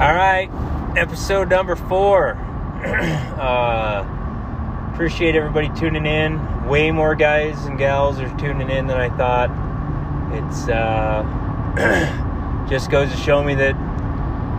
All 0.00 0.14
right, 0.14 0.48
episode 0.96 1.50
number 1.50 1.74
four. 1.74 2.34
uh, 2.84 4.06
appreciate 4.92 5.34
everybody 5.34 5.68
tuning 5.70 6.06
in. 6.06 6.68
Way 6.68 6.92
more 6.92 7.16
guys 7.16 7.66
and 7.66 7.76
gals 7.76 8.20
are 8.20 8.28
tuning 8.38 8.70
in 8.70 8.86
than 8.86 8.96
I 8.96 9.08
thought. 9.16 9.50
It's 10.32 10.68
uh, 10.68 11.24
just 12.70 12.92
goes 12.92 13.10
to 13.10 13.16
show 13.16 13.42
me 13.42 13.56
that 13.56 13.74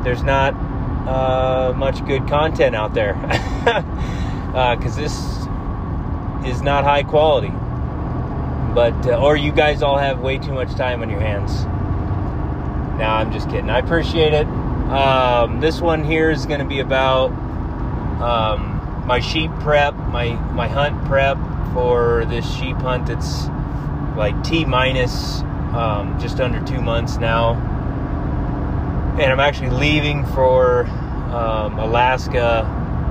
there's 0.03 0.23
not 0.23 0.55
uh, 1.07 1.71
much 1.73 2.05
good 2.05 2.27
content 2.27 2.75
out 2.75 2.93
there 2.93 3.13
because 3.13 4.97
uh, 4.97 5.01
this 5.01 5.13
is 6.53 6.61
not 6.61 6.83
high 6.83 7.03
quality. 7.03 7.53
But 8.75 9.07
uh, 9.07 9.21
or 9.23 9.37
you 9.37 9.53
guys 9.53 9.83
all 9.83 9.99
have 9.99 10.19
way 10.19 10.37
too 10.37 10.51
much 10.51 10.75
time 10.75 11.01
on 11.01 11.09
your 11.09 11.21
hands. 11.21 11.63
Now 12.99 13.15
I'm 13.15 13.31
just 13.31 13.49
kidding. 13.49 13.69
I 13.69 13.79
appreciate 13.79 14.33
it. 14.33 14.45
Um, 14.89 15.59
this 15.59 15.81
one 15.81 16.03
here 16.03 16.31
is 16.31 16.47
going 16.47 16.61
to 16.61 16.65
be 16.65 16.79
about 16.79 17.29
um, 18.21 19.03
my 19.05 19.19
sheep 19.19 19.51
prep, 19.59 19.95
my 19.95 20.31
my 20.51 20.67
hunt 20.67 21.05
prep 21.05 21.37
for 21.73 22.25
this 22.25 22.49
sheep 22.55 22.75
hunt. 22.77 23.07
It's 23.09 23.47
like 24.17 24.43
T 24.43 24.65
minus 24.65 25.41
um, 25.73 26.17
just 26.19 26.39
under 26.39 26.59
two 26.65 26.81
months 26.81 27.17
now, 27.17 27.53
and 29.19 29.31
I'm 29.31 29.39
actually 29.39 29.69
leaving 29.69 30.25
for 30.27 30.87
um, 31.31 31.77
Alaska 31.77 32.65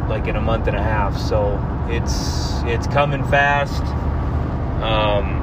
like 0.08 0.26
in 0.26 0.34
a 0.34 0.40
month 0.40 0.66
and 0.66 0.76
a 0.76 0.82
half. 0.82 1.16
So 1.16 1.60
it's 1.88 2.60
it's 2.64 2.88
coming 2.88 3.24
fast. 3.26 3.82
Um, 4.82 5.36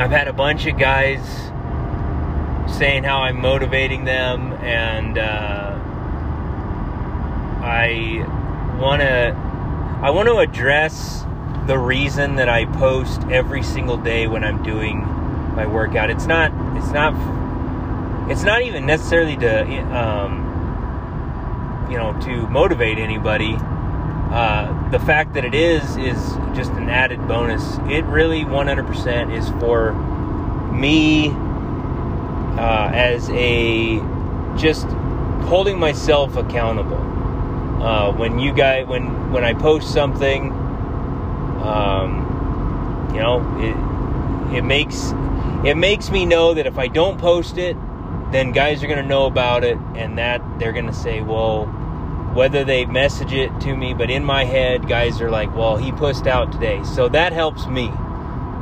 I've 0.00 0.10
had 0.10 0.26
a 0.26 0.32
bunch 0.32 0.66
of 0.66 0.78
guys 0.78 1.20
saying 2.72 3.04
how 3.04 3.18
I'm 3.18 3.40
motivating 3.40 4.04
them, 4.04 4.52
and 4.54 5.18
uh, 5.18 5.78
I 7.62 8.26
want 8.80 9.02
to 9.02 9.36
I 10.02 10.10
want 10.10 10.28
to 10.28 10.38
address 10.38 11.24
the 11.66 11.78
reason 11.78 12.36
that 12.36 12.48
I 12.48 12.64
post 12.64 13.22
every 13.30 13.62
single 13.62 13.96
day 13.96 14.26
when 14.26 14.42
I'm 14.42 14.62
doing 14.62 15.00
my 15.54 15.66
workout. 15.66 16.10
It's 16.10 16.26
not 16.26 16.50
it's 16.76 16.90
not 16.90 17.14
it's 18.30 18.42
not 18.42 18.62
even 18.62 18.86
necessarily 18.86 19.36
to 19.36 19.62
um, 19.96 21.88
you 21.90 21.98
know 21.98 22.18
to 22.22 22.48
motivate 22.48 22.98
anybody. 22.98 23.56
Uh, 23.58 24.90
the 24.90 24.98
fact 24.98 25.34
that 25.34 25.44
it 25.44 25.54
is 25.54 25.96
is 25.98 26.16
just 26.54 26.72
an 26.72 26.88
added 26.88 27.28
bonus. 27.28 27.76
It 27.84 28.02
really 28.06 28.44
100% 28.44 29.36
is 29.36 29.50
for 29.60 29.92
me 30.72 31.28
uh, 32.62 32.90
as 32.94 33.28
a 33.30 33.98
just 34.56 34.86
holding 35.48 35.78
myself 35.80 36.36
accountable. 36.36 37.02
Uh, 37.82 38.12
when 38.12 38.38
you 38.38 38.52
guys, 38.52 38.86
when 38.86 39.32
when 39.32 39.42
I 39.42 39.52
post 39.54 39.92
something, 39.92 40.52
um, 41.62 43.10
you 43.12 43.20
know, 43.20 43.40
it 43.58 44.58
it 44.58 44.62
makes 44.62 45.12
it 45.64 45.76
makes 45.76 46.10
me 46.10 46.24
know 46.24 46.54
that 46.54 46.66
if 46.66 46.78
I 46.78 46.86
don't 46.86 47.18
post 47.18 47.58
it, 47.58 47.76
then 48.30 48.52
guys 48.52 48.84
are 48.84 48.86
gonna 48.86 49.02
know 49.02 49.26
about 49.26 49.64
it, 49.64 49.76
and 49.96 50.18
that 50.18 50.40
they're 50.60 50.72
gonna 50.72 50.94
say, 50.94 51.20
well 51.20 51.66
whether 52.34 52.64
they 52.64 52.86
message 52.86 53.34
it 53.34 53.50
to 53.60 53.76
me, 53.76 53.92
but 53.92 54.10
in 54.10 54.24
my 54.24 54.44
head, 54.44 54.88
guys 54.88 55.20
are 55.20 55.30
like, 55.30 55.54
well, 55.54 55.76
he 55.76 55.92
pushed 55.92 56.26
out 56.26 56.50
today. 56.50 56.82
So 56.82 57.06
that 57.10 57.34
helps 57.34 57.66
me. 57.66 57.88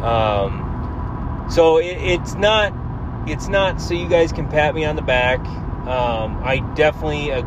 Um, 0.02 1.46
so 1.48 1.78
it, 1.78 1.96
it's 1.98 2.34
not, 2.34 2.72
it's 3.26 3.48
not 3.48 3.80
so 3.80 3.94
you 3.94 4.08
guys 4.08 4.32
can 4.32 4.48
pat 4.48 4.74
me 4.74 4.84
on 4.84 4.96
the 4.96 5.02
back. 5.02 5.40
Um, 5.86 6.40
I 6.44 6.58
definitely 6.74 7.32
uh, 7.32 7.42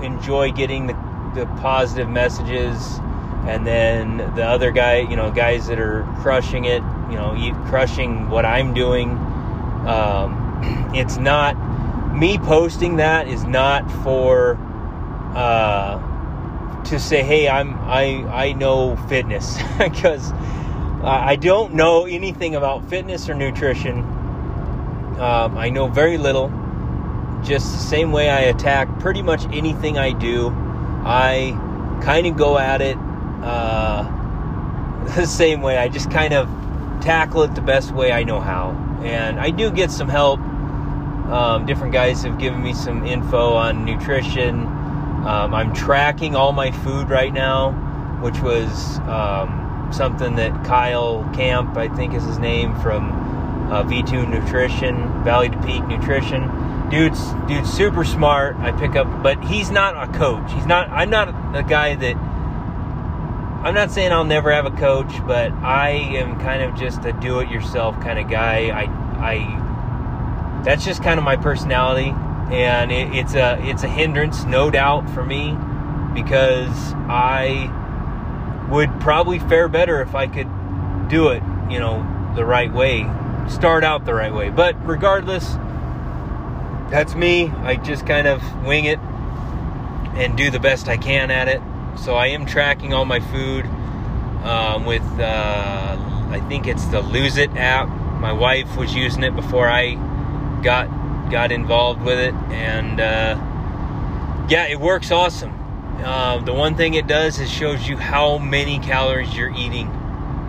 enjoy 0.00 0.52
getting 0.52 0.86
the, 0.86 0.94
the 1.34 1.46
positive 1.60 2.08
messages 2.08 2.98
and 3.46 3.66
then 3.66 4.18
the 4.36 4.44
other 4.44 4.70
guy, 4.70 4.98
you 4.98 5.16
know, 5.16 5.30
guys 5.30 5.66
that 5.66 5.80
are 5.80 6.04
crushing 6.20 6.64
it, 6.64 6.82
you 7.10 7.16
know, 7.16 7.34
crushing 7.66 8.30
what 8.30 8.44
I'm 8.44 8.72
doing. 8.72 9.10
Um, 9.86 10.90
it's 10.94 11.16
not, 11.16 11.56
me 12.14 12.38
posting 12.38 12.96
that 12.96 13.26
is 13.26 13.44
not 13.44 13.90
for, 14.02 14.56
uh, 15.34 16.10
to 16.84 16.98
say, 16.98 17.22
hey, 17.22 17.48
I'm 17.48 17.78
I 17.80 18.24
I 18.28 18.52
know 18.52 18.96
fitness 19.08 19.56
because 19.78 20.32
I 21.04 21.36
don't 21.36 21.74
know 21.74 22.06
anything 22.06 22.54
about 22.54 22.88
fitness 22.88 23.28
or 23.28 23.34
nutrition. 23.34 24.21
Um, 25.18 25.56
I 25.56 25.70
know 25.70 25.88
very 25.88 26.18
little. 26.18 26.52
Just 27.42 27.72
the 27.72 27.78
same 27.78 28.12
way 28.12 28.30
I 28.30 28.40
attack 28.40 29.00
pretty 29.00 29.22
much 29.22 29.44
anything 29.46 29.98
I 29.98 30.12
do, 30.12 30.50
I 31.04 31.58
kind 32.02 32.26
of 32.26 32.36
go 32.36 32.58
at 32.58 32.80
it 32.80 32.96
uh, 33.42 34.02
the 35.16 35.26
same 35.26 35.60
way. 35.60 35.76
I 35.76 35.88
just 35.88 36.10
kind 36.10 36.32
of 36.32 36.48
tackle 37.00 37.42
it 37.42 37.54
the 37.54 37.62
best 37.62 37.92
way 37.92 38.12
I 38.12 38.22
know 38.22 38.40
how, 38.40 38.70
and 39.02 39.40
I 39.40 39.50
do 39.50 39.70
get 39.70 39.90
some 39.90 40.08
help. 40.08 40.40
Um, 40.40 41.66
different 41.66 41.92
guys 41.92 42.22
have 42.22 42.38
given 42.38 42.62
me 42.62 42.74
some 42.74 43.06
info 43.06 43.54
on 43.54 43.84
nutrition 43.84 44.66
um, 45.24 45.54
I'm 45.54 45.72
tracking 45.72 46.34
all 46.34 46.50
my 46.50 46.72
food 46.72 47.08
right 47.08 47.32
now, 47.32 47.70
which 48.22 48.40
was 48.40 48.98
um, 49.06 49.88
something 49.92 50.34
that 50.34 50.64
Kyle 50.64 51.22
Kamp, 51.32 51.76
I 51.76 51.86
think 51.86 52.12
is 52.12 52.24
his 52.24 52.40
name, 52.40 52.74
from 52.80 53.12
uh, 53.70 53.82
V2 53.84 54.28
Nutrition, 54.28 54.96
Valley 55.24 55.48
to 55.48 55.62
Peak 55.62 55.86
Nutrition. 55.86 56.50
Dude's 56.90 57.32
dude's 57.46 57.72
super 57.72 58.04
smart. 58.04 58.56
I 58.56 58.72
pick 58.72 58.96
up, 58.96 59.22
but 59.22 59.42
he's 59.44 59.70
not 59.70 59.96
a 59.96 60.12
coach. 60.18 60.50
He's 60.52 60.66
not. 60.66 60.88
I'm 60.90 61.10
not 61.10 61.28
a 61.56 61.62
guy 61.62 61.94
that. 61.94 62.16
I'm 62.16 63.74
not 63.74 63.90
saying 63.90 64.12
I'll 64.12 64.24
never 64.24 64.52
have 64.52 64.66
a 64.66 64.72
coach, 64.72 65.12
but 65.26 65.52
I 65.52 65.90
am 65.90 66.38
kind 66.40 66.62
of 66.62 66.74
just 66.74 67.04
a 67.04 67.12
do-it-yourself 67.12 68.00
kind 68.00 68.18
of 68.18 68.28
guy. 68.28 68.68
I, 68.68 68.82
I. 69.18 70.62
That's 70.64 70.84
just 70.84 71.02
kind 71.02 71.18
of 71.18 71.24
my 71.24 71.36
personality 71.36 72.12
and 72.52 72.92
it, 72.92 73.14
it's 73.14 73.34
a 73.34 73.58
it's 73.62 73.82
a 73.82 73.88
hindrance, 73.88 74.44
no 74.44 74.70
doubt, 74.70 75.08
for 75.10 75.24
me 75.24 75.56
because 76.14 76.92
I 77.08 77.70
would 78.70 79.00
probably 79.00 79.38
fare 79.38 79.68
better 79.68 80.02
if 80.02 80.14
I 80.14 80.26
could 80.26 80.48
do 81.08 81.28
it, 81.28 81.42
you 81.70 81.78
know, 81.78 82.06
the 82.36 82.44
right 82.44 82.72
way, 82.72 83.00
start 83.48 83.84
out 83.84 84.04
the 84.04 84.14
right 84.14 84.32
way. 84.32 84.50
But 84.50 84.74
regardless, 84.86 85.46
that's 86.90 87.14
me. 87.14 87.48
I 87.48 87.76
just 87.76 88.06
kind 88.06 88.26
of 88.26 88.42
wing 88.64 88.84
it 88.84 88.98
and 90.14 90.36
do 90.36 90.50
the 90.50 90.60
best 90.60 90.88
I 90.88 90.96
can 90.96 91.30
at 91.30 91.48
it. 91.48 91.60
So 91.98 92.14
I 92.14 92.28
am 92.28 92.46
tracking 92.46 92.92
all 92.92 93.04
my 93.04 93.20
food 93.20 93.66
um, 94.44 94.84
with, 94.84 95.02
uh, 95.18 95.96
I 96.30 96.40
think 96.48 96.66
it's 96.66 96.84
the 96.86 97.00
Lose 97.00 97.36
It 97.36 97.50
app. 97.56 97.88
My 98.20 98.32
wife 98.32 98.76
was 98.76 98.94
using 98.94 99.22
it 99.22 99.34
before 99.34 99.68
I 99.68 99.94
got 100.62 100.88
got 101.30 101.50
involved 101.50 102.02
with 102.02 102.18
it, 102.18 102.34
and 102.52 103.00
uh, 103.00 104.46
yeah, 104.48 104.68
it 104.68 104.78
works 104.78 105.10
awesome. 105.10 105.58
Uh, 106.04 106.38
the 106.38 106.52
one 106.52 106.76
thing 106.76 106.94
it 106.94 107.06
does 107.06 107.40
is 107.40 107.50
shows 107.50 107.88
you 107.88 107.96
how 107.96 108.38
many 108.38 108.78
calories 108.78 109.34
you're 109.36 109.54
eating 109.56 109.88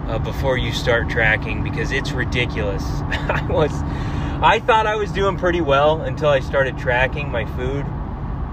uh, 0.08 0.19
before 0.19 0.58
you 0.58 0.72
start 0.72 1.09
tracking 1.09 1.64
because 1.64 1.91
it's 1.91 2.12
ridiculous. 2.12 2.84
I 3.02 3.46
was, 3.50 3.72
I 4.41 4.59
thought 4.59 4.88
I 4.88 4.96
was 4.96 5.12
doing 5.12 5.38
pretty 5.38 5.62
well 5.62 6.02
until 6.02 6.30
I 6.30 6.40
started 6.40 6.78
tracking 6.78 7.31
my 7.31 7.46
food, 7.56 7.86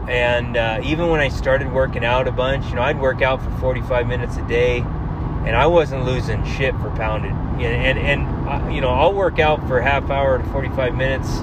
and 0.09 0.57
uh, 0.57 0.81
even 0.85 1.09
when 1.09 1.21
I 1.21 1.29
started 1.29 1.73
working 1.73 2.05
out 2.05 2.29
a 2.29 2.33
bunch, 2.33 2.67
you 2.69 2.75
know, 2.75 2.83
I'd 2.83 3.01
work 3.01 3.23
out 3.23 3.43
for 3.43 3.51
45 3.59 4.07
minutes 4.07 4.37
a 4.37 4.47
day, 4.49 4.79
and 4.79 5.57
I 5.57 5.67
wasn't 5.67 6.05
losing 6.05 6.45
shit 6.45 6.75
for 6.77 6.91
pounded. 6.91 7.33
And 7.33 7.63
and, 7.63 7.99
and 7.99 8.49
uh, 8.49 8.69
you 8.69 8.81
know, 8.81 8.91
I'll 8.91 9.15
work 9.15 9.39
out 9.39 9.67
for 9.69 9.81
half 9.81 10.11
hour 10.11 10.39
to 10.39 10.45
45 10.45 10.95
minutes 10.95 11.43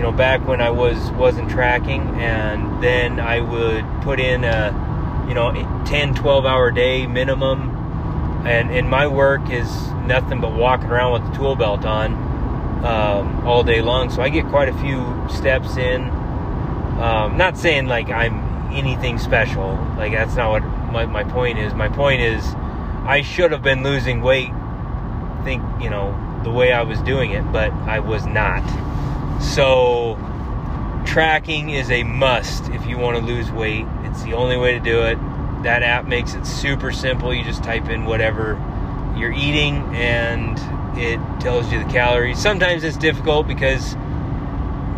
you 0.00 0.06
know, 0.06 0.12
back 0.12 0.48
when 0.48 0.62
I 0.62 0.70
was 0.70 1.10
wasn't 1.10 1.50
tracking, 1.50 2.00
and 2.20 2.82
then 2.82 3.20
I 3.20 3.40
would 3.40 3.84
put 4.00 4.18
in 4.18 4.44
a, 4.44 5.26
you 5.28 5.34
know, 5.34 5.52
10, 5.84 6.14
12 6.14 6.46
hour 6.46 6.70
day 6.70 7.06
minimum, 7.06 7.69
and 8.46 8.88
my 8.88 9.06
work 9.06 9.50
is 9.50 9.68
nothing 10.06 10.40
but 10.40 10.52
walking 10.52 10.88
around 10.88 11.12
with 11.12 11.30
the 11.30 11.38
tool 11.38 11.56
belt 11.56 11.84
on 11.84 12.14
um, 12.84 13.46
all 13.46 13.62
day 13.62 13.82
long. 13.82 14.10
So 14.10 14.22
I 14.22 14.28
get 14.28 14.46
quite 14.46 14.68
a 14.68 14.78
few 14.78 15.26
steps 15.28 15.76
in. 15.76 16.02
Um, 17.00 17.36
not 17.36 17.56
saying 17.56 17.86
like 17.86 18.10
I'm 18.10 18.50
anything 18.72 19.18
special. 19.18 19.74
Like 19.96 20.12
that's 20.12 20.34
not 20.34 20.50
what 20.50 20.62
my, 20.92 21.06
my 21.06 21.24
point 21.24 21.58
is. 21.58 21.74
My 21.74 21.88
point 21.88 22.20
is, 22.20 22.44
I 23.04 23.22
should 23.22 23.52
have 23.52 23.62
been 23.62 23.82
losing 23.82 24.20
weight. 24.22 24.50
Think 25.44 25.62
you 25.80 25.90
know 25.90 26.14
the 26.44 26.50
way 26.50 26.72
I 26.72 26.82
was 26.82 27.00
doing 27.02 27.32
it, 27.32 27.50
but 27.52 27.72
I 27.72 28.00
was 28.00 28.26
not. 28.26 28.62
So, 29.42 30.18
tracking 31.06 31.70
is 31.70 31.90
a 31.90 32.02
must 32.02 32.68
if 32.70 32.86
you 32.86 32.98
want 32.98 33.18
to 33.18 33.24
lose 33.24 33.50
weight. 33.50 33.86
It's 34.04 34.22
the 34.22 34.34
only 34.34 34.56
way 34.56 34.72
to 34.72 34.80
do 34.80 35.02
it. 35.02 35.18
That 35.62 35.82
app 35.82 36.06
makes 36.06 36.34
it 36.34 36.46
super 36.46 36.92
simple. 36.92 37.34
You 37.34 37.44
just 37.44 37.62
type 37.62 37.88
in 37.88 38.04
whatever 38.04 38.54
you're 39.16 39.32
eating 39.32 39.76
and 39.94 40.58
it 40.98 41.18
tells 41.40 41.70
you 41.72 41.82
the 41.82 41.90
calories. 41.90 42.38
Sometimes 42.38 42.84
it's 42.84 42.96
difficult 42.96 43.46
because 43.46 43.94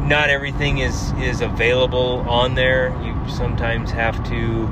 not 0.03 0.31
everything 0.31 0.79
is 0.79 1.12
is 1.12 1.41
available 1.41 2.25
on 2.29 2.55
there. 2.55 2.88
You 3.03 3.17
sometimes 3.29 3.91
have 3.91 4.23
to 4.29 4.67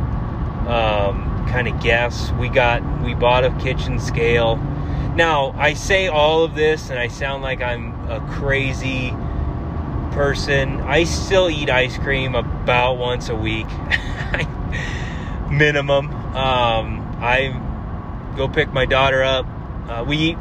um, 0.69 1.47
kind 1.49 1.69
of 1.69 1.81
guess. 1.81 2.33
We 2.33 2.49
got 2.49 2.83
we 3.03 3.15
bought 3.15 3.45
a 3.45 3.51
kitchen 3.59 3.99
scale. 3.99 4.57
Now 5.15 5.55
I 5.57 5.75
say 5.75 6.09
all 6.09 6.45
of 6.45 6.55
this, 6.55 6.91
and 6.91 6.99
I 6.99 7.09
sound 7.09 7.43
like 7.43 7.63
I'm 7.63 7.95
a 8.09 8.21
crazy 8.33 9.11
person. 10.13 10.81
I 10.81 11.05
still 11.05 11.49
eat 11.49 11.71
ice 11.71 11.97
cream 11.99 12.35
about 12.35 12.99
once 12.99 13.29
a 13.29 13.37
week, 13.37 13.67
minimum. 15.51 16.11
Um, 16.35 17.01
I 17.21 18.35
go 18.37 18.49
pick 18.49 18.73
my 18.73 18.87
daughter 18.87 19.23
up. 19.23 19.47
Uh, 19.89 20.05
we 20.07 20.17
eat 20.17 20.39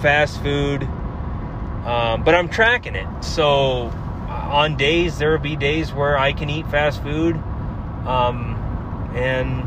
fast 0.00 0.42
food, 0.42 0.82
um, 0.82 2.24
but 2.24 2.34
I'm 2.34 2.48
tracking 2.48 2.94
it. 2.94 3.06
So 3.22 3.92
uh, 4.28 4.48
on 4.50 4.76
days 4.76 5.18
there 5.18 5.30
will 5.30 5.38
be 5.38 5.56
days 5.56 5.92
where 5.92 6.18
I 6.18 6.32
can 6.32 6.48
eat 6.50 6.66
fast 6.68 7.02
food, 7.02 7.36
um, 8.06 8.56
and 9.14 9.62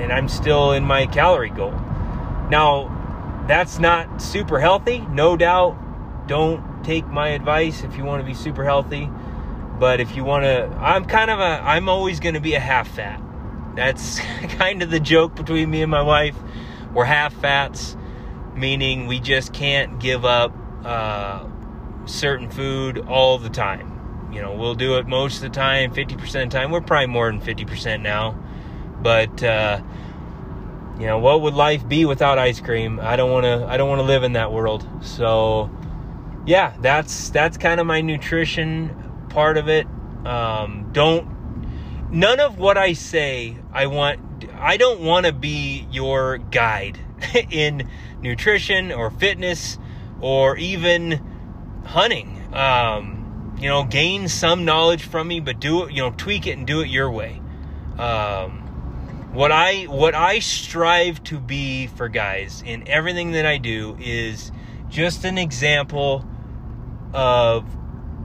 and 0.00 0.12
I'm 0.12 0.28
still 0.28 0.72
in 0.72 0.84
my 0.84 1.06
calorie 1.06 1.50
goal. 1.50 1.72
Now, 2.50 2.90
that's 3.46 3.78
not 3.78 4.20
super 4.20 4.58
healthy, 4.58 5.00
no 5.10 5.36
doubt. 5.36 5.76
Don't 6.26 6.84
take 6.84 7.06
my 7.06 7.28
advice 7.28 7.84
if 7.84 7.96
you 7.96 8.04
want 8.04 8.20
to 8.20 8.26
be 8.26 8.34
super 8.34 8.64
healthy. 8.64 9.08
But 9.78 10.00
if 10.00 10.14
you 10.14 10.24
want 10.24 10.44
to, 10.44 10.66
I'm 10.78 11.04
kind 11.04 11.30
of 11.30 11.40
a, 11.40 11.42
I'm 11.42 11.88
always 11.88 12.20
going 12.20 12.34
to 12.34 12.40
be 12.40 12.54
a 12.54 12.60
half 12.60 12.88
fat. 12.88 13.20
That's 13.74 14.18
kind 14.58 14.82
of 14.82 14.90
the 14.90 15.00
joke 15.00 15.34
between 15.34 15.70
me 15.70 15.82
and 15.82 15.90
my 15.90 16.02
wife. 16.02 16.36
We're 16.92 17.04
half 17.04 17.34
fats, 17.34 17.96
meaning 18.54 19.06
we 19.06 19.18
just 19.18 19.52
can't 19.52 19.98
give 19.98 20.24
up 20.24 20.54
uh, 20.84 21.44
certain 22.06 22.50
food 22.50 22.98
all 23.08 23.38
the 23.38 23.50
time. 23.50 24.30
You 24.32 24.42
know, 24.42 24.54
we'll 24.54 24.74
do 24.74 24.96
it 24.98 25.06
most 25.06 25.36
of 25.36 25.42
the 25.42 25.48
time, 25.50 25.92
50% 25.92 26.20
of 26.20 26.32
the 26.32 26.46
time. 26.46 26.70
We're 26.70 26.80
probably 26.80 27.06
more 27.06 27.30
than 27.30 27.40
50% 27.40 28.00
now. 28.00 28.38
But, 29.00 29.42
uh, 29.42 29.80
you 30.98 31.06
know, 31.06 31.18
what 31.18 31.42
would 31.42 31.54
life 31.54 31.86
be 31.86 32.04
without 32.04 32.38
ice 32.38 32.60
cream? 32.60 33.00
I 33.00 33.16
don't 33.16 33.30
want 33.30 33.44
to, 33.44 33.66
I 33.66 33.76
don't 33.76 33.88
want 33.88 34.00
to 34.00 34.06
live 34.06 34.22
in 34.22 34.32
that 34.32 34.52
world. 34.52 34.88
So, 35.02 35.70
yeah, 36.46 36.74
that's, 36.80 37.30
that's 37.30 37.56
kind 37.56 37.80
of 37.80 37.86
my 37.86 38.00
nutrition 38.00 39.03
part 39.34 39.58
of 39.58 39.68
it. 39.68 39.86
Um, 40.24 40.90
don't, 40.92 42.10
none 42.10 42.40
of 42.40 42.56
what 42.56 42.78
I 42.78 42.94
say, 42.94 43.58
I 43.72 43.86
want, 43.86 44.48
I 44.54 44.78
don't 44.78 45.00
want 45.00 45.26
to 45.26 45.32
be 45.32 45.86
your 45.90 46.38
guide 46.38 46.98
in 47.50 47.90
nutrition 48.22 48.92
or 48.92 49.10
fitness 49.10 49.76
or 50.20 50.56
even 50.56 51.82
hunting. 51.84 52.40
Um, 52.54 53.56
you 53.60 53.68
know, 53.68 53.84
gain 53.84 54.28
some 54.28 54.64
knowledge 54.64 55.04
from 55.04 55.28
me, 55.28 55.40
but 55.40 55.60
do 55.60 55.84
it, 55.84 55.92
you 55.92 56.02
know, 56.02 56.14
tweak 56.16 56.46
it 56.46 56.56
and 56.56 56.66
do 56.66 56.80
it 56.80 56.88
your 56.88 57.10
way. 57.10 57.40
Um, 57.98 58.60
what 59.32 59.50
I 59.50 59.84
what 59.84 60.14
I 60.14 60.38
strive 60.38 61.22
to 61.24 61.40
be 61.40 61.88
for 61.88 62.08
guys 62.08 62.62
in 62.64 62.86
everything 62.88 63.32
that 63.32 63.46
I 63.46 63.58
do 63.58 63.96
is 64.00 64.52
just 64.88 65.24
an 65.24 65.38
example 65.38 66.24
of 67.12 67.64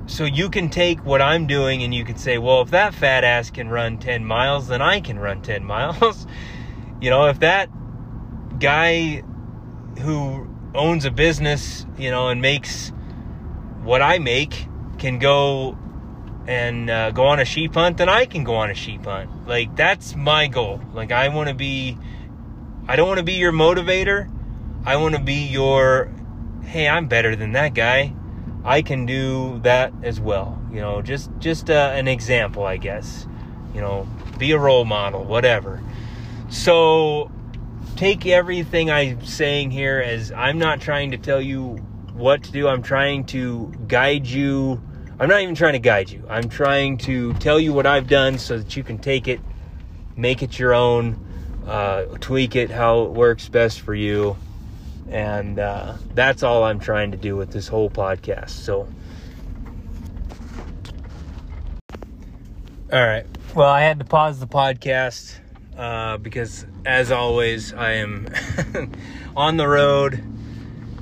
so 0.09 0.25
you 0.25 0.49
can 0.49 0.69
take 0.69 1.05
what 1.05 1.21
I'm 1.21 1.45
doing 1.45 1.83
and 1.83 1.93
you 1.93 2.03
can 2.03 2.17
say, 2.17 2.39
well, 2.39 2.61
if 2.61 2.71
that 2.71 2.95
fat 2.95 3.23
ass 3.23 3.51
can 3.51 3.69
run 3.69 3.99
10 3.99 4.25
miles, 4.25 4.67
then 4.67 4.81
I 4.81 5.01
can 5.01 5.19
run 5.19 5.41
10 5.41 5.63
miles. 5.75 6.25
you 6.99 7.09
know, 7.09 7.27
if 7.27 7.39
that 7.41 7.69
guy 8.59 9.23
who 9.99 10.47
owns 10.73 11.05
a 11.05 11.11
business, 11.11 11.85
you 11.97 12.09
know, 12.09 12.29
and 12.29 12.41
makes 12.41 12.91
what 13.83 14.01
I 14.01 14.17
make 14.17 14.67
can 14.97 15.19
go 15.19 15.77
and 16.47 16.89
uh, 16.89 17.11
go 17.11 17.27
on 17.27 17.39
a 17.39 17.45
sheep 17.45 17.75
hunt, 17.75 17.97
then 17.97 18.09
I 18.09 18.25
can 18.25 18.43
go 18.43 18.55
on 18.55 18.71
a 18.71 18.73
sheep 18.73 19.05
hunt. 19.05 19.47
Like 19.47 19.75
that's 19.75 20.15
my 20.15 20.47
goal. 20.47 20.81
Like 20.93 21.11
I 21.11 21.29
want 21.29 21.49
to 21.49 21.55
be 21.55 21.97
I 22.87 22.95
don't 22.95 23.07
want 23.07 23.19
to 23.19 23.23
be 23.23 23.33
your 23.33 23.51
motivator. 23.51 24.27
I 24.85 24.95
want 24.97 25.13
to 25.13 25.21
be 25.21 25.45
your 25.45 26.11
hey, 26.63 26.87
I'm 26.87 27.07
better 27.07 27.35
than 27.35 27.51
that 27.51 27.75
guy. 27.75 28.13
I 28.63 28.81
can 28.81 29.05
do 29.05 29.59
that 29.63 29.93
as 30.03 30.19
well. 30.19 30.61
You 30.71 30.81
know, 30.81 31.01
just 31.01 31.31
just 31.39 31.69
uh, 31.69 31.91
an 31.93 32.07
example, 32.07 32.63
I 32.63 32.77
guess. 32.77 33.27
You 33.73 33.81
know, 33.81 34.07
be 34.37 34.51
a 34.51 34.57
role 34.59 34.85
model, 34.85 35.23
whatever. 35.23 35.81
So 36.49 37.31
take 37.95 38.25
everything 38.25 38.89
I'm 38.89 39.23
saying 39.25 39.71
here 39.71 39.99
as 39.99 40.31
I'm 40.31 40.57
not 40.57 40.81
trying 40.81 41.11
to 41.11 41.17
tell 41.17 41.41
you 41.41 41.75
what 42.13 42.43
to 42.43 42.51
do. 42.51 42.67
I'm 42.67 42.81
trying 42.81 43.25
to 43.27 43.71
guide 43.87 44.27
you. 44.27 44.81
I'm 45.19 45.29
not 45.29 45.41
even 45.41 45.55
trying 45.55 45.73
to 45.73 45.79
guide 45.79 46.09
you. 46.09 46.23
I'm 46.29 46.49
trying 46.49 46.97
to 46.99 47.33
tell 47.35 47.59
you 47.59 47.73
what 47.73 47.85
I've 47.85 48.07
done 48.07 48.37
so 48.37 48.57
that 48.57 48.75
you 48.75 48.83
can 48.83 48.97
take 48.97 49.27
it, 49.27 49.39
make 50.15 50.41
it 50.41 50.57
your 50.57 50.73
own, 50.73 51.19
uh, 51.67 52.03
tweak 52.19 52.55
it 52.55 52.71
how 52.71 53.03
it 53.03 53.11
works 53.11 53.47
best 53.49 53.81
for 53.81 53.93
you. 53.93 54.37
And 55.09 55.59
uh, 55.59 55.95
that's 56.13 56.43
all 56.43 56.63
I'm 56.63 56.79
trying 56.79 57.11
to 57.11 57.17
do 57.17 57.35
with 57.35 57.51
this 57.51 57.67
whole 57.67 57.89
podcast. 57.89 58.51
So, 58.51 58.87
all 62.91 63.05
right. 63.05 63.25
Well, 63.55 63.69
I 63.69 63.81
had 63.81 63.99
to 63.99 64.05
pause 64.05 64.39
the 64.39 64.47
podcast 64.47 65.39
uh, 65.77 66.17
because, 66.17 66.65
as 66.85 67.11
always, 67.11 67.73
I 67.73 67.93
am 67.93 68.27
on 69.35 69.57
the 69.57 69.67
road. 69.67 70.23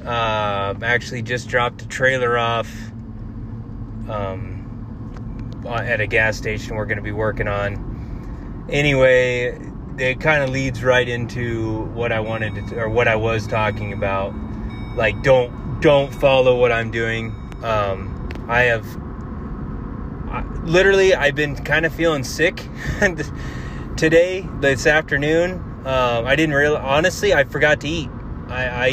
Uh, 0.05 0.73
actually, 0.81 1.21
just 1.21 1.49
dropped 1.49 1.81
a 1.81 1.87
trailer 1.87 2.37
off 2.37 2.73
um, 4.07 5.63
at 5.67 5.99
a 5.99 6.07
gas 6.07 6.37
station 6.37 6.75
we're 6.75 6.85
going 6.85 6.97
to 6.97 7.03
be 7.03 7.11
working 7.11 7.47
on. 7.49 8.65
Anyway, 8.69 9.59
it 9.97 10.19
kind 10.19 10.43
of 10.43 10.49
leads 10.49 10.83
right 10.83 11.07
into 11.07 11.85
what 11.93 12.11
I 12.11 12.19
wanted 12.19 12.67
to, 12.67 12.79
or 12.79 12.89
what 12.89 13.07
I 13.07 13.15
was 13.15 13.47
talking 13.47 13.93
about. 13.93 14.33
Like, 14.95 15.21
don't 15.23 15.79
don't 15.81 16.13
follow 16.13 16.59
what 16.59 16.71
I'm 16.71 16.91
doing. 16.91 17.35
Um, 17.63 18.29
I 18.47 18.63
have 18.63 18.85
I, 20.29 20.43
literally 20.63 21.13
I've 21.13 21.35
been 21.35 21.55
kind 21.55 21.85
of 21.85 21.93
feeling 21.93 22.23
sick. 22.23 22.61
today, 23.97 24.47
this 24.59 24.85
afternoon, 24.85 25.53
um, 25.85 26.25
I 26.25 26.35
didn't 26.35 26.55
realize, 26.55 26.83
honestly, 26.85 27.33
I 27.33 27.43
forgot 27.43 27.81
to 27.81 27.87
eat. 27.87 28.09
I, 28.47 28.67
I, 28.67 28.87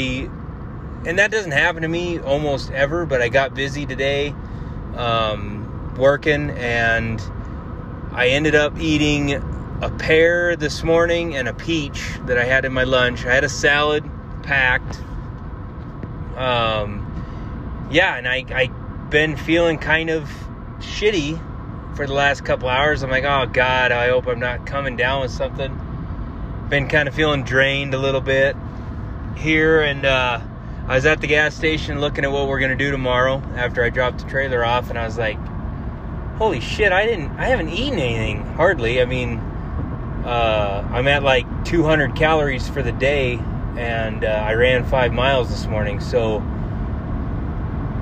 and 1.05 1.19
that 1.19 1.31
doesn't 1.31 1.51
happen 1.51 1.83
to 1.83 1.87
me 1.87 2.19
almost 2.19 2.71
ever, 2.71 3.05
but 3.05 3.21
I 3.21 3.29
got 3.29 3.53
busy 3.53 3.85
today 3.85 4.33
um, 4.95 5.95
working 5.97 6.49
and 6.51 7.21
I 8.11 8.29
ended 8.29 8.55
up 8.55 8.79
eating 8.79 9.33
a 9.81 9.89
pear 9.89 10.55
this 10.55 10.83
morning 10.83 11.35
and 11.35 11.47
a 11.47 11.53
peach 11.53 12.17
that 12.25 12.37
I 12.37 12.45
had 12.45 12.65
in 12.65 12.73
my 12.73 12.83
lunch. 12.83 13.25
I 13.25 13.33
had 13.33 13.43
a 13.43 13.49
salad 13.49 14.09
packed. 14.43 15.01
Um, 16.37 17.87
yeah, 17.91 18.15
and 18.15 18.27
I, 18.27 18.45
I 18.49 18.67
been 19.09 19.35
feeling 19.35 19.77
kind 19.77 20.09
of 20.09 20.29
shitty 20.79 21.95
for 21.95 22.07
the 22.07 22.13
last 22.13 22.45
couple 22.45 22.69
hours. 22.69 23.03
I'm 23.03 23.09
like, 23.09 23.25
oh 23.25 23.45
God, 23.51 23.91
I 23.91 24.09
hope 24.09 24.27
I'm 24.27 24.39
not 24.39 24.65
coming 24.65 24.95
down 24.95 25.21
with 25.21 25.31
something. 25.31 25.79
Been 26.69 26.87
kind 26.87 27.07
of 27.07 27.13
feeling 27.13 27.43
drained 27.43 27.93
a 27.93 27.97
little 27.97 28.21
bit 28.21 28.55
here, 29.37 29.81
and 29.81 30.05
uh, 30.05 30.41
I 30.87 30.95
was 30.95 31.05
at 31.05 31.21
the 31.21 31.27
gas 31.27 31.55
station 31.55 31.99
looking 31.99 32.23
at 32.23 32.31
what 32.31 32.47
we're 32.47 32.59
gonna 32.59 32.75
do 32.75 32.91
tomorrow 32.91 33.41
after 33.55 33.83
I 33.83 33.89
dropped 33.89 34.19
the 34.19 34.29
trailer 34.29 34.65
off, 34.65 34.89
and 34.89 34.97
I 34.97 35.05
was 35.05 35.17
like, 35.17 35.37
holy 36.37 36.59
shit, 36.59 36.91
I 36.91 37.05
didn't, 37.05 37.31
I 37.37 37.45
haven't 37.45 37.69
eaten 37.69 37.99
anything 37.99 38.43
hardly. 38.55 39.01
I 39.01 39.05
mean, 39.05 39.39
uh, 40.25 40.87
I'm 40.91 41.07
at 41.07 41.21
like 41.23 41.45
200 41.65 42.15
calories 42.15 42.67
for 42.67 42.81
the 42.81 42.91
day, 42.91 43.39
and 43.77 44.25
uh, 44.25 44.27
I 44.27 44.55
ran 44.55 44.83
five 44.83 45.13
miles 45.13 45.49
this 45.49 45.67
morning, 45.67 45.99
so 45.99 46.39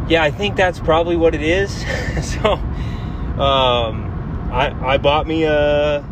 yeah, 0.08 0.24
I 0.24 0.32
think 0.32 0.56
that's 0.56 0.80
probably 0.80 1.15
what 1.15 1.36
it 1.36 1.42
is. 1.42 1.72
so 2.24 2.53
um, 2.53 4.50
I 4.51 4.74
I 4.82 4.98
bought 4.98 5.27
me 5.27 5.44
a 5.44 6.06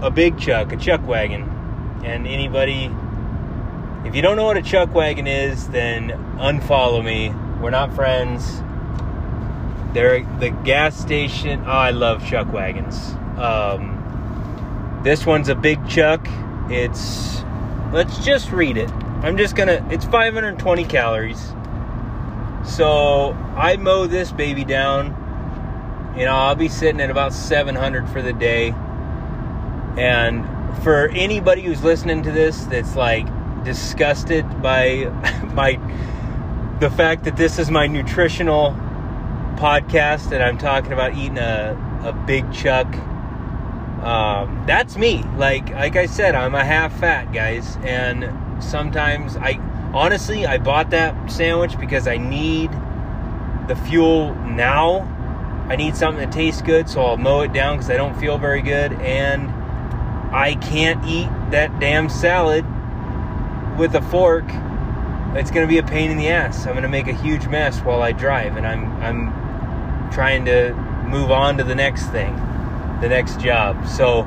a 0.00 0.10
big 0.10 0.38
chuck, 0.38 0.72
a 0.72 0.76
chuck 0.76 1.06
wagon, 1.06 1.42
and 2.04 2.26
anybody, 2.26 2.90
if 4.04 4.16
you 4.16 4.22
don't 4.22 4.36
know 4.36 4.44
what 4.44 4.56
a 4.56 4.62
chuck 4.62 4.92
wagon 4.94 5.28
is, 5.28 5.68
then 5.68 6.10
unfollow 6.38 7.04
me. 7.04 7.32
We're 7.60 7.70
not 7.70 7.94
friends. 7.94 8.62
They're 9.94 10.24
the 10.40 10.50
gas 10.64 10.98
station. 10.98 11.62
Oh, 11.66 11.70
I 11.70 11.90
love 11.90 12.26
chuck 12.26 12.52
wagons. 12.52 13.12
Um, 13.38 13.91
this 15.02 15.26
one's 15.26 15.48
a 15.48 15.54
big 15.54 15.86
chuck. 15.88 16.26
It's 16.70 17.42
let's 17.92 18.24
just 18.24 18.50
read 18.50 18.76
it. 18.76 18.90
I'm 19.22 19.36
just 19.36 19.56
gonna. 19.56 19.86
It's 19.90 20.04
520 20.04 20.84
calories. 20.84 21.52
So 22.64 23.32
I 23.56 23.76
mow 23.76 24.06
this 24.06 24.30
baby 24.32 24.64
down 24.64 25.22
you 26.16 26.26
know, 26.26 26.34
I'll 26.34 26.54
be 26.54 26.68
sitting 26.68 27.00
at 27.00 27.10
about 27.10 27.32
700 27.32 28.08
for 28.08 28.20
the 28.20 28.32
day. 28.32 28.74
And 29.96 30.46
for 30.82 31.08
anybody 31.08 31.62
who's 31.62 31.82
listening 31.82 32.22
to 32.24 32.30
this 32.30 32.64
that's 32.64 32.96
like 32.96 33.26
disgusted 33.64 34.44
by 34.62 35.04
my 35.54 35.78
the 36.80 36.90
fact 36.90 37.24
that 37.24 37.36
this 37.36 37.58
is 37.58 37.70
my 37.70 37.86
nutritional 37.86 38.72
podcast 39.56 40.32
and 40.32 40.42
I'm 40.42 40.58
talking 40.58 40.92
about 40.92 41.14
eating 41.16 41.38
a, 41.38 42.02
a 42.04 42.12
big 42.12 42.52
chuck, 42.52 42.92
um, 44.02 44.64
that's 44.66 44.96
me. 44.96 45.22
Like 45.36 45.70
like 45.70 45.96
I 45.96 46.06
said, 46.06 46.34
I'm 46.34 46.54
a 46.54 46.64
half 46.64 46.98
fat 46.98 47.32
guys, 47.32 47.76
and 47.82 48.62
sometimes 48.62 49.36
I 49.36 49.58
honestly 49.94 50.46
I 50.46 50.58
bought 50.58 50.90
that 50.90 51.30
sandwich 51.30 51.78
because 51.78 52.06
I 52.06 52.16
need 52.16 52.70
the 53.68 53.76
fuel 53.76 54.34
now. 54.34 55.08
I 55.68 55.76
need 55.76 55.96
something 55.96 56.22
that 56.22 56.32
tastes 56.32 56.62
good, 56.62 56.88
so 56.88 57.02
I'll 57.02 57.16
mow 57.16 57.42
it 57.42 57.52
down 57.52 57.76
because 57.76 57.90
I 57.90 57.96
don't 57.96 58.18
feel 58.18 58.36
very 58.36 58.62
good, 58.62 58.92
and 58.94 59.48
I 60.34 60.56
can't 60.60 61.04
eat 61.06 61.28
that 61.50 61.78
damn 61.78 62.08
salad 62.08 62.64
with 63.78 63.94
a 63.94 64.02
fork 64.02 64.44
it's 65.34 65.50
to 65.50 65.66
be 65.66 65.78
a 65.78 65.82
pain 65.82 66.10
in 66.10 66.18
the 66.18 66.28
ass. 66.28 66.66
I'm 66.66 66.74
to 66.82 66.88
make 66.88 67.08
a 67.08 67.14
huge 67.14 67.46
mess 67.48 67.78
while 67.80 68.02
I 68.02 68.12
drive, 68.12 68.56
and 68.56 68.66
I'm 68.66 68.92
I'm 69.02 70.10
trying 70.12 70.44
to 70.44 70.74
move 71.06 71.30
on 71.30 71.56
to 71.58 71.64
the 71.64 71.74
next 71.74 72.06
thing, 72.08 72.34
the 73.02 73.08
next 73.08 73.40
job. 73.40 73.86
So 73.86 74.22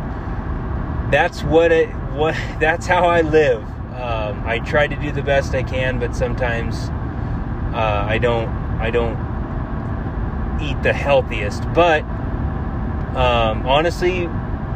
that's 1.10 1.42
what 1.44 1.72
it 1.72 1.90
what 2.14 2.36
that's 2.60 2.86
how 2.86 3.06
I 3.06 3.22
live. 3.22 3.64
Um, 3.96 4.44
I 4.46 4.60
try 4.60 4.88
to 4.88 4.96
do 4.96 5.12
the 5.12 5.24
best 5.24 5.56
I 5.56 5.64
can, 5.64 6.00
but 6.00 6.16
sometimes 6.16 6.76
uh, 7.74 8.06
I 8.08 8.20
don't 8.20 8.50
I 8.80 8.92
don't 8.92 9.16
eat 10.62 10.82
the 10.84 10.94
healthiest. 10.94 11.64
But 11.74 12.04
um, 13.16 13.66
honestly, 13.66 14.30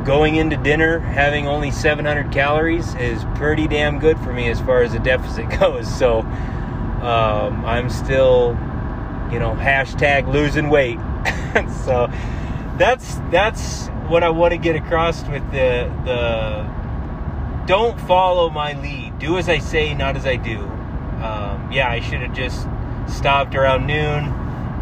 going 0.06 0.38
into 0.38 0.56
dinner 0.56 1.00
having 1.00 1.48
only 1.48 1.72
700 1.72 2.32
calories 2.32 2.96
is 2.96 3.24
pretty 3.36 3.68
damn 3.68 4.00
good 4.00 4.18
for 4.20 4.32
me 4.32 4.50
as 4.50 4.60
far 4.62 4.82
as 4.82 4.94
the 4.94 5.00
deficit 5.00 5.50
goes. 5.60 5.94
So 5.98 6.20
um, 6.20 7.66
I'm 7.66 7.90
still, 7.90 8.58
you 9.32 9.40
know, 9.40 9.56
hashtag 9.56 10.32
losing 10.32 10.70
weight. 10.70 11.00
so 11.86 12.10
that's 12.80 13.16
that's 13.30 13.88
what 14.08 14.24
I 14.24 14.30
want 14.30 14.54
to 14.54 14.58
get 14.58 14.76
across 14.76 15.24
with 15.28 15.44
the 15.52 15.92
the. 16.06 16.80
Don't 17.68 18.00
follow 18.02 18.50
my 18.50 18.74
lead. 18.82 19.20
Do 19.20 19.38
as 19.38 19.48
I 19.48 19.60
say, 19.60 19.94
not 19.94 20.18
as 20.18 20.26
I 20.26 20.38
do. 20.38 20.58
Um, 20.58 21.72
yeah, 21.72 21.88
I 21.88 22.00
should 22.00 22.22
have 22.22 22.34
just 22.34 22.68
stopped 23.08 23.54
around 23.54 23.86
noon 23.86 24.26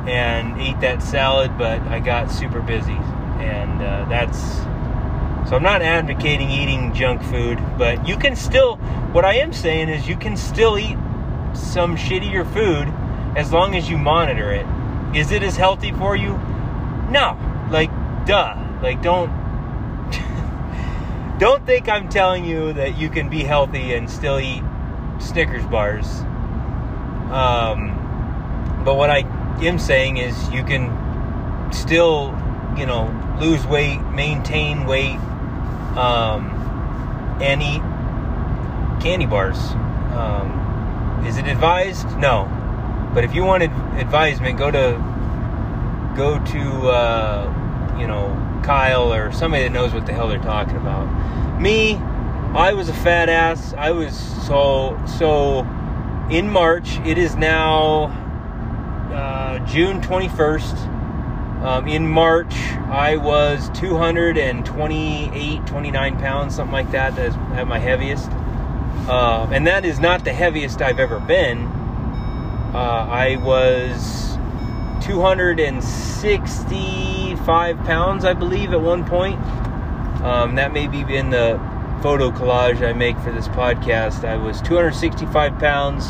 and 0.07 0.61
ate 0.61 0.79
that 0.79 1.03
salad, 1.03 1.57
but 1.57 1.81
I 1.81 1.99
got 1.99 2.31
super 2.31 2.61
busy, 2.61 2.93
and 2.93 3.81
uh, 3.81 4.05
that's 4.07 4.39
so 5.49 5.55
I'm 5.55 5.63
not 5.63 5.81
advocating 5.81 6.49
eating 6.49 6.93
junk 6.93 7.23
food, 7.23 7.57
but 7.77 8.05
you 8.05 8.17
can 8.17 8.35
still, 8.35 8.75
what 9.13 9.23
I 9.23 9.35
am 9.35 9.53
saying 9.53 9.87
is 9.87 10.05
you 10.05 10.17
can 10.17 10.35
still 10.35 10.77
eat 10.77 10.97
some 11.53 11.95
shittier 11.95 12.45
food 12.53 12.93
as 13.37 13.53
long 13.53 13.73
as 13.73 13.89
you 13.89 13.97
monitor 13.97 14.51
it. 14.51 14.65
Is 15.15 15.31
it 15.31 15.43
as 15.43 15.55
healthy 15.55 15.93
for 15.93 16.17
you? 16.17 16.33
No. 17.09 17.37
Duh. 18.27 18.55
Like, 18.81 19.01
don't. 19.01 19.29
don't 21.39 21.65
think 21.65 21.87
I'm 21.87 22.09
telling 22.09 22.43
you 22.43 22.73
that 22.73 22.97
you 22.97 23.09
can 23.09 23.29
be 23.29 23.43
healthy 23.43 23.93
and 23.93 24.09
still 24.09 24.39
eat 24.39 24.63
Snickers 25.19 25.65
bars. 25.65 26.05
Um, 27.31 28.81
but 28.83 28.95
what 28.95 29.09
I 29.09 29.19
am 29.61 29.79
saying 29.79 30.17
is 30.17 30.49
you 30.49 30.63
can 30.63 30.91
still, 31.71 32.37
you 32.77 32.85
know, 32.85 33.37
lose 33.39 33.65
weight, 33.65 33.99
maintain 34.13 34.85
weight, 34.85 35.17
um, 35.95 36.49
and 37.41 37.61
eat 37.61 37.81
candy 39.01 39.25
bars. 39.25 39.57
Um, 40.13 41.23
is 41.25 41.37
it 41.37 41.47
advised? 41.47 42.17
No. 42.17 42.51
But 43.13 43.23
if 43.23 43.33
you 43.33 43.43
want 43.43 43.63
advisement, 43.63 44.57
go 44.57 44.69
to 44.69 45.17
go 46.15 46.43
to 46.43 46.89
uh, 46.89 47.56
you 47.99 48.07
know 48.07 48.61
Kyle 48.63 49.13
or 49.13 49.31
somebody 49.31 49.63
that 49.63 49.71
knows 49.71 49.93
what 49.93 50.05
the 50.05 50.13
hell 50.13 50.27
they're 50.27 50.39
talking 50.39 50.75
about. 50.77 51.05
Me, 51.61 51.95
I 52.53 52.73
was 52.73 52.89
a 52.89 52.93
fat 52.93 53.29
ass. 53.29 53.73
I 53.73 53.91
was 53.91 54.17
so 54.45 54.99
so. 55.17 55.65
In 56.29 56.49
March, 56.49 56.99
it 57.05 57.17
is 57.17 57.37
now 57.37 58.05
uh, 59.13 59.59
June 59.65 60.01
twenty 60.01 60.27
first. 60.29 60.75
Um, 61.61 61.87
in 61.87 62.07
March, 62.07 62.53
I 62.87 63.17
was 63.17 63.71
228, 63.71 65.65
29 65.65 66.19
pounds, 66.19 66.55
something 66.55 66.71
like 66.71 66.91
that. 66.91 67.15
That's 67.15 67.35
at 67.57 67.67
my 67.67 67.79
heaviest. 67.79 68.29
Uh, 69.09 69.47
and 69.51 69.65
that 69.65 69.83
is 69.83 69.99
not 69.99 70.23
the 70.23 70.33
heaviest 70.33 70.83
I've 70.83 70.99
ever 70.99 71.19
been. 71.19 71.65
Uh, 72.73 73.07
I 73.09 73.37
was 73.37 74.36
265 75.07 77.77
pounds, 77.85 78.25
I 78.25 78.33
believe, 78.33 78.73
at 78.73 78.81
one 78.81 79.05
point. 79.05 79.39
Um, 80.21 80.55
that 80.55 80.73
may 80.73 80.87
be 80.87 80.99
in 81.15 81.29
the 81.29 81.57
photo 82.03 82.29
collage 82.29 82.85
I 82.85 82.91
make 82.91 83.17
for 83.19 83.31
this 83.31 83.47
podcast. 83.47 84.27
I 84.27 84.35
was 84.35 84.59
265 84.61 85.57
pounds. 85.59 86.05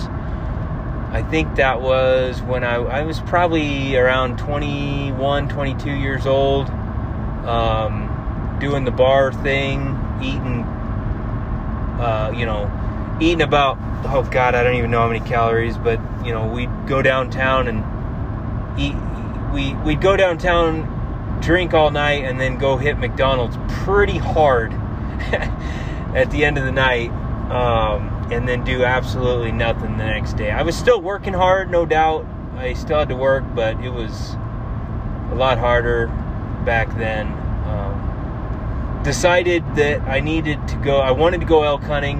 I 1.15 1.21
think 1.29 1.57
that 1.57 1.79
was 1.79 2.41
when 2.41 2.63
I, 2.63 2.77
I 2.77 3.03
was 3.03 3.19
probably 3.21 3.95
around 3.95 4.39
21, 4.39 5.47
22 5.47 5.91
years 5.91 6.25
old, 6.25 6.67
um, 7.45 8.57
doing 8.59 8.83
the 8.83 8.91
bar 8.91 9.31
thing, 9.31 9.95
eating, 10.23 10.63
uh, 12.01 12.33
you 12.35 12.47
know, 12.47 12.67
eating 13.21 13.43
about, 13.43 13.77
oh 14.05 14.27
God, 14.31 14.55
I 14.55 14.63
don't 14.63 14.73
even 14.75 14.89
know 14.89 15.01
how 15.01 15.07
many 15.07 15.19
calories, 15.19 15.77
but, 15.77 15.99
you 16.25 16.33
know, 16.33 16.47
we'd 16.47 16.71
go 16.87 17.03
downtown 17.03 17.67
and 17.67 17.83
we, 19.53 19.74
we'd 19.84 20.01
go 20.01 20.15
downtown, 20.15 21.39
drink 21.41 21.74
all 21.74 21.91
night, 21.91 22.24
and 22.24 22.39
then 22.39 22.57
go 22.57 22.77
hit 22.77 22.98
McDonald's 22.98 23.57
pretty 23.84 24.17
hard 24.17 24.74
at 26.15 26.29
the 26.31 26.46
end 26.46 26.57
of 26.57 26.63
the 26.63 26.72
night. 26.72 27.10
Um, 27.51 28.17
and 28.31 28.48
then 28.48 28.63
do 28.63 28.84
absolutely 28.84 29.51
nothing 29.51 29.98
the 29.98 30.05
next 30.05 30.34
day. 30.34 30.51
I 30.51 30.62
was 30.62 30.75
still 30.75 31.01
working 31.01 31.34
hard, 31.34 31.72
no 31.72 31.86
doubt. 31.86 32.25
I 32.57 32.74
still 32.74 33.00
had 33.00 33.10
to 33.10 33.15
work, 33.15 33.43
but 33.55 33.79
it 33.84 33.89
was 33.89 34.34
a 35.31 35.36
lot 35.36 35.57
harder 35.57 36.07
back 36.65 36.89
then. 36.98 37.27
Um, 37.67 39.01
decided 39.03 39.63
that 39.75 40.01
I 40.01 40.19
needed 40.19 40.67
to 40.67 40.75
go. 40.77 40.98
I 40.98 41.12
wanted 41.12 41.39
to 41.39 41.46
go 41.46 41.63
elk 41.63 41.84
hunting, 41.84 42.19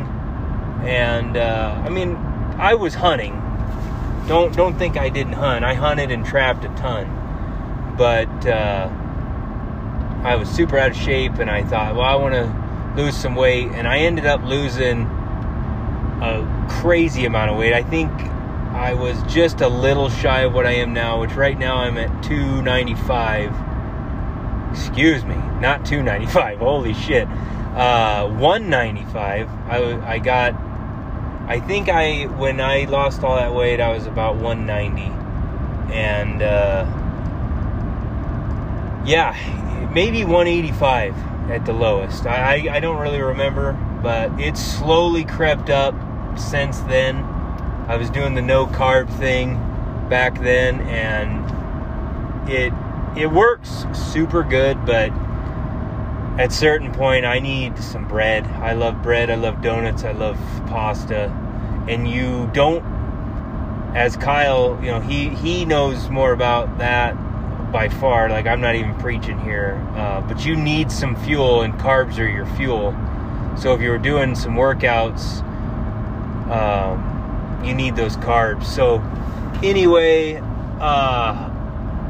and 0.84 1.36
uh, 1.36 1.82
I 1.86 1.90
mean, 1.90 2.16
I 2.58 2.76
was 2.76 2.94
hunting. 2.94 3.34
Don't 4.28 4.56
don't 4.56 4.78
think 4.78 4.98
I 4.98 5.10
didn't 5.10 5.34
hunt. 5.34 5.64
I 5.64 5.74
hunted 5.74 6.12
and 6.12 6.26
trapped 6.26 6.66
a 6.66 6.70
ton, 6.76 7.96
but 7.98 8.46
uh, 8.46 8.90
I 10.24 10.36
was 10.36 10.50
super 10.50 10.78
out 10.78 10.92
of 10.92 10.98
shape, 10.98 11.36
and 11.36 11.50
I 11.50 11.64
thought, 11.64 11.96
well, 11.96 12.06
I 12.06 12.16
want 12.16 12.34
to 12.34 13.02
lose 13.02 13.16
some 13.16 13.36
weight, 13.36 13.68
and 13.70 13.88
I 13.88 14.00
ended 14.00 14.26
up 14.26 14.44
losing 14.44 15.04
a 16.22 16.68
crazy 16.70 17.26
amount 17.26 17.52
of 17.52 17.58
weight. 17.58 17.74
I 17.74 17.84
think 17.84 18.12
I 18.12 18.94
was 18.94 19.22
just 19.24 19.62
a 19.62 19.68
little 19.68 20.10
shy 20.10 20.42
of 20.42 20.54
what 20.54 20.66
I 20.66 20.74
am 20.74 20.94
now, 20.94 21.22
which 21.22 21.34
right 21.34 21.58
now 21.58 21.78
I'm 21.78 21.98
at 21.98 22.24
295. 22.24 23.54
Excuse 24.72 25.24
me, 25.26 25.36
not 25.62 25.86
295. 25.86 26.58
Holy 26.60 26.94
shit. 26.94 27.28
Uh, 27.76 28.28
195. 28.28 29.50
I, 29.50 30.14
I 30.14 30.20
got, 30.20 30.54
I 31.48 31.60
think 31.62 31.90
I, 31.90 32.26
when 32.26 32.60
I 32.60 32.84
lost 32.84 33.24
all 33.24 33.38
that 33.38 33.54
weight, 33.54 33.80
I 33.80 33.94
was 33.94 34.06
about 34.06 34.36
190. 34.36 35.04
And, 35.94 36.42
uh, 36.42 36.86
yeah, 39.06 39.90
maybe 39.94 40.26
185 40.26 41.16
at 41.50 41.66
the 41.66 41.74
lowest. 41.74 42.26
I, 42.26 42.68
I, 42.70 42.80
don't 42.82 43.00
really 43.00 43.22
remember, 43.22 43.72
but 44.04 44.38
it 44.40 44.58
slowly 44.58 45.24
crept 45.24 45.70
up 45.70 45.96
since 46.38 46.80
then. 46.82 47.24
I 47.88 47.96
was 47.96 48.10
doing 48.10 48.36
the 48.36 48.42
no 48.42 48.68
carb 48.68 49.10
thing 49.18 49.56
back 50.10 50.42
then, 50.42 50.82
and 50.82 52.50
it 52.50 52.74
it 53.16 53.28
works 53.28 53.86
super 53.94 54.44
good. 54.44 54.86
But 54.86 55.12
at 56.40 56.52
certain 56.52 56.94
point, 56.94 57.26
I 57.26 57.40
need 57.40 57.78
some 57.80 58.08
bread. 58.08 58.46
I 58.46 58.74
love 58.74 59.02
bread. 59.02 59.30
I 59.30 59.36
love 59.36 59.62
donuts. 59.62 60.04
I 60.04 60.12
love 60.12 60.38
pasta. 60.68 61.26
And 61.88 62.08
you 62.08 62.50
don't, 62.54 62.84
as 63.96 64.18
Kyle, 64.18 64.78
you 64.82 64.88
know, 64.88 65.00
he 65.00 65.30
he 65.30 65.66
knows 65.66 66.10
more 66.10 66.32
about 66.32 66.78
that 66.78 67.14
by 67.72 67.90
far. 67.90 68.30
Like 68.30 68.46
I'm 68.46 68.62
not 68.62 68.76
even 68.76 68.96
preaching 68.96 69.40
here, 69.40 69.76
uh, 69.96 70.22
but 70.22 70.46
you 70.46 70.56
need 70.56 70.92
some 70.92 71.16
fuel, 71.16 71.62
and 71.62 71.74
carbs 71.76 72.18
are 72.20 72.30
your 72.30 72.46
fuel. 72.58 72.96
So 73.58 73.74
if 73.74 73.82
you're 73.82 73.98
doing 73.98 74.36
some 74.36 74.54
workouts 74.54 75.44
um, 76.50 77.62
you 77.64 77.74
need 77.74 77.96
those 77.96 78.16
carbs. 78.18 78.66
So, 78.66 79.00
anyway, 79.64 80.36
uh, 80.80 81.50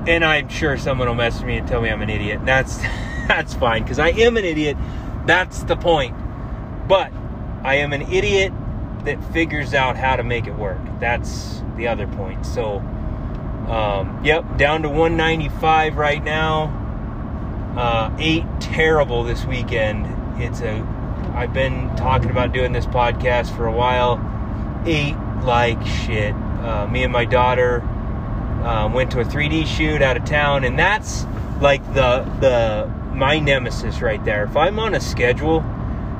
and 0.07 0.23
I'm 0.23 0.49
sure 0.49 0.77
someone 0.77 1.07
will 1.07 1.15
message 1.15 1.43
me 1.43 1.57
and 1.57 1.67
tell 1.67 1.81
me 1.81 1.89
I'm 1.89 2.01
an 2.01 2.09
idiot. 2.09 2.41
That's 2.45 2.77
that's 3.27 3.53
fine 3.53 3.83
because 3.83 3.99
I 3.99 4.09
am 4.09 4.37
an 4.37 4.45
idiot. 4.45 4.77
That's 5.25 5.63
the 5.63 5.75
point. 5.75 6.15
But 6.87 7.11
I 7.63 7.75
am 7.75 7.93
an 7.93 8.03
idiot 8.13 8.53
that 9.03 9.23
figures 9.33 9.73
out 9.73 9.97
how 9.97 10.15
to 10.15 10.23
make 10.23 10.47
it 10.47 10.55
work. 10.55 10.79
That's 10.99 11.61
the 11.75 11.87
other 11.87 12.07
point. 12.07 12.45
So, 12.45 12.79
Um, 13.67 14.21
yep, 14.23 14.57
down 14.57 14.83
to 14.83 14.89
195 14.89 15.97
right 15.97 16.23
now. 16.23 16.73
Uh, 17.75 18.15
ate 18.17 18.45
terrible 18.61 19.23
this 19.23 19.43
weekend. 19.45 20.07
It's 20.41 20.61
a. 20.61 20.81
I've 21.35 21.53
been 21.53 21.93
talking 21.97 22.31
about 22.31 22.53
doing 22.53 22.71
this 22.71 22.85
podcast 22.85 23.53
for 23.55 23.67
a 23.67 23.71
while. 23.71 24.19
Ate 24.85 25.17
like 25.43 25.85
shit. 25.85 26.33
Uh, 26.33 26.87
me 26.87 27.03
and 27.03 27.11
my 27.11 27.25
daughter 27.25 27.81
uh, 28.63 28.89
went 28.91 29.11
to 29.11 29.19
a 29.19 29.25
3D 29.25 29.67
shoot 29.67 30.01
out 30.01 30.15
of 30.15 30.23
town, 30.25 30.63
and 30.63 30.79
that's 30.79 31.25
like 31.59 31.83
the 31.93 32.23
the 32.39 32.89
my 33.17 33.39
nemesis 33.39 34.01
right 34.01 34.23
there. 34.23 34.43
If 34.43 34.55
I'm 34.55 34.79
on 34.79 34.93
a 34.93 35.01
schedule, 35.01 35.65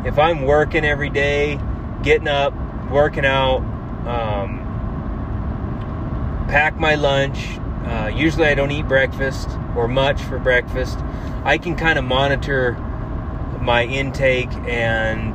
if 0.03 0.17
I'm 0.17 0.41
working 0.41 0.83
every 0.83 1.09
day, 1.09 1.59
getting 2.01 2.27
up, 2.27 2.53
working 2.89 3.25
out, 3.25 3.59
um, 4.07 4.63
pack 6.49 6.77
my 6.79 6.95
lunch. 6.95 7.59
Uh, 7.85 8.11
usually 8.13 8.47
I 8.47 8.55
don't 8.55 8.71
eat 8.71 8.87
breakfast 8.87 9.49
or 9.75 9.87
much 9.87 10.21
for 10.23 10.39
breakfast. 10.39 10.97
I 11.43 11.57
can 11.57 11.75
kind 11.75 11.99
of 11.99 12.05
monitor 12.05 12.73
my 13.61 13.83
intake 13.83 14.51
and 14.67 15.33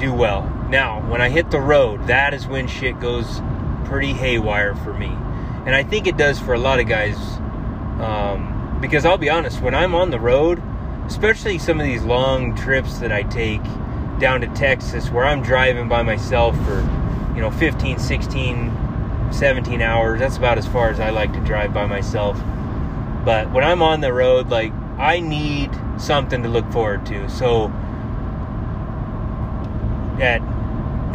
do 0.00 0.12
well. 0.12 0.50
Now, 0.68 1.08
when 1.08 1.20
I 1.20 1.28
hit 1.28 1.50
the 1.50 1.60
road, 1.60 2.08
that 2.08 2.34
is 2.34 2.46
when 2.46 2.66
shit 2.66 2.98
goes 2.98 3.40
pretty 3.84 4.12
haywire 4.12 4.74
for 4.74 4.92
me. 4.92 5.12
And 5.66 5.74
I 5.76 5.84
think 5.84 6.06
it 6.06 6.16
does 6.16 6.40
for 6.40 6.54
a 6.54 6.58
lot 6.58 6.80
of 6.80 6.88
guys. 6.88 7.16
Um, 8.00 8.53
because 8.80 9.04
I'll 9.04 9.18
be 9.18 9.30
honest, 9.30 9.60
when 9.60 9.74
I'm 9.74 9.94
on 9.94 10.10
the 10.10 10.20
road, 10.20 10.62
especially 11.06 11.58
some 11.58 11.80
of 11.80 11.86
these 11.86 12.02
long 12.02 12.54
trips 12.56 12.98
that 12.98 13.12
I 13.12 13.22
take 13.24 13.62
down 14.18 14.40
to 14.40 14.46
Texas 14.48 15.10
where 15.10 15.24
I'm 15.24 15.42
driving 15.42 15.88
by 15.88 16.02
myself 16.02 16.56
for, 16.64 16.80
you 17.34 17.40
know, 17.40 17.50
15, 17.50 17.98
16, 17.98 19.32
17 19.32 19.82
hours. 19.82 20.20
That's 20.20 20.36
about 20.36 20.58
as 20.58 20.66
far 20.66 20.90
as 20.90 21.00
I 21.00 21.10
like 21.10 21.32
to 21.32 21.40
drive 21.40 21.74
by 21.74 21.86
myself. 21.86 22.38
But 23.24 23.50
when 23.52 23.64
I'm 23.64 23.82
on 23.82 24.00
the 24.00 24.12
road, 24.12 24.48
like, 24.48 24.72
I 24.98 25.20
need 25.20 25.70
something 25.98 26.42
to 26.42 26.48
look 26.48 26.70
forward 26.70 27.04
to. 27.06 27.28
So 27.28 27.72
at 30.20 30.40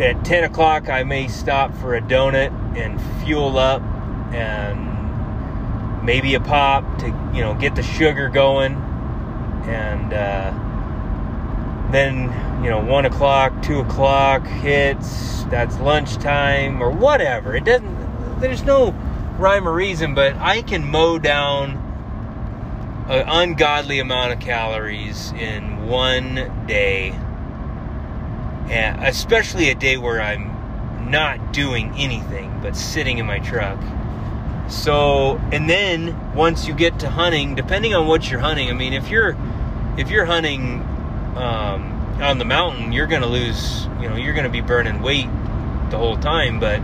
at 0.01 0.23
10 0.23 0.45
o'clock, 0.45 0.89
I 0.89 1.03
may 1.03 1.27
stop 1.27 1.75
for 1.75 1.95
a 1.95 2.01
donut 2.01 2.51
and 2.77 3.01
fuel 3.23 3.57
up 3.57 3.81
and 4.31 4.88
maybe 6.09 6.33
a 6.33 6.39
pop 6.39 6.97
to, 6.97 7.05
you 7.35 7.41
know, 7.41 7.53
get 7.53 7.75
the 7.75 7.83
sugar 7.83 8.29
going. 8.29 8.73
And 9.67 10.11
uh, 10.11 10.51
then, 11.91 12.63
you 12.63 12.71
know, 12.71 12.83
1 12.83 13.05
o'clock, 13.05 13.61
2 13.61 13.81
o'clock 13.81 14.43
hits, 14.47 15.43
that's 15.51 15.77
lunchtime 15.77 16.81
or 16.81 16.89
whatever. 16.89 17.55
It 17.55 17.63
doesn't, 17.63 18.39
there's 18.41 18.63
no 18.63 18.89
rhyme 19.37 19.67
or 19.67 19.71
reason, 19.71 20.15
but 20.15 20.35
I 20.37 20.63
can 20.63 20.83
mow 20.83 21.19
down 21.19 21.77
an 23.07 23.29
ungodly 23.29 23.99
amount 23.99 24.33
of 24.33 24.39
calories 24.39 25.31
in 25.33 25.85
one 25.85 26.65
day 26.65 27.09
and 28.71 29.03
especially 29.03 29.69
a 29.69 29.75
day 29.75 29.97
where 29.97 30.19
I'm 30.19 31.11
not 31.11 31.53
doing 31.53 31.93
anything 31.97 32.61
but 32.63 32.75
sitting 32.75 33.19
in 33.19 33.27
my 33.27 33.37
truck. 33.37 33.79
So, 34.69 35.37
and 35.51 35.67
then 35.67 36.35
once 36.35 36.67
you 36.67 36.75
get 36.75 36.99
to 36.99 37.09
hunting, 37.09 37.55
depending 37.55 37.95
on 37.95 38.07
what 38.07 38.29
you're 38.29 38.39
hunting, 38.39 38.69
I 38.69 38.73
mean, 38.73 38.93
if 38.93 39.09
you're 39.09 39.35
if 39.97 40.09
you're 40.09 40.25
hunting 40.25 40.81
um, 41.35 42.21
on 42.21 42.37
the 42.37 42.45
mountain, 42.45 42.91
you're 42.91 43.07
going 43.07 43.21
to 43.23 43.27
lose. 43.27 43.87
You 43.99 44.09
know, 44.09 44.15
you're 44.15 44.33
going 44.33 44.45
to 44.45 44.51
be 44.51 44.61
burning 44.61 45.01
weight 45.01 45.27
the 45.89 45.97
whole 45.97 46.17
time. 46.17 46.59
But 46.59 46.81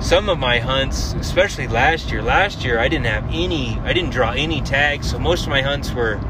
some 0.00 0.28
of 0.28 0.38
my 0.38 0.60
hunts, 0.60 1.14
especially 1.14 1.66
last 1.66 2.12
year, 2.12 2.22
last 2.22 2.64
year 2.64 2.78
I 2.78 2.86
didn't 2.86 3.06
have 3.06 3.24
any. 3.32 3.78
I 3.80 3.92
didn't 3.92 4.10
draw 4.10 4.30
any 4.30 4.60
tags, 4.60 5.10
so 5.10 5.18
most 5.18 5.42
of 5.42 5.48
my 5.48 5.60
hunts 5.60 5.92
were 5.92 6.20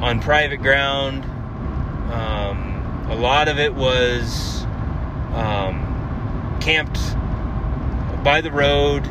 on 0.00 0.20
private 0.20 0.58
ground. 0.58 1.24
Um, 2.12 3.06
a 3.08 3.14
lot 3.14 3.46
of 3.46 3.60
it 3.60 3.72
was 3.72 4.64
um, 5.32 6.58
camped 6.60 6.98
by 8.24 8.40
the 8.40 8.50
road 8.50 9.08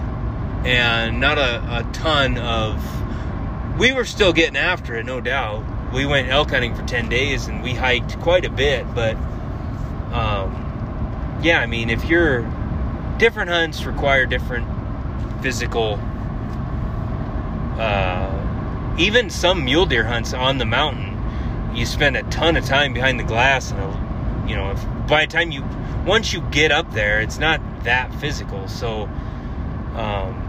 and 0.66 1.20
not 1.20 1.38
a, 1.38 1.80
a 1.80 1.94
ton 1.94 2.38
of 2.38 2.80
we 3.80 3.92
were 3.92 4.06
still 4.06 4.34
getting 4.34 4.58
after 4.58 4.96
it 4.96 5.06
no 5.06 5.20
doubt 5.22 5.64
we 5.94 6.06
went 6.06 6.30
elk 6.30 6.52
hunting 6.52 6.76
for 6.76 6.86
10 6.86 7.10
days 7.10 7.48
and 7.48 7.64
we 7.64 7.74
hiked 7.74 8.20
quite 8.20 8.46
a 8.46 8.50
bit 8.50 8.86
but 8.94 9.16
um, 10.14 11.40
yeah 11.42 11.60
i 11.60 11.66
mean 11.66 11.90
if 11.90 12.06
you're 12.06 12.42
different 13.18 13.50
hunts 13.50 13.86
require 13.86 14.26
different 14.26 14.68
physical 15.42 16.00
uh, 17.80 18.96
even 19.00 19.30
some 19.30 19.64
mule 19.66 19.86
deer 19.86 20.04
hunts 20.04 20.34
on 20.34 20.58
the 20.58 20.66
mountain 20.66 21.12
you 21.74 21.86
spend 21.86 22.18
a 22.18 22.24
ton 22.24 22.58
of 22.58 22.66
time 22.66 22.94
behind 22.94 23.20
the 23.20 23.24
glass, 23.24 23.72
and 23.72 24.50
you 24.50 24.56
know, 24.56 24.72
if, 24.72 25.08
by 25.08 25.26
the 25.26 25.32
time 25.32 25.52
you 25.52 25.64
once 26.06 26.34
you 26.34 26.42
get 26.52 26.72
up 26.72 26.92
there, 26.92 27.22
it's 27.22 27.38
not 27.38 27.62
that 27.84 28.14
physical. 28.16 28.68
So, 28.68 29.04
um, 29.96 30.41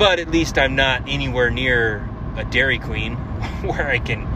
but 0.00 0.18
at 0.18 0.30
least 0.30 0.56
I'm 0.56 0.76
not 0.76 1.02
anywhere 1.06 1.50
near 1.50 2.08
a 2.34 2.44
Dairy 2.46 2.78
Queen 2.78 3.16
where 3.60 3.86
I 3.86 3.98
can 3.98 4.26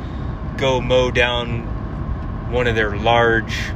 go 0.58 0.78
mow 0.78 1.10
down 1.10 2.52
one 2.52 2.66
of 2.66 2.76
their 2.76 2.94
large 2.98 3.70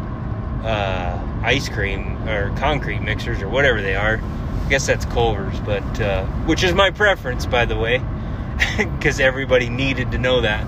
uh, 0.64 1.18
ice 1.42 1.70
cream 1.70 2.28
or 2.28 2.54
concrete 2.58 3.00
mixers 3.00 3.40
or 3.40 3.48
whatever 3.48 3.80
they 3.80 3.96
are. 3.96 4.18
I 4.18 4.68
guess 4.68 4.86
that's 4.86 5.06
Culver's, 5.06 5.58
but 5.60 5.98
uh, 5.98 6.26
which 6.44 6.62
is 6.62 6.74
my 6.74 6.90
preference, 6.90 7.46
by 7.46 7.64
the 7.64 7.78
way, 7.78 8.02
because 8.76 9.18
everybody 9.18 9.70
needed 9.70 10.12
to 10.12 10.18
know 10.18 10.42
that. 10.42 10.66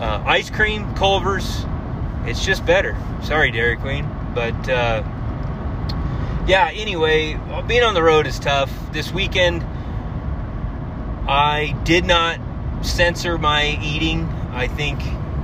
Uh, 0.00 0.22
ice 0.24 0.48
cream, 0.48 0.94
Culver's, 0.94 1.66
it's 2.24 2.42
just 2.42 2.64
better. 2.64 2.96
Sorry, 3.22 3.50
Dairy 3.50 3.76
Queen. 3.76 4.08
But 4.34 4.66
uh, 4.66 5.02
yeah, 6.46 6.70
anyway, 6.72 7.38
being 7.66 7.82
on 7.82 7.92
the 7.92 8.02
road 8.02 8.26
is 8.26 8.38
tough. 8.38 8.72
This 8.94 9.12
weekend, 9.12 9.62
I 11.28 11.76
did 11.84 12.06
not 12.06 12.40
censor 12.82 13.36
my 13.36 13.78
eating. 13.82 14.24
I 14.52 14.66
think 14.66 15.00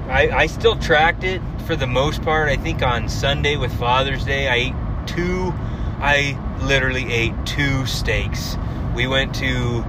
I, 0.08 0.30
I 0.30 0.46
still 0.46 0.76
tracked 0.78 1.24
it 1.24 1.42
for 1.66 1.76
the 1.76 1.86
most 1.86 2.22
part. 2.22 2.48
I 2.48 2.56
think 2.56 2.82
on 2.82 3.10
Sunday 3.10 3.56
with 3.56 3.72
Father's 3.78 4.24
Day, 4.24 4.48
I 4.48 4.54
ate 4.54 5.06
two, 5.06 5.52
I 6.00 6.38
literally 6.62 7.12
ate 7.12 7.34
two 7.44 7.84
steaks. 7.84 8.56
We 8.94 9.06
went 9.06 9.34
to 9.36 9.82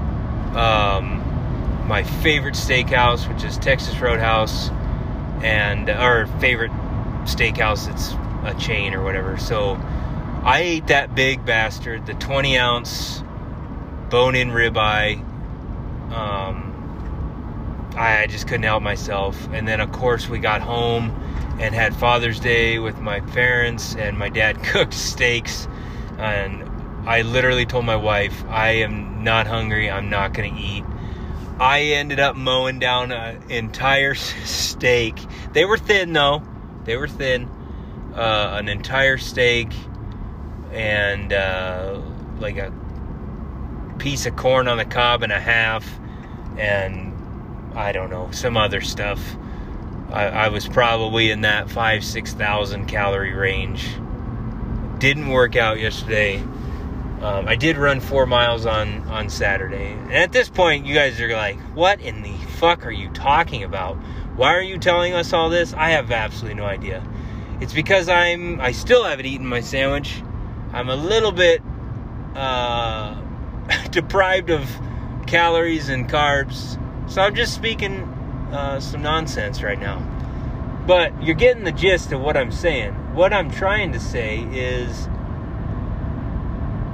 um, 0.58 1.86
my 1.88 2.03
favorite 2.03 2.55
steakhouse, 2.55 3.34
which 3.34 3.45
is 3.45 3.58
Texas 3.58 3.97
Roadhouse, 3.99 4.69
and 5.43 5.89
our 5.89 6.27
favorite 6.39 6.71
steakhouse. 7.23 7.89
It's 7.89 8.12
a 8.43 8.60
chain 8.60 8.93
or 8.93 9.01
whatever. 9.01 9.38
So 9.38 9.75
I 10.43 10.60
ate 10.62 10.88
that 10.88 11.15
big 11.15 11.45
bastard, 11.45 12.05
the 12.05 12.15
20 12.15 12.58
ounce 12.58 13.23
bone 14.10 14.36
in 14.36 14.49
ribeye. 14.49 15.35
Um, 16.11 16.71
I 17.95 18.27
just 18.27 18.47
couldn't 18.47 18.63
help 18.63 18.83
myself. 18.83 19.47
And 19.51 19.67
then, 19.67 19.79
of 19.79 19.91
course, 19.91 20.27
we 20.27 20.39
got 20.39 20.61
home 20.61 21.11
and 21.59 21.73
had 21.73 21.95
Father's 21.95 22.39
Day 22.39 22.79
with 22.79 22.99
my 22.99 23.21
parents, 23.21 23.95
and 23.95 24.17
my 24.17 24.29
dad 24.29 24.61
cooked 24.63 24.93
steaks. 24.93 25.67
And 26.17 26.63
I 27.07 27.21
literally 27.21 27.65
told 27.65 27.85
my 27.85 27.95
wife, 27.95 28.43
I 28.49 28.71
am 28.71 29.23
not 29.23 29.47
hungry. 29.47 29.89
I'm 29.89 30.09
not 30.09 30.33
going 30.33 30.55
to 30.55 30.61
eat. 30.61 30.83
I 31.59 31.81
ended 31.81 32.19
up 32.19 32.35
mowing 32.35 32.79
down 32.79 33.11
an 33.11 33.49
entire 33.49 34.15
steak. 34.45 35.17
They 35.53 35.65
were 35.65 35.77
thin 35.77 36.13
though. 36.13 36.43
They 36.83 36.97
were 36.97 37.07
thin. 37.07 37.49
Uh, 38.13 38.55
an 38.59 38.69
entire 38.69 39.17
steak 39.17 39.73
and 40.71 41.33
uh, 41.33 42.01
like 42.39 42.57
a 42.57 42.71
piece 43.97 44.25
of 44.25 44.36
corn 44.36 44.67
on 44.67 44.77
the 44.77 44.86
cob 44.86 45.23
and 45.23 45.31
a 45.31 45.39
half, 45.39 45.88
and 46.58 47.13
I 47.75 47.91
don't 47.91 48.10
know 48.10 48.31
some 48.31 48.58
other 48.58 48.81
stuff. 48.81 49.36
I, 50.12 50.25
I 50.25 50.47
was 50.49 50.67
probably 50.67 51.31
in 51.31 51.41
that 51.41 51.69
five 51.69 52.03
six 52.03 52.34
thousand 52.34 52.86
calorie 52.88 53.34
range. 53.34 53.89
Didn't 54.99 55.29
work 55.29 55.55
out 55.55 55.79
yesterday 55.79 56.41
um, 57.21 57.47
I 57.47 57.55
did 57.55 57.77
run 57.77 58.01
four 58.01 58.25
miles 58.25 58.65
on 58.65 59.01
on 59.08 59.29
Saturday, 59.29 59.93
and 59.93 60.13
at 60.13 60.31
this 60.31 60.49
point, 60.49 60.86
you 60.86 60.93
guys 60.93 61.19
are 61.21 61.31
like, 61.31 61.58
"What 61.73 62.01
in 62.01 62.21
the 62.21 62.34
fuck 62.60 62.86
are 62.86 62.91
you 62.91 63.10
talking 63.10 63.63
about? 63.63 63.95
Why 64.36 64.53
are 64.53 64.62
you 64.62 64.77
telling 64.77 65.13
us 65.13 65.31
all 65.31 65.49
this?" 65.49 65.73
I 65.73 65.91
have 65.91 66.12
absolutely 66.12 66.55
no 66.62 66.65
idea. 66.65 67.03
It's 67.62 67.73
because 67.73 68.10
I'm 68.10 68.60
I 68.60 68.73
still 68.73 69.03
haven't 69.05 69.25
eaten 69.25 69.47
my 69.47 69.62
sandwich. 69.62 70.21
I'm 70.73 70.89
a 70.89 70.95
little 70.95 71.31
bit 71.31 71.63
uh, 72.36 73.15
deprived 73.91 74.49
of 74.49 74.69
calories 75.28 75.89
and 75.89 76.10
carbs, 76.10 76.80
so 77.10 77.21
I'm 77.21 77.36
just 77.36 77.54
speaking 77.54 78.01
uh, 78.51 78.80
some 78.80 79.01
nonsense 79.01 79.63
right 79.63 79.80
now. 79.80 79.99
But 80.88 81.23
you're 81.23 81.36
getting 81.36 81.63
the 81.63 81.71
gist 81.71 82.12
of 82.12 82.21
what 82.21 82.38
I'm 82.38 82.51
saying. 82.51 82.93
What 83.15 83.34
I'm 83.34 83.49
trying 83.49 83.91
to 83.93 83.99
say 83.99 84.39
is 84.51 85.08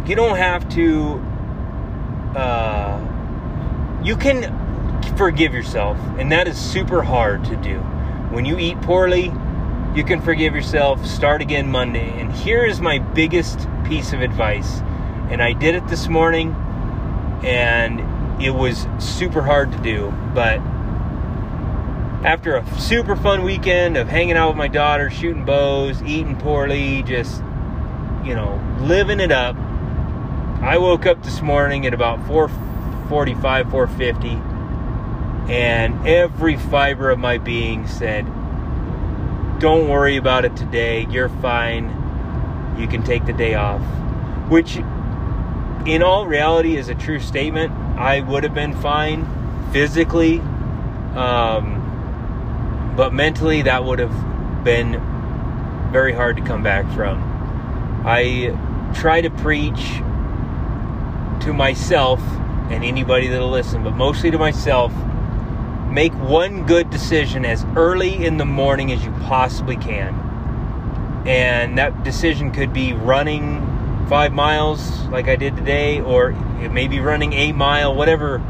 you 0.07 0.15
don't 0.15 0.37
have 0.37 0.67
to 0.69 1.21
uh, 2.35 4.01
you 4.03 4.15
can 4.15 4.57
forgive 5.17 5.53
yourself, 5.53 5.97
and 6.17 6.31
that 6.31 6.47
is 6.47 6.57
super 6.57 7.03
hard 7.03 7.43
to 7.45 7.55
do. 7.57 7.77
When 8.31 8.45
you 8.45 8.57
eat 8.57 8.81
poorly, 8.81 9.31
you 9.95 10.03
can 10.03 10.21
forgive 10.21 10.55
yourself, 10.55 11.05
start 11.05 11.41
again 11.41 11.69
Monday. 11.69 12.09
And 12.19 12.31
here 12.31 12.65
is 12.65 12.79
my 12.79 12.99
biggest 12.99 13.67
piece 13.85 14.13
of 14.13 14.21
advice. 14.21 14.81
And 15.31 15.41
I 15.41 15.53
did 15.53 15.75
it 15.75 15.87
this 15.87 16.07
morning, 16.07 16.53
and 17.43 18.41
it 18.43 18.51
was 18.51 18.87
super 18.99 19.41
hard 19.41 19.71
to 19.71 19.77
do. 19.79 20.11
But 20.33 20.59
after 22.25 22.57
a 22.57 22.79
super 22.79 23.15
fun 23.15 23.43
weekend 23.43 23.97
of 23.97 24.07
hanging 24.07 24.37
out 24.37 24.49
with 24.49 24.57
my 24.57 24.67
daughter, 24.67 25.09
shooting 25.09 25.45
bows, 25.45 26.01
eating 26.03 26.35
poorly, 26.35 27.03
just, 27.03 27.41
you 28.23 28.35
know, 28.35 28.61
living 28.81 29.19
it 29.19 29.31
up, 29.31 29.55
I 30.61 30.77
woke 30.77 31.05
up 31.05 31.23
this 31.23 31.41
morning 31.41 31.87
at 31.87 31.93
about 31.93 32.25
445, 32.27 33.71
450 33.71 34.51
and 35.51 36.07
every 36.07 36.55
fiber 36.55 37.09
of 37.09 37.19
my 37.19 37.37
being 37.37 37.87
said, 37.87 38.25
Don't 39.59 39.89
worry 39.89 40.17
about 40.17 40.45
it 40.45 40.55
today. 40.55 41.07
You're 41.09 41.29
fine. 41.29 41.89
You 42.77 42.87
can 42.87 43.03
take 43.03 43.25
the 43.25 43.33
day 43.33 43.55
off. 43.55 43.81
Which, 44.49 44.77
in 45.85 46.03
all 46.03 46.25
reality, 46.25 46.77
is 46.77 46.89
a 46.89 46.95
true 46.95 47.19
statement. 47.19 47.71
I 47.97 48.21
would 48.21 48.43
have 48.43 48.53
been 48.53 48.73
fine 48.75 49.27
physically, 49.71 50.39
um, 51.15 52.93
but 52.95 53.13
mentally, 53.13 53.61
that 53.63 53.83
would 53.83 53.99
have 53.99 54.63
been 54.63 55.01
very 55.91 56.13
hard 56.13 56.37
to 56.37 56.43
come 56.43 56.63
back 56.63 56.85
from. 56.93 57.21
I 58.05 58.57
try 58.95 59.21
to 59.21 59.29
preach 59.29 59.81
to 61.45 61.53
myself 61.53 62.19
and 62.69 62.83
anybody 62.83 63.27
that'll 63.27 63.49
listen, 63.49 63.83
but 63.83 63.95
mostly 63.95 64.31
to 64.31 64.37
myself 64.37 64.93
Make 65.91 66.13
one 66.13 66.65
good 66.65 66.89
decision 66.89 67.43
as 67.43 67.65
early 67.75 68.25
in 68.25 68.37
the 68.37 68.45
morning 68.45 68.93
as 68.93 69.03
you 69.03 69.11
possibly 69.23 69.75
can. 69.75 70.15
And 71.27 71.77
that 71.77 72.05
decision 72.05 72.51
could 72.51 72.71
be 72.71 72.93
running 72.93 73.59
five 74.11 74.33
miles 74.33 75.07
like 75.07 75.29
I 75.29 75.37
did 75.37 75.55
today, 75.55 76.01
or 76.01 76.31
it 76.61 76.73
may 76.73 76.89
be 76.89 76.99
running 76.99 77.31
eight 77.31 77.53
mile, 77.53 77.95
whatever, 77.95 78.43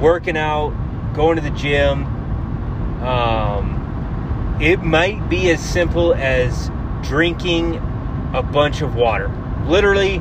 working 0.00 0.36
out, 0.36 0.74
going 1.14 1.36
to 1.36 1.42
the 1.42 1.52
gym. 1.52 2.04
Um, 3.00 4.58
it 4.60 4.82
might 4.82 5.28
be 5.28 5.48
as 5.52 5.60
simple 5.60 6.12
as 6.12 6.72
drinking 7.04 7.76
a 8.34 8.42
bunch 8.42 8.82
of 8.82 8.96
water. 8.96 9.30
Literally, 9.68 10.20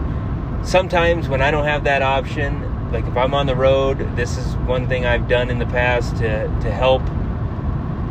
sometimes 0.64 1.28
when 1.28 1.42
I 1.42 1.50
don't 1.50 1.66
have 1.66 1.86
that 1.86 2.04
option, 2.04 2.92
like 2.92 3.08
if 3.08 3.18
I'm 3.18 3.34
on 3.34 3.48
the 3.48 3.56
road, 3.56 4.16
this 4.16 4.38
is 4.38 4.56
one 4.68 4.88
thing 4.88 5.04
I've 5.04 5.28
done 5.28 5.50
in 5.50 5.58
the 5.58 5.66
past 5.66 6.18
to 6.18 6.46
to 6.62 6.72
help 6.72 7.02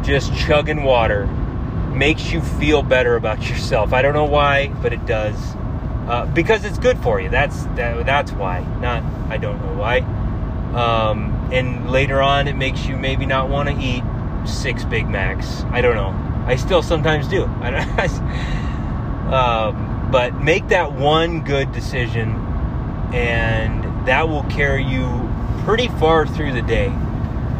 just 0.05 0.35
chugging 0.37 0.83
water 0.83 1.26
makes 1.94 2.33
you 2.33 2.40
feel 2.40 2.83
better 2.83 3.14
about 3.14 3.38
yourself. 3.48 3.92
I 3.92 4.02
don't 4.02 4.14
know 4.14 4.24
why, 4.24 4.74
but 4.83 4.92
it 4.92 5.07
does. 5.07 5.55
Uh, 6.09 6.27
because 6.27 6.65
it's 6.65 6.79
good 6.79 6.99
for 6.99 7.21
you. 7.21 7.29
That's 7.29 7.65
that, 7.77 8.05
that's 8.05 8.33
why. 8.33 8.61
Not 8.81 9.03
I 9.31 9.37
don't 9.37 9.61
know 9.65 9.75
why. 9.75 9.99
Um, 10.75 11.51
and 11.53 11.91
later 11.91 12.21
on, 12.21 12.49
it 12.49 12.57
makes 12.57 12.87
you 12.87 12.97
maybe 12.97 13.27
not 13.27 13.49
want 13.49 13.69
to 13.69 13.79
eat 13.79 14.03
six 14.45 14.85
Big 14.85 15.09
Macs. 15.09 15.62
I 15.65 15.81
don't 15.81 15.95
know. 15.95 16.15
I 16.47 16.57
still 16.57 16.83
sometimes 16.83 17.29
do. 17.29 17.45
I 17.61 17.71
don't. 17.71 19.33
um, 19.33 20.09
but 20.11 20.35
make 20.43 20.69
that 20.69 20.93
one 20.93 21.43
good 21.45 21.73
decision, 21.73 22.31
and 23.15 24.07
that 24.07 24.29
will 24.29 24.45
carry 24.45 24.85
you 24.85 25.31
pretty 25.65 25.88
far 25.88 26.27
through 26.27 26.53
the 26.53 26.62
day. 26.62 26.88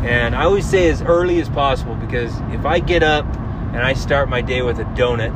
And 0.03 0.35
I 0.35 0.45
always 0.45 0.69
say 0.69 0.89
as 0.89 1.01
early 1.03 1.41
as 1.41 1.49
possible 1.49 1.95
because 1.95 2.37
if 2.51 2.67
I 2.67 2.81
get 2.81 3.05
up 3.05 3.25
and 3.73 3.79
I 3.79 3.93
start 3.93 4.29
my 4.29 4.41
day 4.41 4.63
with 4.63 4.81
a 4.81 4.85
donut, 4.85 5.33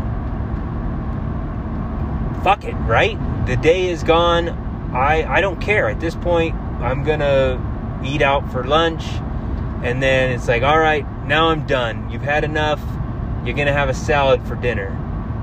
fuck 2.43 2.65
it, 2.65 2.75
right? 2.75 3.19
The 3.47 3.57
day 3.57 3.89
is 3.89 4.03
gone. 4.03 4.49
I 4.95 5.25
I 5.25 5.41
don't 5.41 5.61
care. 5.61 5.89
At 5.89 6.01
this 6.01 6.15
point, 6.15 6.55
I'm 6.81 7.05
to 7.21 7.61
eat 8.05 8.23
out 8.23 8.51
for 8.53 8.65
lunch 8.65 9.05
and 9.83 10.03
then 10.03 10.33
it's 10.33 10.49
like, 10.49 10.63
"All 10.63 10.79
right, 10.79 11.07
now 11.27 11.49
I'm 11.49 11.67
done. 11.67 12.11
You've 12.11 12.23
had 12.23 12.45
enough. 12.45 12.81
You're 13.45 13.55
to 13.67 13.73
have 13.73 13.89
a 13.89 13.95
salad 13.95 14.43
for 14.47 14.55
dinner." 14.57 14.91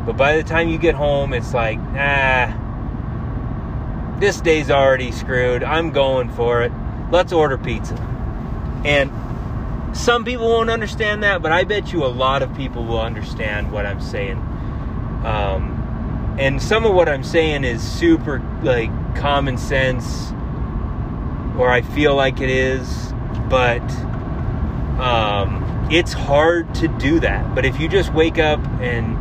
But 0.05 0.17
by 0.17 0.35
the 0.35 0.43
time 0.43 0.69
you 0.69 0.77
get 0.77 0.95
home, 0.95 1.33
it's 1.33 1.53
like, 1.53 1.79
"Ah, 1.95 2.53
this 4.19 4.41
day's 4.41 4.71
already 4.71 5.11
screwed. 5.11 5.63
I'm 5.63 5.91
going 5.91 6.29
for 6.29 6.61
it. 6.63 6.71
Let's 7.11 7.33
order 7.33 7.57
pizza. 7.57 7.95
And 8.85 9.11
some 9.95 10.23
people 10.23 10.47
won't 10.49 10.69
understand 10.69 11.23
that, 11.23 11.41
but 11.41 11.51
I 11.51 11.63
bet 11.63 11.93
you 11.93 12.05
a 12.05 12.07
lot 12.07 12.41
of 12.41 12.55
people 12.55 12.85
will 12.85 13.01
understand 13.01 13.71
what 13.71 13.85
I'm 13.85 14.01
saying. 14.01 14.37
Um, 15.25 15.72
and 16.39 16.61
some 16.61 16.85
of 16.85 16.93
what 16.93 17.09
I'm 17.09 17.23
saying 17.23 17.63
is 17.63 17.81
super 17.81 18.39
like 18.63 18.89
common 19.15 19.57
sense, 19.57 20.31
or 21.57 21.69
I 21.69 21.81
feel 21.81 22.15
like 22.15 22.41
it 22.41 22.49
is, 22.49 23.13
but 23.49 23.83
um, 24.99 25.87
it's 25.91 26.13
hard 26.13 26.73
to 26.75 26.87
do 26.87 27.19
that. 27.19 27.53
But 27.53 27.65
if 27.65 27.79
you 27.79 27.87
just 27.87 28.13
wake 28.13 28.39
up 28.39 28.59
and 28.79 29.17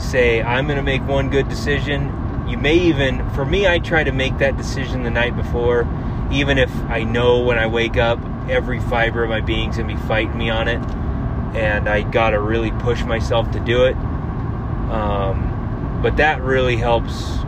say, 0.00 0.42
I'm 0.42 0.66
going 0.66 0.76
to 0.76 0.82
make 0.82 1.06
one 1.06 1.30
good 1.30 1.48
decision 1.48 2.14
you 2.48 2.56
may 2.56 2.76
even, 2.76 3.28
for 3.30 3.44
me, 3.44 3.68
I 3.68 3.78
try 3.78 4.04
to 4.04 4.12
make 4.12 4.38
that 4.38 4.56
decision 4.56 5.02
the 5.02 5.10
night 5.10 5.36
before, 5.36 5.86
even 6.32 6.56
if 6.56 6.74
I 6.88 7.04
know 7.04 7.40
when 7.40 7.58
I 7.58 7.66
wake 7.66 7.98
up, 7.98 8.18
every 8.48 8.80
fiber 8.80 9.22
of 9.22 9.28
my 9.28 9.42
being's 9.42 9.76
gonna 9.76 9.94
be 9.94 10.00
fighting 10.02 10.38
me 10.38 10.48
on 10.48 10.66
it, 10.66 10.80
and 11.54 11.88
I 11.88 12.02
gotta 12.02 12.40
really 12.40 12.70
push 12.70 13.04
myself 13.04 13.50
to 13.50 13.60
do 13.60 13.84
it. 13.84 13.96
Um, 14.90 15.47
but 16.02 16.16
that 16.16 16.42
really 16.42 16.76
helps 16.76 17.38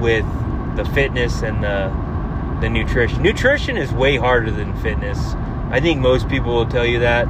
with 0.00 0.24
the 0.76 0.84
fitness 0.94 1.42
and 1.42 1.62
the 1.62 1.90
the 2.60 2.68
nutrition. 2.68 3.22
Nutrition 3.22 3.76
is 3.76 3.92
way 3.92 4.16
harder 4.16 4.50
than 4.50 4.76
fitness. 4.82 5.18
I 5.70 5.80
think 5.80 6.00
most 6.00 6.28
people 6.28 6.54
will 6.54 6.66
tell 6.66 6.84
you 6.84 6.98
that 7.00 7.24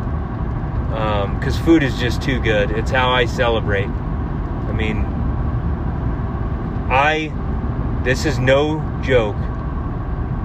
because 0.90 1.56
um, 1.56 1.64
food 1.64 1.82
is 1.82 1.98
just 1.98 2.20
too 2.20 2.40
good. 2.40 2.72
It's 2.72 2.90
how 2.90 3.10
I 3.10 3.26
celebrate. 3.26 3.86
I 3.86 4.72
mean, 4.72 5.04
I, 6.90 7.32
this 8.02 8.26
is 8.26 8.38
no 8.40 8.80
joke. 9.02 9.36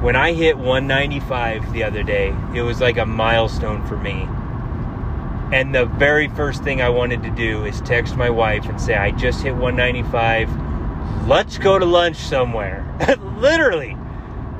When 0.03 0.15
I 0.15 0.33
hit 0.33 0.57
195 0.57 1.73
the 1.73 1.83
other 1.83 2.03
day, 2.03 2.35
it 2.53 2.61
was 2.61 2.79
like 2.79 2.97
a 2.97 3.05
milestone 3.05 3.83
for 3.87 3.97
me. 3.97 4.27
And 5.51 5.73
the 5.73 5.85
very 5.85 6.27
first 6.29 6.63
thing 6.63 6.81
I 6.81 6.89
wanted 6.89 7.23
to 7.23 7.29
do 7.29 7.65
is 7.65 7.79
text 7.81 8.15
my 8.15 8.29
wife 8.29 8.65
and 8.65 8.81
say, 8.81 8.95
I 8.95 9.11
just 9.11 9.41
hit 9.43 9.55
195. 9.55 11.27
Let's 11.27 11.57
go 11.57 11.77
to 11.77 11.85
lunch 11.85 12.17
somewhere. 12.17 12.83
Literally. 13.37 13.95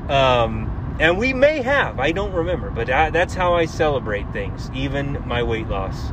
Um, 0.08 0.96
and 1.00 1.18
we 1.18 1.32
may 1.32 1.60
have, 1.62 1.98
I 2.00 2.12
don't 2.12 2.32
remember, 2.32 2.70
but 2.70 2.88
I, 2.88 3.10
that's 3.10 3.34
how 3.34 3.54
I 3.54 3.66
celebrate 3.66 4.30
things, 4.32 4.70
even 4.72 5.22
my 5.26 5.42
weight 5.42 5.68
loss. 5.68 6.10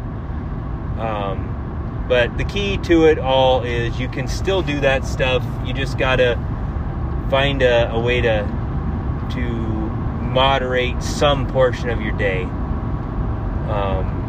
Um, 0.97 2.05
but 2.09 2.37
the 2.37 2.43
key 2.43 2.77
to 2.79 3.05
it 3.05 3.17
all 3.17 3.63
is 3.63 3.99
you 3.99 4.09
can 4.09 4.27
still 4.27 4.61
do 4.61 4.79
that 4.81 5.05
stuff. 5.05 5.43
You 5.65 5.73
just 5.73 5.97
gotta 5.97 6.37
find 7.29 7.61
a, 7.61 7.91
a 7.91 7.99
way 7.99 8.21
to 8.21 8.43
to 9.31 9.39
moderate 9.39 11.01
some 11.01 11.47
portion 11.47 11.89
of 11.89 12.01
your 12.01 12.11
day. 12.17 12.43
Um, 13.69 14.22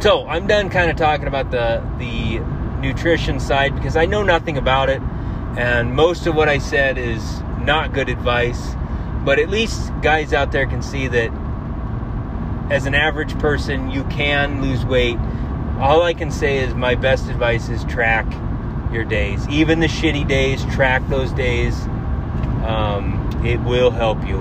so 0.00 0.26
I'm 0.26 0.46
done 0.46 0.70
kind 0.70 0.90
of 0.90 0.96
talking 0.96 1.26
about 1.26 1.50
the 1.50 1.82
the 1.98 2.40
nutrition 2.80 3.40
side 3.40 3.74
because 3.74 3.96
I 3.96 4.06
know 4.06 4.22
nothing 4.22 4.56
about 4.56 4.88
it, 4.88 5.00
and 5.56 5.94
most 5.94 6.26
of 6.26 6.34
what 6.34 6.48
I 6.48 6.58
said 6.58 6.98
is 6.98 7.40
not 7.60 7.92
good 7.92 8.08
advice. 8.08 8.74
But 9.24 9.38
at 9.38 9.50
least 9.50 9.92
guys 10.02 10.32
out 10.32 10.52
there 10.52 10.66
can 10.66 10.82
see 10.82 11.08
that 11.08 11.32
as 12.70 12.86
an 12.86 12.94
average 12.94 13.36
person, 13.38 13.90
you 13.90 14.04
can 14.04 14.62
lose 14.62 14.84
weight 14.84 15.18
all 15.80 16.02
I 16.02 16.14
can 16.14 16.30
say 16.30 16.58
is 16.58 16.74
my 16.74 16.94
best 16.94 17.28
advice 17.28 17.68
is 17.68 17.84
track 17.84 18.26
your 18.92 19.04
days. 19.04 19.46
Even 19.48 19.80
the 19.80 19.88
shitty 19.88 20.26
days, 20.26 20.64
track 20.74 21.06
those 21.08 21.32
days. 21.32 21.78
Um, 22.64 23.42
it 23.44 23.60
will 23.60 23.90
help 23.90 24.26
you. 24.26 24.38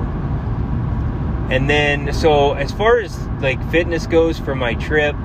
And 1.52 1.70
then, 1.70 2.14
so 2.14 2.54
as 2.54 2.72
far 2.72 3.00
as 3.00 3.20
like 3.42 3.62
fitness 3.70 4.08
goes 4.08 4.40
for 4.40 4.56
my 4.56 4.76
trip, 4.76 5.16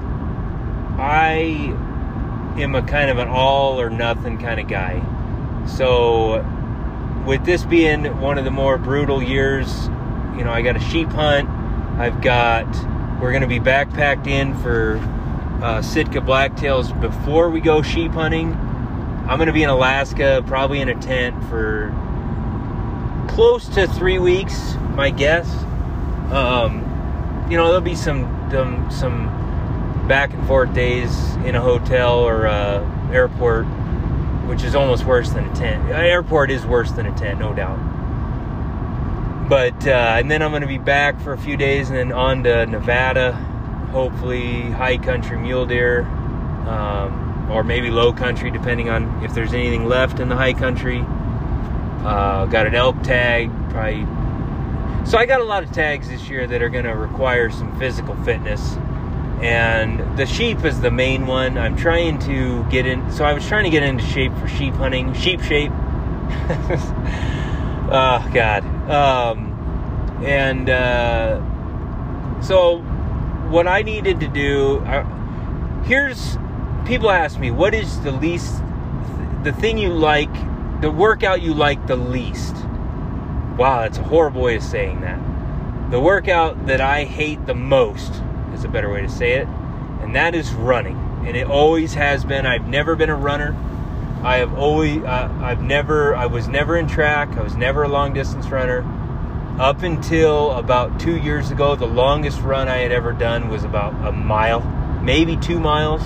I 1.01 1.73
am 2.61 2.75
a 2.75 2.83
kind 2.83 3.09
of 3.09 3.17
an 3.17 3.29
all 3.29 3.81
or 3.81 3.89
nothing 3.89 4.37
kind 4.37 4.61
of 4.61 4.69
guy. 4.69 5.01
So, 5.67 6.45
with 7.27 7.43
this 7.47 7.65
being 7.65 8.21
one 8.21 8.37
of 8.37 8.45
the 8.45 8.51
more 8.51 8.77
brutal 8.77 9.23
years, 9.23 9.87
you 10.37 10.45
know, 10.45 10.51
I 10.53 10.61
got 10.61 10.77
a 10.77 10.81
sheep 10.81 11.09
hunt. 11.09 11.49
I've 11.99 12.21
got, 12.21 12.67
we're 13.19 13.31
going 13.31 13.41
to 13.41 13.49
be 13.49 13.61
backpacked 13.61 14.27
in 14.27 14.55
for 14.59 14.99
uh, 15.63 15.81
Sitka 15.81 16.21
blacktails 16.21 16.99
before 17.01 17.49
we 17.49 17.61
go 17.61 17.81
sheep 17.81 18.13
hunting. 18.13 18.53
I'm 19.27 19.39
going 19.39 19.47
to 19.47 19.55
be 19.55 19.63
in 19.63 19.71
Alaska, 19.71 20.45
probably 20.47 20.81
in 20.81 20.91
a 20.91 21.01
tent 21.01 21.43
for 21.45 21.95
close 23.29 23.69
to 23.69 23.87
three 23.87 24.19
weeks, 24.19 24.75
my 24.95 25.09
guess. 25.09 25.49
Um, 26.31 27.47
you 27.51 27.57
know, 27.57 27.69
there'll 27.69 27.81
be 27.81 27.95
some 27.95 28.37
some 28.91 29.31
back 30.11 30.35
and 30.35 30.44
forth 30.49 30.75
days 30.75 31.37
in 31.44 31.55
a 31.55 31.61
hotel 31.61 32.18
or 32.18 32.49
uh, 32.49 33.12
airport, 33.12 33.64
which 34.49 34.64
is 34.64 34.75
almost 34.75 35.05
worse 35.05 35.31
than 35.31 35.44
a 35.49 35.55
tent. 35.55 35.88
Airport 35.88 36.51
is 36.51 36.66
worse 36.66 36.90
than 36.90 37.07
a 37.07 37.16
tent, 37.16 37.38
no 37.38 37.55
doubt. 37.55 37.79
But 39.49 39.87
uh, 39.87 40.16
and 40.18 40.29
then 40.29 40.42
I'm 40.42 40.51
going 40.51 40.62
to 40.62 40.66
be 40.66 40.79
back 40.79 41.20
for 41.20 41.33
a 41.33 41.38
few 41.38 41.57
days 41.57 41.90
and 41.90 41.96
then 41.96 42.11
on 42.11 42.42
to 42.42 42.66
Nevada, 42.66 43.35
hopefully 43.92 44.62
high 44.73 44.99
country 44.99 45.38
mule 45.38 45.64
deer, 45.64 46.01
um, 46.66 47.49
or 47.49 47.62
maybe 47.62 47.88
low 47.88 48.12
country, 48.12 48.51
depending 48.51 48.90
on 48.90 49.23
if 49.23 49.33
there's 49.33 49.55
anything 49.55 49.85
left 49.85 50.18
in 50.18 50.29
the 50.29 50.37
high 50.37 50.55
country. 50.55 51.05
Uh, 52.05 52.46
got 52.46 52.66
an 52.66 52.75
elk 52.75 53.01
tag, 53.05 53.49
probably. 53.70 54.05
So 55.09 55.18
I 55.18 55.27
got 55.27 55.40
a 55.40 55.44
lot 55.44 55.62
of 55.62 55.70
tags 55.70 56.09
this 56.09 56.29
year 56.29 56.49
that 56.49 56.62
are 56.62 56.68
going 56.68 56.85
to 56.85 56.96
require 56.96 57.49
some 57.49 57.79
physical 57.79 58.16
fitness 58.25 58.77
and 59.42 60.18
the 60.18 60.26
sheep 60.26 60.64
is 60.64 60.81
the 60.81 60.90
main 60.90 61.26
one. 61.26 61.57
I'm 61.57 61.76
trying 61.76 62.18
to 62.20 62.64
get 62.70 62.87
in. 62.87 63.11
So 63.12 63.24
I 63.24 63.33
was 63.33 63.46
trying 63.46 63.64
to 63.64 63.70
get 63.70 63.83
into 63.83 64.05
shape 64.05 64.35
for 64.35 64.48
sheep 64.48 64.74
hunting, 64.74 65.14
sheep 65.14 65.40
shape. 65.40 65.72
oh 67.90 68.31
God. 68.35 68.64
Um, 68.90 70.20
and 70.22 70.68
uh, 70.68 71.40
so 72.42 72.79
what 73.48 73.66
I 73.66 73.83
needed 73.83 74.20
to 74.20 74.29
do. 74.29 74.79
Uh, 74.81 75.05
here's 75.85 76.37
people 76.85 77.11
ask 77.11 77.38
me, 77.38 77.50
what 77.50 77.74
is 77.74 78.00
the 78.03 78.12
least, 78.12 78.62
the 79.42 79.53
thing 79.53 79.79
you 79.79 79.92
like, 79.92 80.33
the 80.81 80.90
workout 80.90 81.42
you 81.42 81.55
like 81.55 81.87
the 81.87 81.96
least? 81.96 82.55
Wow, 83.57 83.81
that's 83.81 83.98
a 83.98 84.03
horrible 84.03 84.42
way 84.42 84.57
of 84.57 84.62
saying 84.62 85.00
that. 85.00 85.18
The 85.90 86.00
workout 86.00 86.66
that 86.66 86.81
I 86.81 87.05
hate 87.05 87.44
the 87.46 87.55
most 87.55 88.22
is 88.61 88.64
a 88.64 88.68
better 88.68 88.90
way 88.90 89.01
to 89.01 89.09
say 89.09 89.33
it, 89.33 89.49
and 90.03 90.14
that 90.14 90.35
is 90.35 90.53
running. 90.53 90.96
And 91.27 91.37
it 91.37 91.46
always 91.46 91.94
has 91.94 92.25
been. 92.25 92.46
I've 92.46 92.66
never 92.66 92.94
been 92.94 93.11
a 93.11 93.16
runner. 93.16 93.57
I 94.23 94.37
have 94.37 94.53
always, 94.55 95.03
uh, 95.03 95.35
I've 95.40 95.62
never, 95.62 96.14
I 96.14 96.27
was 96.27 96.46
never 96.46 96.77
in 96.77 96.87
track. 96.87 97.31
I 97.37 97.42
was 97.42 97.57
never 97.57 97.83
a 97.83 97.88
long 97.88 98.12
distance 98.12 98.46
runner. 98.46 98.85
Up 99.59 99.83
until 99.83 100.53
about 100.53 101.01
two 101.01 101.16
years 101.16 101.51
ago, 101.51 101.75
the 101.75 101.87
longest 101.87 102.40
run 102.40 102.68
I 102.68 102.79
had 102.79 102.92
ever 102.92 103.12
done 103.12 103.49
was 103.49 103.64
about 103.64 103.92
a 104.07 104.12
mile, 104.12 104.61
maybe 105.03 105.37
two 105.37 105.59
miles. 105.59 106.03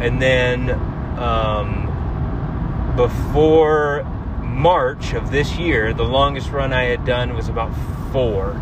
And 0.00 0.20
then 0.20 0.70
um, 1.18 2.94
before 2.96 4.04
March 4.42 5.14
of 5.14 5.30
this 5.30 5.56
year, 5.56 5.94
the 5.94 6.04
longest 6.04 6.50
run 6.50 6.72
I 6.72 6.84
had 6.84 7.04
done 7.06 7.34
was 7.34 7.48
about 7.48 7.72
four, 8.12 8.54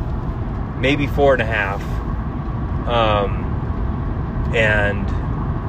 maybe 0.79 1.07
four 1.09 1.33
and 1.33 1.43
a 1.43 1.47
half. 1.47 1.83
Um, 2.87 4.53
and 4.55 5.09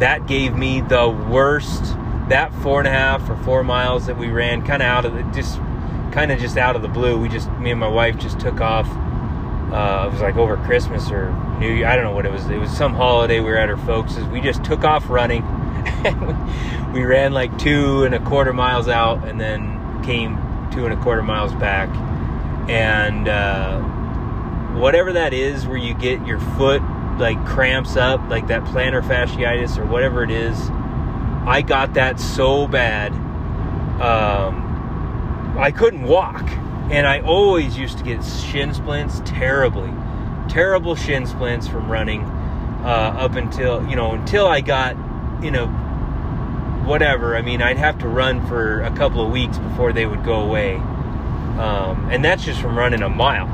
that 0.02 0.28
gave 0.28 0.56
me 0.56 0.82
the 0.82 1.10
worst. 1.10 1.96
That 2.30 2.54
four 2.56 2.80
and 2.80 2.88
a 2.88 2.92
half 2.92 3.30
or 3.30 3.36
four 3.38 3.64
miles 3.64 4.06
that 4.08 4.18
we 4.18 4.30
ran, 4.30 4.66
kind 4.66 4.82
of 4.82 4.88
out 4.88 5.06
of 5.06 5.14
the 5.14 5.24
just, 5.34 5.58
kind 6.12 6.32
of 6.32 6.40
just 6.40 6.58
out 6.58 6.76
of 6.76 6.82
the 6.82 6.88
blue. 6.88 7.20
We 7.20 7.30
just, 7.30 7.52
me 7.54 7.72
and 7.72 7.80
my 7.80 7.88
wife 7.88 8.18
just 8.18 8.40
took 8.40 8.62
off. 8.62 8.88
Uh, 9.74 10.08
it 10.08 10.14
was 10.14 10.22
like 10.22 10.36
over 10.36 10.58
Christmas 10.58 11.10
or 11.12 11.32
New 11.60 11.74
Year. 11.74 11.88
I 11.88 11.96
don't 11.96 12.06
know 12.06 12.12
what 12.12 12.26
it 12.26 12.32
was. 12.32 12.48
It 12.50 12.60
was 12.60 12.72
some 12.72 12.94
holiday. 12.94 13.40
We 13.40 13.50
were 13.50 13.58
at 13.58 13.70
our 13.70 13.78
folks'. 13.78 14.18
We 14.32 14.40
just 14.42 14.64
took 14.64 14.84
off 14.84 15.10
running. 15.10 15.44
we 16.94 17.04
ran 17.04 17.34
like 17.34 17.58
two 17.58 18.04
and 18.04 18.14
a 18.14 18.20
quarter 18.20 18.54
miles 18.54 18.88
out, 18.88 19.28
and 19.28 19.40
then 19.40 20.04
came 20.04 20.38
two 20.72 20.86
and 20.86 20.94
a 20.94 21.02
quarter 21.02 21.24
miles 21.24 21.54
back. 21.56 21.90
And 22.70 23.28
uh, 23.28 23.82
whatever 24.80 25.14
that 25.14 25.34
is, 25.34 25.68
where 25.68 25.78
you 25.78 25.94
get 25.94 26.26
your 26.26 26.40
foot 26.40 26.82
like 27.20 27.44
cramps 27.46 27.96
up, 27.96 28.22
like 28.30 28.48
that 28.48 28.64
plantar 28.66 29.02
fasciitis 29.02 29.78
or 29.78 29.86
whatever 29.86 30.24
it 30.24 30.32
is. 30.32 30.58
I 31.46 31.62
got 31.62 31.94
that 31.96 32.20
so 32.20 32.68
bad. 32.68 33.12
Um, 34.02 35.56
I 35.58 35.72
couldn't 35.72 36.04
walk. 36.04 36.50
And 36.92 37.08
I 37.08 37.22
always 37.22 37.78
used 37.78 37.98
to 38.00 38.04
get 38.04 38.24
shin 38.24 38.74
splints 38.74 39.22
terribly. 39.26 39.92
Terrible 40.50 40.96
shin 40.96 41.26
splints 41.26 41.68
from 41.68 41.90
running 41.90 42.22
uh, 42.84 43.16
up 43.18 43.36
until, 43.36 43.88
you 43.88 43.96
know, 43.96 44.12
until 44.12 44.48
I 44.48 44.62
got, 44.62 44.96
you 45.42 45.50
know, 45.50 45.68
whatever. 46.86 47.38
I 47.38 47.42
mean, 47.42 47.62
I'd 47.62 47.78
have 47.78 47.98
to 48.00 48.08
run 48.08 48.46
for 48.48 48.82
a 48.82 48.92
couple 48.96 49.26
of 49.26 49.32
weeks 49.32 49.58
before 49.58 49.94
they 49.94 50.06
would 50.06 50.24
go 50.26 50.42
away. 50.42 50.76
Um, 50.76 52.10
and 52.12 52.24
that's 52.24 52.44
just 52.44 52.60
from 52.62 52.78
running 52.78 53.02
a 53.02 53.10
mile 53.10 53.48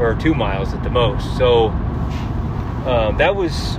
or 0.00 0.14
two 0.16 0.34
miles 0.34 0.74
at 0.74 0.82
the 0.82 0.90
most. 0.90 1.38
So, 1.38 1.68
um, 2.86 3.16
that 3.18 3.34
was 3.34 3.76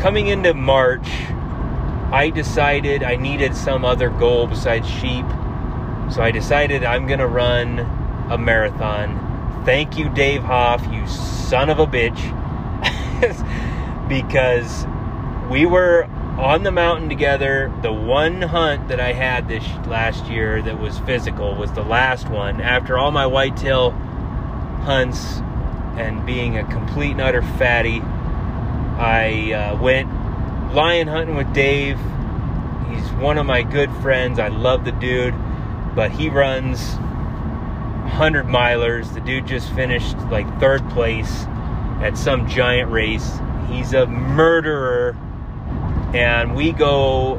coming 0.00 0.28
into 0.28 0.54
March. 0.54 1.08
I 2.12 2.30
decided 2.30 3.02
I 3.02 3.16
needed 3.16 3.56
some 3.56 3.84
other 3.84 4.10
goal 4.10 4.46
besides 4.46 4.88
sheep. 4.88 5.26
So 6.10 6.22
I 6.22 6.30
decided 6.30 6.84
I'm 6.84 7.06
going 7.06 7.18
to 7.18 7.26
run 7.26 7.80
a 8.30 8.38
marathon. 8.38 9.62
Thank 9.64 9.98
you, 9.98 10.08
Dave 10.10 10.42
Hoff, 10.42 10.86
you 10.92 11.06
son 11.08 11.70
of 11.70 11.78
a 11.78 11.86
bitch. 11.86 12.20
because 14.08 14.86
we 15.50 15.66
were 15.66 16.04
on 16.38 16.62
the 16.62 16.70
mountain 16.70 17.08
together. 17.08 17.72
The 17.82 17.92
one 17.92 18.42
hunt 18.42 18.88
that 18.88 19.00
I 19.00 19.12
had 19.12 19.48
this 19.48 19.64
last 19.86 20.26
year 20.26 20.60
that 20.62 20.78
was 20.78 20.98
physical 21.00 21.54
was 21.54 21.72
the 21.72 21.82
last 21.82 22.28
one. 22.28 22.60
After 22.60 22.98
all 22.98 23.10
my 23.10 23.26
whitetail 23.26 23.90
hunts 24.82 25.40
and 25.96 26.24
being 26.26 26.58
a 26.58 26.64
complete 26.64 27.12
and 27.12 27.20
utter 27.20 27.42
fatty, 27.42 28.00
I 28.00 29.52
uh, 29.52 29.82
went 29.82 30.08
lion 30.74 31.08
hunting 31.08 31.36
with 31.36 31.52
Dave. 31.52 31.98
He's 32.90 33.10
one 33.12 33.38
of 33.38 33.46
my 33.46 33.62
good 33.62 33.90
friends. 33.96 34.38
I 34.38 34.48
love 34.48 34.84
the 34.84 34.92
dude, 34.92 35.34
but 35.94 36.10
he 36.10 36.28
runs 36.28 36.80
100 38.04 38.46
milers. 38.46 39.12
The 39.14 39.20
dude 39.20 39.46
just 39.46 39.72
finished 39.72 40.16
like 40.30 40.46
third 40.60 40.88
place 40.90 41.44
at 42.00 42.16
some 42.16 42.48
giant 42.48 42.90
race. 42.90 43.38
He's 43.68 43.92
a 43.92 44.06
murderer. 44.06 45.16
And 46.14 46.54
we 46.54 46.72
go 46.72 47.38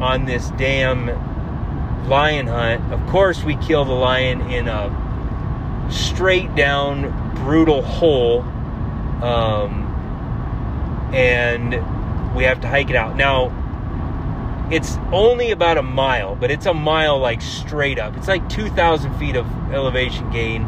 on 0.00 0.24
this 0.24 0.50
damn 0.56 1.06
lion 2.08 2.46
hunt. 2.46 2.92
Of 2.92 3.06
course, 3.08 3.42
we 3.42 3.56
kill 3.56 3.84
the 3.84 3.92
lion 3.92 4.40
in 4.50 4.68
a 4.68 5.05
straight 5.90 6.54
down 6.54 7.34
brutal 7.36 7.82
hole, 7.82 8.40
um, 9.22 9.84
and 11.12 12.34
we 12.34 12.44
have 12.44 12.60
to 12.60 12.68
hike 12.68 12.90
it 12.90 12.96
out. 12.96 13.16
Now, 13.16 13.52
it's 14.70 14.96
only 15.12 15.52
about 15.52 15.78
a 15.78 15.82
mile, 15.82 16.34
but 16.34 16.50
it's 16.50 16.66
a 16.66 16.74
mile 16.74 17.18
like 17.18 17.40
straight 17.40 17.98
up. 17.98 18.16
It's 18.16 18.28
like 18.28 18.48
2,000 18.48 19.16
feet 19.18 19.36
of 19.36 19.46
elevation 19.72 20.28
gain. 20.30 20.64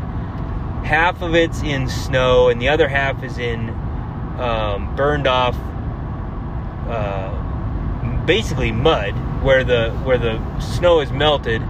Half 0.85 1.21
of 1.21 1.35
it's 1.35 1.63
in 1.63 1.89
snow, 1.89 2.49
and 2.49 2.63
the 2.63 2.69
other 2.69 2.89
half 2.89 3.23
is 3.25 3.39
in 3.39 3.71
um, 4.39 4.95
burned 4.95 5.27
off, 5.27 5.57
uh, 6.89 8.25
basically 8.25 8.71
mud, 8.71 9.13
where 9.43 9.65
the 9.65 9.91
where 10.05 10.19
the 10.19 10.41
snow 10.61 11.01
is 11.01 11.11
melted. 11.11 11.61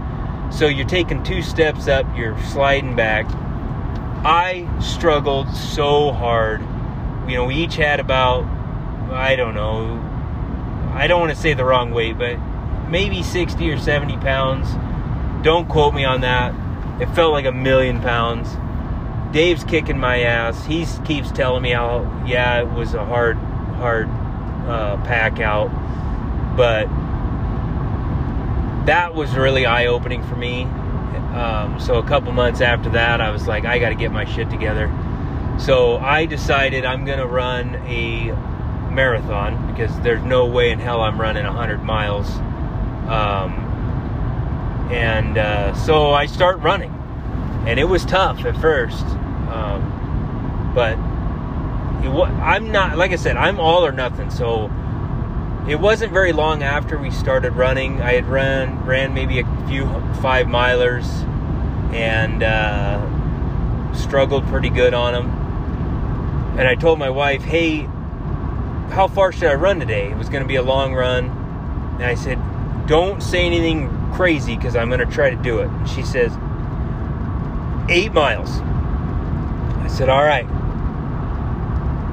So 0.51 0.67
you're 0.67 0.87
taking 0.87 1.23
two 1.23 1.43
steps 1.43 1.89
up, 1.89 2.07
you're 2.17 2.41
sliding 2.45 2.97
back, 2.97 3.27
I 4.25 4.69
struggled 4.81 5.49
so 5.55 6.11
hard. 6.13 6.61
You 7.29 7.37
know, 7.37 7.45
we 7.45 7.55
each 7.55 7.77
had 7.77 8.01
about, 8.01 8.45
I 9.13 9.37
don't 9.37 9.55
know, 9.55 10.03
I 10.93 11.07
don't 11.07 11.21
want 11.21 11.33
to 11.33 11.41
say 11.41 11.55
the 11.55 11.65
wrong 11.65 11.93
weight, 11.93 12.19
but 12.19 12.37
maybe 12.89 13.23
60 13.23 13.71
or 13.71 13.79
70 13.79 14.17
pounds. 14.17 14.69
Don't 15.45 15.69
quote 15.69 15.95
me 15.95 16.05
on 16.05 16.23
that. 16.23 16.53
It 17.01 17.07
felt 17.15 17.33
like 17.33 17.45
a 17.45 17.53
million 17.53 18.01
pounds. 18.01 18.49
Dave's 19.33 19.63
kicking 19.63 19.99
my 19.99 20.23
ass. 20.23 20.65
He 20.65 20.85
keeps 21.05 21.31
telling 21.31 21.63
me 21.63 21.71
how, 21.71 22.25
yeah, 22.27 22.63
it 22.63 22.73
was 22.73 22.95
a 22.95 23.05
hard, 23.05 23.37
hard 23.77 24.09
uh, 24.67 24.97
pack 25.05 25.39
out. 25.39 25.69
But 26.57 26.89
that 28.89 29.15
was 29.15 29.37
really 29.37 29.67
eye 29.67 29.87
opening 29.87 30.23
for 30.25 30.35
me. 30.35 30.63
Um, 30.63 31.79
so 31.79 31.99
a 31.99 32.03
couple 32.03 32.33
months 32.33 32.63
after 32.63 32.89
that, 32.91 33.21
I 33.21 33.31
was 33.31 33.47
like, 33.47 33.67
I 33.67 33.79
got 33.79 33.91
to 33.91 33.95
get 33.95 34.11
my 34.11 34.25
shit 34.25 34.49
together. 34.49 34.91
So 35.59 35.99
I 35.99 36.25
decided 36.25 36.87
I'm 36.87 37.05
to 37.19 37.27
run 37.27 37.75
a 37.87 38.33
marathon 38.91 39.71
because 39.71 39.95
there's 40.01 40.23
no 40.23 40.47
way 40.47 40.71
in 40.71 40.79
hell 40.79 41.03
I'm 41.03 41.21
running 41.21 41.45
100 41.45 41.83
miles. 41.83 42.31
Um, 43.11 43.53
and 44.91 45.37
uh, 45.37 45.75
so 45.75 46.13
I 46.13 46.25
start 46.25 46.59
running, 46.61 46.93
and 47.67 47.79
it 47.79 47.85
was 47.85 48.07
tough 48.07 48.47
at 48.47 48.57
first, 48.57 49.05
um, 49.51 50.73
but 50.75 50.95
it, 52.03 52.11
I'm 52.41 52.73
not 52.73 52.97
like 52.97 53.13
I 53.13 53.17
said, 53.17 53.37
I'm 53.37 53.61
all 53.61 53.85
or 53.85 53.93
nothing. 53.93 54.31
So 54.31 54.71
it 55.69 55.79
wasn't 55.79 56.13
very 56.13 56.33
long 56.33 56.63
after 56.63 56.99
we 56.99 57.11
started 57.11 57.53
running. 57.53 58.01
I 58.01 58.15
had 58.15 58.27
run 58.27 58.87
ran 58.87 59.13
maybe 59.13 59.41
a 59.41 59.67
few 59.69 59.85
five 60.23 60.47
milers, 60.47 61.07
and 61.93 62.43
uh, 62.43 63.93
struggled 63.95 64.47
pretty 64.47 64.71
good 64.71 64.95
on 64.95 65.13
them. 65.13 66.59
And 66.59 66.67
I 66.67 66.75
told 66.75 66.99
my 66.99 67.11
wife, 67.11 67.43
"Hey, 67.43 67.83
how 68.91 69.09
far 69.09 69.31
should 69.31 69.51
I 69.51 69.55
run 69.55 69.79
today?" 69.79 70.11
It 70.11 70.17
was 70.17 70.31
going 70.31 70.43
to 70.43 70.49
be 70.49 70.57
a 70.57 70.63
long 70.63 70.95
run, 70.95 71.27
and 71.97 72.05
I 72.05 72.15
said, 72.15 72.39
"Don't 72.87 73.23
say 73.23 73.45
anything 73.45 73.91
crazy 74.15 74.57
because 74.57 74.75
I'm 74.75 74.89
going 74.89 75.01
to 75.01 75.15
try 75.15 75.29
to 75.29 75.37
do 75.37 75.59
it." 75.59 75.69
And 75.69 75.89
she 75.89 76.03
says, 76.03 76.33
eight 77.91 78.15
miles." 78.15 78.61
I 79.83 79.89
said, 79.89 80.09
"All 80.09 80.25
right." 80.25 80.47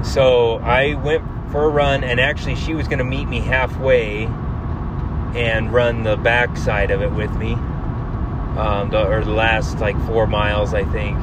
So 0.04 0.58
I 0.58 0.94
went 0.94 1.24
for 1.56 1.64
a 1.64 1.68
run, 1.70 2.04
and 2.04 2.20
actually, 2.20 2.54
she 2.54 2.74
was 2.74 2.86
going 2.86 2.98
to 2.98 3.04
meet 3.04 3.26
me 3.26 3.40
halfway 3.40 4.24
and 5.34 5.72
run 5.72 6.02
the 6.02 6.14
back 6.14 6.54
side 6.54 6.90
of 6.90 7.00
it 7.00 7.10
with 7.10 7.34
me, 7.38 7.54
um, 8.58 8.90
the, 8.90 9.02
or 9.02 9.24
the 9.24 9.30
last 9.30 9.78
like 9.78 9.98
four 10.04 10.26
miles, 10.26 10.74
I 10.74 10.84
think. 10.84 11.16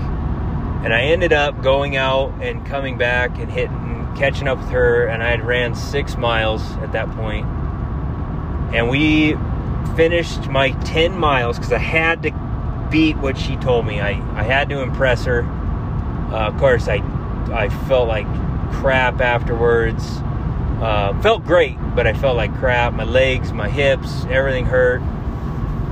And 0.84 0.92
I 0.92 1.04
ended 1.04 1.34
up 1.34 1.62
going 1.62 1.98
out 1.98 2.34
and 2.42 2.66
coming 2.66 2.98
back 2.98 3.38
and 3.38 3.52
hitting, 3.52 4.12
catching 4.18 4.48
up 4.48 4.58
with 4.58 4.70
her, 4.70 5.06
and 5.06 5.22
I 5.22 5.30
had 5.30 5.46
ran 5.46 5.76
six 5.76 6.18
miles 6.18 6.64
at 6.78 6.94
that 6.94 7.12
point. 7.12 7.46
And 8.74 8.90
we 8.90 9.36
finished 9.96 10.50
my 10.50 10.72
10 10.84 11.16
miles 11.16 11.60
because 11.60 11.74
I 11.74 11.78
had 11.78 12.24
to 12.24 12.88
beat 12.90 13.18
what 13.18 13.38
she 13.38 13.56
told 13.58 13.86
me. 13.86 14.02
I, 14.02 14.14
I 14.36 14.42
had 14.42 14.68
to 14.70 14.82
impress 14.82 15.26
her. 15.26 15.44
Uh, 15.44 16.48
of 16.48 16.58
course, 16.58 16.88
I, 16.88 17.04
I 17.54 17.70
felt 17.88 18.08
like 18.08 18.26
crap 18.74 19.22
afterwards. 19.22 20.04
Uh, 20.82 21.18
felt 21.22 21.46
great, 21.46 21.78
but 21.96 22.06
I 22.08 22.14
felt 22.14 22.36
like 22.36 22.54
crap. 22.58 22.94
My 22.94 23.06
legs, 23.06 23.54
my 23.54 23.70
hips, 23.70 24.26
everything 24.26 24.66
hurt. 24.66 25.02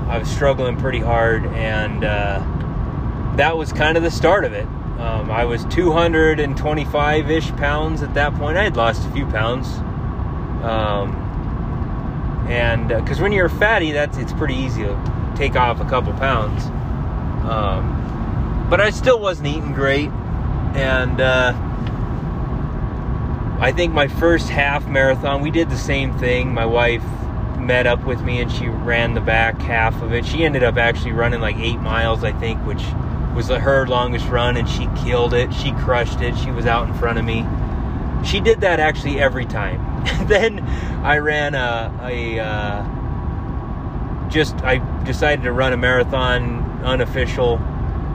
I 0.08 0.18
was 0.18 0.30
struggling 0.30 0.76
pretty 0.78 1.00
hard, 1.00 1.46
and 1.46 2.04
uh, 2.04 2.40
that 3.38 3.58
was 3.58 3.72
kind 3.72 3.96
of 3.96 4.04
the 4.04 4.12
start 4.12 4.44
of 4.44 4.54
it. 4.54 4.68
Um, 5.00 5.32
I 5.32 5.46
was 5.46 5.66
225 5.66 7.32
ish 7.32 7.50
pounds 7.54 8.04
at 8.04 8.14
that 8.14 8.36
point. 8.36 8.58
I 8.58 8.64
had 8.64 8.76
lost 8.76 9.08
a 9.08 9.12
few 9.12 9.26
pounds. 9.26 9.68
Um, 10.64 11.16
and 12.50 12.90
because 12.90 13.20
uh, 13.20 13.24
when 13.24 13.32
you're 13.32 13.50
fatty, 13.50 13.94
that's 13.94 14.18
it's 14.18 14.34
pretty 14.34 14.56
easy 14.56 14.84
to 14.84 15.34
take 15.36 15.56
off 15.56 15.80
a 15.80 15.86
couple 15.86 16.14
pounds. 16.14 16.66
Um, 17.50 18.68
but 18.70 18.80
I 18.80 18.90
still 18.90 19.20
wasn't 19.20 19.48
eating 19.48 19.74
great, 19.74 20.10
and 20.76 21.20
uh, 21.20 21.54
I 23.62 23.72
think 23.72 23.94
my 23.94 24.08
first 24.08 24.50
half 24.50 24.88
marathon, 24.88 25.42
we 25.44 25.52
did 25.52 25.70
the 25.70 25.78
same 25.78 26.18
thing. 26.18 26.52
My 26.52 26.66
wife 26.66 27.04
met 27.60 27.86
up 27.86 28.04
with 28.06 28.20
me 28.24 28.42
and 28.42 28.52
she 28.52 28.68
ran 28.68 29.14
the 29.14 29.22
back 29.22 29.62
half 29.62 30.02
of 30.02 30.14
it. 30.14 30.26
She 30.26 30.44
ended 30.44 30.64
up 30.64 30.78
actually 30.78 31.12
running 31.12 31.42
like 31.42 31.58
eight 31.58 31.80
miles, 31.80 32.24
I 32.24 32.32
think, 32.32 32.60
which 32.66 32.84
was 33.36 33.50
her 33.50 33.86
longest 33.86 34.28
run, 34.30 34.58
and 34.58 34.68
she 34.68 34.88
killed 35.06 35.36
it. 35.36 35.54
She 35.54 35.74
crushed 35.74 36.22
it. 36.22 36.36
She 36.38 36.50
was 36.50 36.66
out 36.66 36.88
in 36.88 36.96
front 36.96 37.20
of 37.20 37.24
me. 37.24 37.46
She 38.26 38.40
did 38.40 38.62
that 38.62 38.80
actually 38.80 39.20
every 39.20 39.46
time. 39.46 39.80
then 40.28 40.60
I 41.04 41.20
ran 41.20 41.54
a, 41.54 41.96
a 42.02 42.40
uh, 42.40 44.28
just 44.30 44.56
I 44.64 44.80
decided 45.04 45.44
to 45.44 45.52
run 45.52 45.72
a 45.72 45.78
marathon 45.78 46.64
unofficial, 46.84 47.62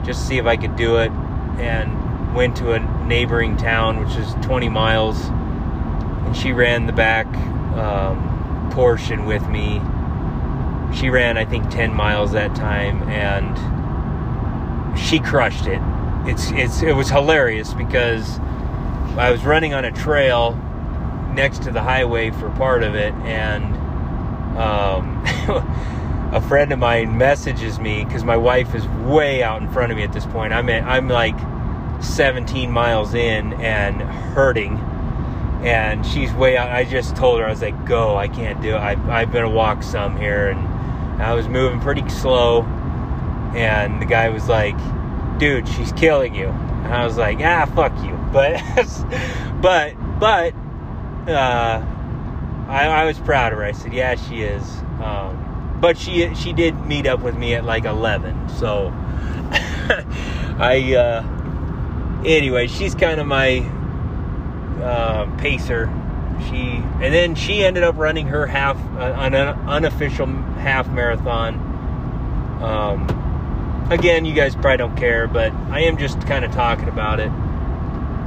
just 0.03 0.19
to 0.19 0.27
see 0.27 0.37
if 0.39 0.45
I 0.45 0.57
could 0.57 0.75
do 0.75 0.97
it, 0.97 1.11
and 1.57 2.35
went 2.35 2.57
to 2.57 2.73
a 2.73 2.96
neighboring 3.07 3.57
town, 3.57 4.05
which 4.05 4.15
is 4.17 4.33
20 4.45 4.69
miles 4.69 5.29
and 6.27 6.35
she 6.35 6.51
ran 6.51 6.85
the 6.85 6.93
back 6.93 7.25
um, 7.77 8.69
portion 8.73 9.25
with 9.25 9.47
me. 9.47 9.81
She 10.93 11.09
ran, 11.09 11.37
I 11.37 11.45
think, 11.45 11.69
10 11.69 11.93
miles 11.93 12.33
that 12.33 12.53
time, 12.53 13.01
and 13.03 13.57
she 14.99 15.19
crushed 15.19 15.67
it. 15.67 15.81
It's 16.25 16.51
it's 16.51 16.81
it 16.81 16.93
was 16.93 17.09
hilarious 17.09 17.73
because 17.73 18.39
I 19.17 19.31
was 19.31 19.43
running 19.45 19.73
on 19.73 19.85
a 19.85 19.91
trail 19.91 20.51
next 21.33 21.63
to 21.63 21.71
the 21.71 21.81
highway 21.81 22.31
for 22.31 22.49
part 22.51 22.83
of 22.83 22.93
it, 22.95 23.13
and 23.23 23.63
um, 24.57 25.23
a 26.33 26.41
friend 26.41 26.73
of 26.73 26.79
mine 26.79 27.17
messages 27.17 27.79
me 27.79 28.03
because 28.03 28.25
my 28.25 28.35
wife 28.35 28.75
is 28.75 28.85
way 29.05 29.43
out 29.43 29.61
in 29.61 29.71
front 29.71 29.93
of 29.93 29.97
me 29.97 30.03
at 30.03 30.11
this 30.11 30.25
point. 30.25 30.51
I'm 30.51 30.67
at, 30.69 30.83
I'm 30.83 31.07
like 31.07 31.37
17 32.01 32.71
miles 32.71 33.13
in 33.13 33.53
and 33.53 34.01
hurting 34.01 34.77
and 35.63 36.05
she's 36.05 36.31
way 36.33 36.55
out. 36.57 36.69
I 36.69 36.83
just 36.83 37.15
told 37.15 37.39
her 37.39 37.45
I 37.45 37.49
was 37.49 37.61
like, 37.61 37.85
"Go! 37.85 38.15
I 38.15 38.27
can't 38.27 38.61
do 38.61 38.75
it. 38.75 38.79
I, 38.79 38.93
I'm 38.93 39.31
gonna 39.31 39.49
walk 39.49 39.83
some 39.83 40.17
here." 40.17 40.49
And 40.49 41.21
I 41.21 41.33
was 41.33 41.47
moving 41.47 41.79
pretty 41.79 42.07
slow, 42.09 42.63
and 43.55 44.01
the 44.01 44.05
guy 44.05 44.29
was 44.29 44.47
like, 44.47 44.77
"Dude, 45.39 45.67
she's 45.67 45.91
killing 45.93 46.35
you." 46.35 46.47
And 46.47 46.93
I 46.93 47.05
was 47.05 47.17
like, 47.17 47.39
"Ah, 47.41 47.65
fuck 47.65 47.93
you." 48.03 48.15
But, 49.57 49.95
but, 50.19 50.19
but, 50.19 50.53
uh, 51.31 51.83
I, 52.67 52.87
I 52.87 53.05
was 53.05 53.17
proud 53.17 53.53
of 53.53 53.57
her. 53.59 53.65
I 53.65 53.71
said, 53.71 53.93
"Yeah, 53.93 54.15
she 54.15 54.43
is." 54.43 54.63
Um, 55.01 55.77
but 55.81 55.97
she 55.97 56.33
she 56.35 56.53
did 56.53 56.85
meet 56.85 57.07
up 57.07 57.21
with 57.21 57.35
me 57.35 57.55
at 57.55 57.65
like 57.65 57.85
11, 57.85 58.49
so 58.49 58.91
I. 60.59 60.95
Uh, 60.95 61.36
anyway, 62.25 62.67
she's 62.67 62.95
kind 62.95 63.19
of 63.19 63.27
my 63.27 63.59
uh, 64.81 65.25
pacer. 65.37 65.91
She 66.49 66.83
and 67.01 67.13
then 67.13 67.35
she 67.35 67.63
ended 67.63 67.83
up 67.83 67.97
running 67.97 68.27
her 68.27 68.45
half 68.45 68.77
uh, 68.95 69.15
an 69.17 69.33
unofficial 69.35 70.27
half 70.27 70.87
marathon. 70.89 71.55
Um, 72.61 73.87
again, 73.91 74.25
you 74.25 74.33
guys 74.33 74.53
probably 74.53 74.77
don't 74.77 74.95
care, 74.95 75.27
but 75.27 75.51
I 75.71 75.81
am 75.81 75.97
just 75.97 76.21
kind 76.21 76.45
of 76.45 76.51
talking 76.51 76.89
about 76.89 77.19
it. 77.19 77.31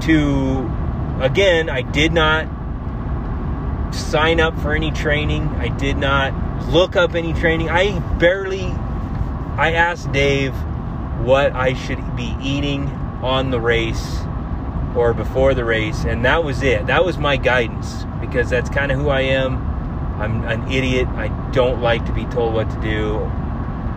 To 0.07 0.71
again, 1.21 1.69
I 1.69 1.83
did 1.83 2.13
not 2.13 2.49
sign 3.95 4.41
up 4.41 4.59
for 4.61 4.75
any 4.75 4.91
training. 4.91 5.47
I 5.59 5.69
did 5.69 5.97
not 5.97 6.69
look 6.69 6.97
up 6.97 7.15
any 7.15 7.33
training. 7.33 7.71
I 7.71 7.99
barely. 8.19 8.65
I 9.57 9.73
asked 9.73 10.11
Dave 10.13 10.55
what 11.23 11.53
I 11.53 11.75
should 11.75 12.17
be 12.17 12.35
eating 12.41 12.89
on 13.23 13.51
the 13.51 13.61
race 13.61 14.21
or 14.97 15.15
before 15.15 15.55
the 15.55 15.65
race, 15.65 16.05
and 16.05 16.25
that 16.25 16.43
was 16.43 16.63
it. 16.63 16.87
That 16.87 17.05
was 17.05 17.19
my 17.19 17.37
guidance 17.37 18.05
because 18.21 18.51
that's 18.51 18.71
kind 18.71 18.91
of 18.91 18.99
who 18.99 19.09
I 19.09 19.23
am. 19.23 19.57
I'm 20.21 20.43
an 20.45 20.71
idiot. 20.71 21.09
I 21.09 21.29
don't 21.53 21.81
like 21.81 22.05
to 22.07 22.13
be 22.13 22.27
told 22.27 22.55
what 22.55 22.69
to 22.71 22.81
do. 22.81 23.19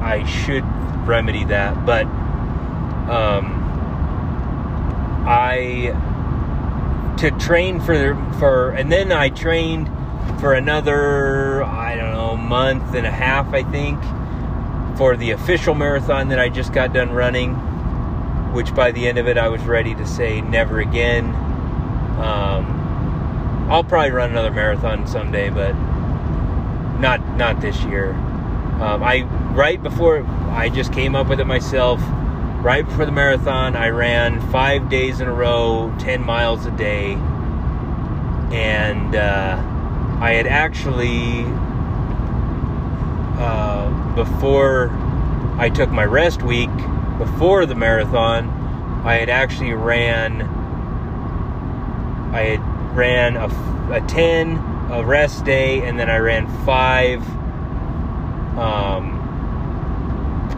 I 0.01 0.23
should 0.25 0.63
remedy 1.07 1.45
that, 1.45 1.85
but 1.85 2.05
um, 3.09 3.63
I 5.25 5.93
to 7.17 7.31
train 7.31 7.79
for 7.79 8.15
for 8.39 8.71
and 8.71 8.91
then 8.91 9.11
I 9.11 9.29
trained 9.29 9.89
for 10.39 10.53
another 10.53 11.63
I 11.63 11.95
don't 11.95 12.11
know 12.11 12.35
month 12.35 12.95
and 12.95 13.05
a 13.05 13.11
half 13.11 13.53
I 13.53 13.63
think 13.63 14.01
for 14.97 15.15
the 15.15 15.31
official 15.31 15.75
marathon 15.75 16.29
that 16.29 16.39
I 16.39 16.49
just 16.49 16.73
got 16.73 16.91
done 16.91 17.11
running 17.11 17.55
which 18.53 18.73
by 18.75 18.91
the 18.91 19.07
end 19.07 19.17
of 19.17 19.27
it, 19.27 19.37
I 19.37 19.49
was 19.49 19.61
ready 19.63 19.95
to 19.95 20.05
say 20.05 20.41
never 20.41 20.79
again. 20.79 21.25
Um, 22.19 23.67
I'll 23.69 23.83
probably 23.83 24.11
run 24.11 24.29
another 24.29 24.51
marathon 24.51 25.07
someday, 25.07 25.49
but 25.49 25.73
not 26.99 27.35
not 27.35 27.59
this 27.61 27.83
year. 27.85 28.11
Um, 28.79 29.03
I 29.03 29.23
right 29.53 29.81
before 29.81 30.23
I 30.51 30.69
just 30.69 30.93
came 30.93 31.15
up 31.15 31.27
with 31.27 31.39
it 31.39 31.47
myself. 31.47 31.99
Right 32.61 32.85
before 32.85 33.05
the 33.05 33.11
marathon, 33.11 33.75
I 33.75 33.89
ran 33.89 34.39
five 34.51 34.89
days 34.89 35.19
in 35.19 35.27
a 35.27 35.33
row, 35.33 35.93
ten 35.99 36.23
miles 36.23 36.65
a 36.65 36.71
day, 36.71 37.13
and 38.53 39.15
uh, 39.15 39.61
I 40.21 40.33
had 40.33 40.47
actually 40.47 41.43
uh, 43.37 44.15
before 44.15 44.91
I 45.57 45.69
took 45.69 45.89
my 45.89 46.05
rest 46.05 46.43
week 46.43 46.69
before 47.17 47.65
the 47.65 47.75
marathon, 47.75 48.49
I 49.05 49.15
had 49.15 49.29
actually 49.29 49.73
ran. 49.73 50.41
I 52.33 52.41
had 52.41 52.95
ran 52.95 53.35
a, 53.35 53.47
a 53.93 54.01
ten, 54.07 54.57
a 54.91 55.03
rest 55.03 55.45
day, 55.45 55.81
and 55.81 55.99
then 55.99 56.09
I 56.09 56.17
ran 56.17 56.47
five. 56.65 57.21
Um, 58.57 59.19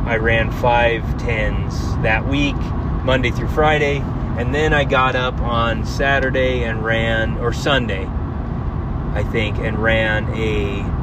I 0.06 0.18
ran 0.18 0.52
five 0.52 1.18
tens 1.18 1.96
that 2.04 2.28
week, 2.28 2.56
Monday 3.04 3.32
through 3.32 3.50
Friday, 3.50 3.98
and 4.38 4.54
then 4.54 4.74
I 4.74 4.84
got 4.84 5.16
up 5.16 5.40
on 5.40 5.86
Saturday 5.86 6.64
and 6.64 6.84
ran, 6.84 7.38
or 7.40 7.52
Sunday, 7.54 8.06
I 9.14 9.24
think, 9.32 9.58
and 9.58 9.80
ran 9.80 10.30
a 10.36 10.95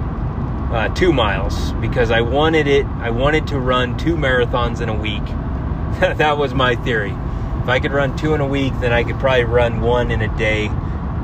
uh, 0.72 0.88
two 0.94 1.12
miles 1.12 1.72
because 1.74 2.10
I 2.10 2.20
wanted 2.20 2.66
it. 2.66 2.86
I 2.86 3.10
wanted 3.10 3.46
to 3.48 3.58
run 3.58 3.96
two 3.96 4.16
marathons 4.16 4.80
in 4.80 4.88
a 4.88 4.94
week 4.94 5.24
that 6.00 6.38
was 6.38 6.54
my 6.54 6.74
theory. 6.76 7.14
If 7.62 7.68
I 7.68 7.78
could 7.78 7.92
run 7.92 8.16
two 8.16 8.34
in 8.34 8.40
a 8.40 8.46
week, 8.46 8.72
then 8.80 8.92
I 8.92 9.04
could 9.04 9.20
probably 9.20 9.44
run 9.44 9.80
one 9.80 10.10
in 10.10 10.22
a 10.22 10.36
day, 10.36 10.64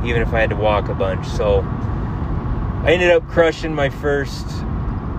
even 0.05 0.23
if 0.23 0.33
I 0.33 0.41
had 0.41 0.51
to 0.51 0.57
walk 0.57 0.89
a 0.89 0.95
bunch. 0.95 1.27
So 1.27 1.61
I 2.85 2.93
ended 2.93 3.11
up 3.11 3.27
crushing 3.29 3.75
my 3.75 3.89
first. 3.89 4.47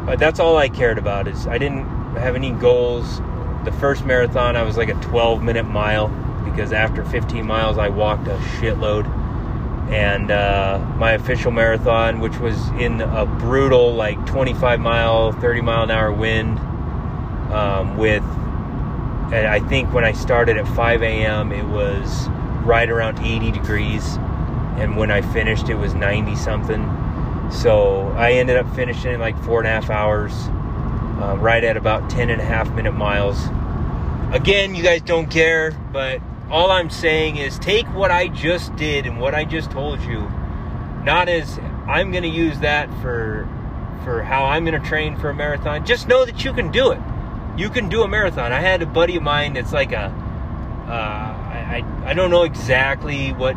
But 0.05 0.17
that's 0.17 0.39
all 0.39 0.57
I 0.57 0.69
cared 0.69 0.97
about 0.97 1.27
is 1.27 1.45
I 1.45 1.57
didn't 1.57 1.85
have 2.15 2.35
any 2.35 2.51
goals 2.51 3.21
the 3.63 3.71
first 3.73 4.05
marathon, 4.05 4.55
I 4.55 4.63
was 4.63 4.77
like 4.77 4.89
a 4.89 4.93
12 4.95 5.43
minute 5.43 5.63
mile 5.63 6.07
because 6.45 6.71
after 6.71 7.03
15 7.03 7.45
miles, 7.45 7.77
I 7.77 7.89
walked 7.89 8.27
a 8.27 8.37
shitload. 8.57 9.05
And 9.89 10.29
uh, 10.29 10.79
my 10.97 11.13
official 11.13 11.51
marathon, 11.51 12.19
which 12.19 12.37
was 12.37 12.69
in 12.71 13.01
a 13.01 13.25
brutal, 13.25 13.95
like 13.95 14.23
25 14.27 14.79
mile, 14.79 15.31
30 15.33 15.61
mile 15.61 15.83
an 15.83 15.91
hour 15.91 16.11
wind, 16.11 16.59
um, 17.51 17.97
with, 17.97 18.23
and 19.33 19.47
I 19.47 19.59
think 19.59 19.91
when 19.91 20.05
I 20.05 20.11
started 20.11 20.57
at 20.57 20.67
5 20.67 21.01
a.m., 21.01 21.51
it 21.51 21.65
was 21.65 22.29
right 22.63 22.89
around 22.89 23.19
80 23.19 23.51
degrees. 23.51 24.17
And 24.77 24.95
when 24.95 25.09
I 25.09 25.21
finished, 25.21 25.69
it 25.69 25.75
was 25.75 25.95
90 25.95 26.35
something. 26.35 26.83
So 27.51 28.09
I 28.15 28.33
ended 28.33 28.57
up 28.57 28.73
finishing 28.75 29.13
in 29.13 29.19
like 29.19 29.41
four 29.43 29.59
and 29.59 29.67
a 29.67 29.71
half 29.71 29.89
hours, 29.89 30.33
uh, 31.19 31.35
right 31.39 31.63
at 31.63 31.77
about 31.77 32.09
10 32.09 32.29
and 32.29 32.39
a 32.39 32.45
half 32.45 32.71
minute 32.73 32.93
miles. 32.93 33.47
Again, 34.31 34.75
you 34.75 34.83
guys 34.83 35.01
don't 35.01 35.29
care, 35.29 35.71
but 35.91 36.21
all 36.51 36.71
I'm 36.71 36.89
saying 36.89 37.37
is 37.37 37.59
take 37.59 37.85
what 37.93 38.11
I 38.11 38.27
just 38.27 38.75
did 38.75 39.05
and 39.05 39.19
what 39.19 39.35
I 39.35 39.45
just 39.45 39.71
told 39.71 40.01
you, 40.01 40.21
not 41.03 41.29
as 41.29 41.59
I'm 41.87 42.11
going 42.11 42.23
to 42.23 42.29
use 42.29 42.59
that 42.59 42.89
for 43.01 43.47
for 44.03 44.23
how 44.23 44.45
I'm 44.45 44.65
going 44.65 44.81
to 44.81 44.87
train 44.87 45.17
for 45.17 45.29
a 45.29 45.33
marathon. 45.33 45.85
Just 45.85 46.07
know 46.07 46.25
that 46.25 46.43
you 46.43 46.53
can 46.53 46.71
do 46.71 46.91
it. 46.91 46.99
You 47.57 47.69
can 47.69 47.89
do 47.89 48.03
a 48.03 48.07
marathon. 48.07 48.51
I 48.53 48.61
had 48.61 48.81
a 48.81 48.85
buddy 48.85 49.17
of 49.17 49.23
mine 49.23 49.53
that's 49.53 49.73
like 49.73 49.91
a 49.91 50.05
uh, 50.87 50.91
I, 50.91 51.83
I 52.05 52.09
I 52.09 52.13
don't 52.13 52.31
know 52.31 52.43
exactly 52.43 53.33
what 53.33 53.55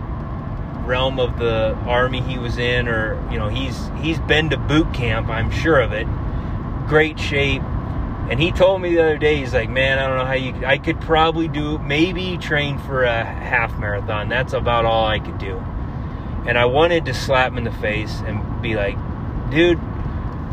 realm 0.85 1.19
of 1.21 1.39
the 1.39 1.75
army 1.87 2.21
he 2.21 2.39
was 2.39 2.59
in 2.59 2.89
or 2.89 3.23
you 3.31 3.39
know 3.39 3.49
he's 3.49 3.89
he's 4.01 4.19
been 4.21 4.51
to 4.51 4.57
boot 4.57 4.93
camp 4.93 5.29
i'm 5.29 5.49
sure 5.51 5.81
of 5.81 5.93
it 5.93 6.07
great 6.89 7.19
shape 7.19 7.63
and 8.31 8.41
he 8.41 8.53
told 8.53 8.81
me 8.81 8.95
the 8.95 9.03
other 9.03 9.19
day 9.19 9.37
he's 9.37 9.53
like 9.53 9.69
man 9.69 9.99
i 9.99 10.07
don't 10.07 10.19
know 10.19 10.25
how 10.25 10.33
you 10.33 10.67
i 10.67 10.79
could 10.79 11.01
probably 11.01 11.49
do 11.49 11.79
maybe 11.79 12.39
train 12.39 12.79
for 12.79 13.05
a 13.05 13.25
half 13.25 13.77
marathon. 13.79 14.29
That's 14.29 14.53
about 14.53 14.85
all 14.85 15.07
i 15.07 15.19
could 15.19 15.39
do. 15.39 15.59
And 16.47 16.57
i 16.57 16.65
wanted 16.65 17.05
to 17.07 17.15
slap 17.15 17.53
him 17.53 17.59
in 17.59 17.65
the 17.65 17.73
face 17.73 18.21
and 18.27 18.63
be 18.63 18.75
like 18.75 18.97
dude 19.51 19.81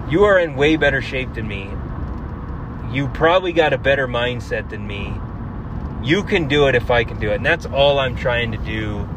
you 0.09 0.24
are 0.24 0.39
in 0.39 0.55
way 0.55 0.76
better 0.76 1.01
shape 1.01 1.36
than 1.36 1.47
me. 1.47 1.70
You 2.91 3.07
probably 3.09 3.53
got 3.53 3.74
a 3.74 3.78
better 3.78 4.07
mindset 4.07 4.70
than 4.70 4.88
me. 4.88 5.13
You 6.03 6.24
can 6.24 6.47
do 6.47 6.67
it 6.67 6.76
if 6.76 6.89
i 6.89 7.03
can 7.03 7.20
do 7.20 7.30
it. 7.30 7.36
And 7.36 7.45
that's 7.45 7.65
all 7.67 7.99
i'm 7.99 8.15
trying 8.15 8.51
to 8.51 8.57
do 8.57 9.07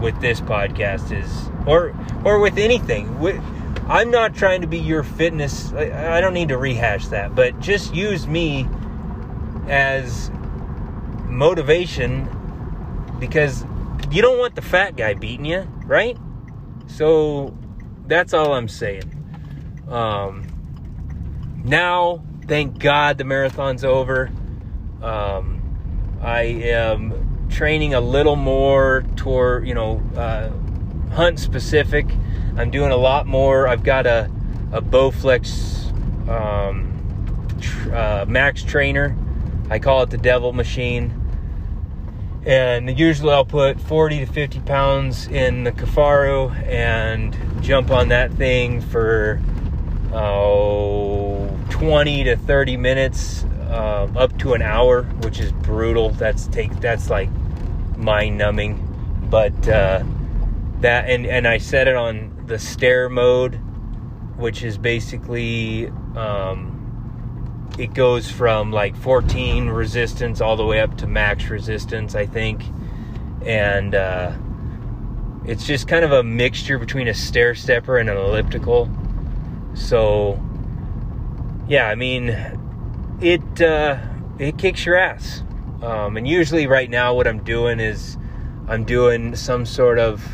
with 0.00 0.20
this 0.20 0.40
podcast 0.40 1.10
is 1.10 1.50
or 1.66 1.94
or 2.24 2.38
with 2.38 2.58
anything. 2.58 3.18
With, 3.18 3.42
i'm 3.88 4.10
not 4.10 4.34
trying 4.34 4.60
to 4.60 4.66
be 4.66 4.78
your 4.78 5.02
fitness 5.02 5.72
I, 5.72 6.20
don't 6.20 6.34
need 6.34 6.48
to 6.48 6.58
rehash 6.58 7.08
that 7.08 7.34
but 7.34 7.58
just 7.60 7.94
use 7.94 8.26
me 8.26 8.66
as 9.68 10.30
motivation 11.26 12.28
because 13.18 13.64
you 14.10 14.22
don't 14.22 14.38
want 14.38 14.54
the 14.54 14.62
fat 14.62 14.96
guy 14.96 15.14
beating 15.14 15.44
you 15.44 15.66
right? 15.88 16.16
So 16.86 17.56
that's 18.06 18.32
all 18.34 18.52
i'm 18.54 18.68
saying. 18.68 19.14
Um 19.90 20.44
now 21.64 22.22
thank 22.46 22.78
god 22.78 23.18
the 23.18 23.24
marathon's 23.24 23.84
over. 23.84 24.30
Um 25.02 26.18
i 26.22 26.42
am 26.42 27.46
training 27.48 27.94
a 27.94 28.00
little 28.00 28.36
more 28.36 29.04
toward 29.16 29.66
you 29.66 29.74
know 29.74 30.02
uh, 30.16 30.50
hunt 31.14 31.38
specific. 31.38 32.06
I'm 32.58 32.70
doing 32.70 32.90
a 32.90 32.96
lot 32.96 33.26
more. 33.26 33.68
I've 33.68 33.84
got 33.84 34.06
a 34.06 34.30
a 34.72 34.82
Bowflex 34.82 36.28
um, 36.28 37.56
tr- 37.60 37.94
uh, 37.94 38.24
Max 38.26 38.62
Trainer. 38.62 39.16
I 39.70 39.78
call 39.78 40.02
it 40.02 40.10
the 40.10 40.18
Devil 40.18 40.52
Machine. 40.52 41.14
And 42.44 42.98
usually 42.98 43.32
I'll 43.32 43.44
put 43.44 43.80
40 43.80 44.20
to 44.20 44.26
50 44.26 44.60
pounds 44.60 45.26
in 45.28 45.64
the 45.64 45.72
Kifaru 45.72 46.54
and 46.66 47.36
jump 47.62 47.90
on 47.90 48.08
that 48.08 48.32
thing 48.34 48.80
for 48.80 49.40
oh, 50.12 51.48
20 51.70 52.24
to 52.24 52.36
30 52.36 52.76
minutes 52.76 53.44
uh, 53.68 54.08
up 54.16 54.38
to 54.38 54.54
an 54.54 54.62
hour, 54.62 55.02
which 55.22 55.40
is 55.40 55.52
brutal. 55.52 56.10
That's 56.10 56.46
take 56.48 56.80
that's 56.80 57.10
like 57.10 57.28
mind 57.96 58.38
numbing. 58.38 58.84
But 59.30 59.68
uh, 59.68 60.02
that 60.80 61.08
and 61.10 61.26
and 61.26 61.46
I 61.46 61.58
set 61.58 61.86
it 61.86 61.96
on 61.96 62.37
the 62.48 62.58
stair 62.58 63.08
mode, 63.08 63.54
which 64.36 64.62
is 64.64 64.78
basically 64.78 65.88
um, 66.16 67.70
it 67.78 67.94
goes 67.94 68.30
from 68.30 68.72
like 68.72 68.96
14 68.96 69.68
resistance 69.68 70.40
all 70.40 70.56
the 70.56 70.64
way 70.64 70.80
up 70.80 70.96
to 70.98 71.06
max 71.06 71.48
resistance, 71.48 72.14
I 72.14 72.26
think, 72.26 72.62
and 73.44 73.94
uh, 73.94 74.32
it's 75.44 75.66
just 75.66 75.86
kind 75.86 76.04
of 76.04 76.12
a 76.12 76.22
mixture 76.22 76.78
between 76.78 77.08
a 77.08 77.14
stair 77.14 77.54
stepper 77.54 77.98
and 77.98 78.10
an 78.10 78.16
elliptical. 78.16 78.90
So 79.74 80.42
yeah, 81.68 81.88
I 81.88 81.94
mean 81.94 82.30
it 83.20 83.60
uh, 83.60 83.98
it 84.38 84.58
kicks 84.58 84.86
your 84.86 84.96
ass. 84.96 85.42
Um, 85.82 86.16
and 86.16 86.26
usually, 86.26 86.66
right 86.66 86.90
now, 86.90 87.14
what 87.14 87.28
I'm 87.28 87.42
doing 87.44 87.78
is 87.78 88.16
I'm 88.66 88.84
doing 88.84 89.36
some 89.36 89.64
sort 89.64 89.98
of 89.98 90.24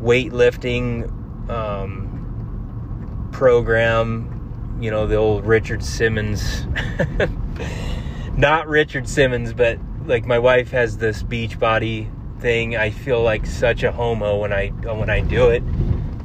weightlifting 0.00 1.19
um, 1.50 3.28
program. 3.32 4.78
You 4.80 4.90
know, 4.90 5.06
the 5.06 5.16
old 5.16 5.44
Richard 5.44 5.84
Simmons. 5.84 6.66
Not 8.36 8.68
Richard 8.68 9.08
Simmons, 9.08 9.52
but 9.52 9.78
like 10.06 10.24
my 10.24 10.38
wife 10.38 10.70
has 10.70 10.96
this 10.96 11.22
beach 11.22 11.58
body 11.58 12.08
thing. 12.38 12.76
I 12.76 12.90
feel 12.90 13.22
like 13.22 13.44
such 13.44 13.82
a 13.82 13.92
homo 13.92 14.38
when 14.38 14.52
I 14.52 14.68
when 14.68 15.10
I 15.10 15.20
do 15.20 15.50
it 15.50 15.62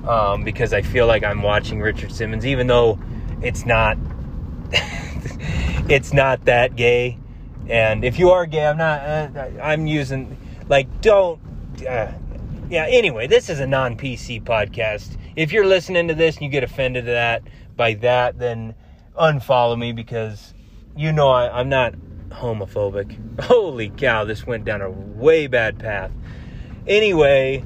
um, 0.07 0.43
because 0.43 0.73
I 0.73 0.81
feel 0.81 1.07
like 1.07 1.23
I'm 1.23 1.41
watching 1.41 1.81
Richard 1.81 2.11
Simmons, 2.11 2.45
even 2.45 2.67
though 2.67 2.99
it's 3.41 3.65
not. 3.65 3.97
it's 5.89 6.13
not 6.13 6.45
that 6.45 6.75
gay. 6.75 7.19
And 7.67 8.03
if 8.05 8.19
you 8.19 8.31
are 8.31 8.45
gay, 8.45 8.67
I'm 8.67 8.77
not. 8.77 9.01
Uh, 9.01 9.49
I'm 9.61 9.87
using 9.87 10.37
like 10.69 11.01
don't. 11.01 11.39
Uh, 11.87 12.11
yeah. 12.69 12.85
Anyway, 12.87 13.27
this 13.27 13.49
is 13.49 13.59
a 13.59 13.67
non 13.67 13.97
PC 13.97 14.43
podcast. 14.43 15.17
If 15.35 15.51
you're 15.51 15.65
listening 15.65 16.07
to 16.07 16.13
this 16.13 16.35
and 16.35 16.45
you 16.45 16.49
get 16.49 16.63
offended 16.63 17.05
that 17.05 17.43
by 17.75 17.95
that, 17.95 18.39
then 18.39 18.75
unfollow 19.19 19.77
me 19.77 19.91
because 19.91 20.53
you 20.95 21.11
know 21.11 21.29
I, 21.29 21.59
I'm 21.59 21.69
not 21.69 21.93
homophobic. 22.29 23.41
Holy 23.43 23.89
cow, 23.89 24.25
this 24.25 24.45
went 24.45 24.65
down 24.65 24.81
a 24.81 24.89
way 24.89 25.47
bad 25.47 25.79
path. 25.79 26.11
Anyway, 26.87 27.63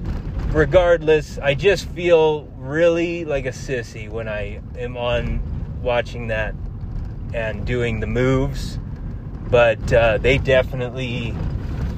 regardless, 0.48 1.38
I 1.40 1.54
just 1.54 1.88
feel 1.90 2.46
really 2.58 3.26
like 3.26 3.46
a 3.46 3.52
sissy 3.52 4.10
when 4.10 4.28
I 4.28 4.62
am 4.78 4.98
on 4.98 5.42
watching 5.82 6.28
that 6.28 6.56
and 7.34 7.66
doing 7.66 8.00
the 8.00 8.08
moves 8.08 8.80
but 9.50 9.92
uh, 9.92 10.18
they 10.20 10.38
definitely 10.38 11.36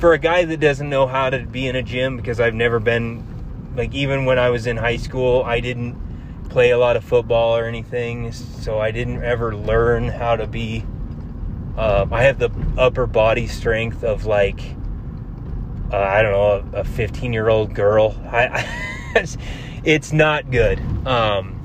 for 0.02 0.14
a 0.14 0.18
guy 0.18 0.43
that 0.43 0.60
doesn't 0.60 0.89
know 0.89 1.06
how 1.06 1.30
to 1.30 1.45
be 1.45 1.68
in 1.68 1.76
a 1.76 1.84
gym 1.84 2.18
because 2.18 2.39
I've 2.39 2.56
never 2.56 2.80
been 2.80 3.24
like 3.76 3.93
even 3.93 4.26
when 4.26 4.39
I 4.39 4.49
was 4.49 4.66
in 4.66 4.76
high 4.76 4.97
school 4.97 5.43
I 5.43 5.60
didn't 5.60 5.95
play 6.49 6.72
a 6.72 6.78
lot 6.80 6.95
of 6.95 7.04
football 7.04 7.56
or 7.56 7.66
anything 7.66 8.32
so 8.32 8.80
I 8.80 8.89
didn't 8.89 9.24
ever 9.24 9.56
learn 9.56 10.08
how 10.08 10.36
to 10.36 10.47
be 10.47 10.84
uh, 11.78 12.08
I 12.12 12.24
have 12.24 12.39
the 12.39 12.49
upper 12.80 13.06
body 13.06 13.45
strength 13.45 14.04
of 14.04 14.26
like 14.26 14.76
uh, 15.93 15.97
I 15.97 16.24
don't 16.24 16.32
know 16.32 16.80
a 16.80 16.84
15 16.84 17.32
year 17.32 17.47
old 17.47 17.76
girl 17.76 18.20
I, 18.26 18.47
I 19.14 19.26
it's 19.84 20.12
not 20.12 20.49
good 20.49 20.80
um, 21.06 21.56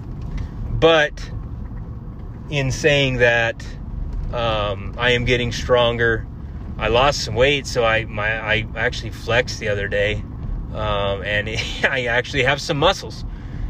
but 0.79 1.31
in 2.51 2.71
saying 2.71 3.17
that 3.17 3.65
um, 4.33 4.95
I 4.99 5.13
am 5.13 5.25
getting 5.25 5.53
stronger. 5.53 6.27
I 6.79 6.89
lost 6.89 7.25
some 7.25 7.35
weight, 7.35 7.67
so 7.67 7.85
I 7.85 8.05
my 8.05 8.39
I 8.39 8.67
actually 8.77 9.11
flexed 9.11 9.61
the 9.61 9.69
other 9.69 9.89
day, 9.89 10.23
um, 10.73 11.23
and 11.23 11.49
I 11.89 12.07
actually 12.07 12.43
have 12.45 12.61
some 12.61 12.77
muscles. 12.77 13.25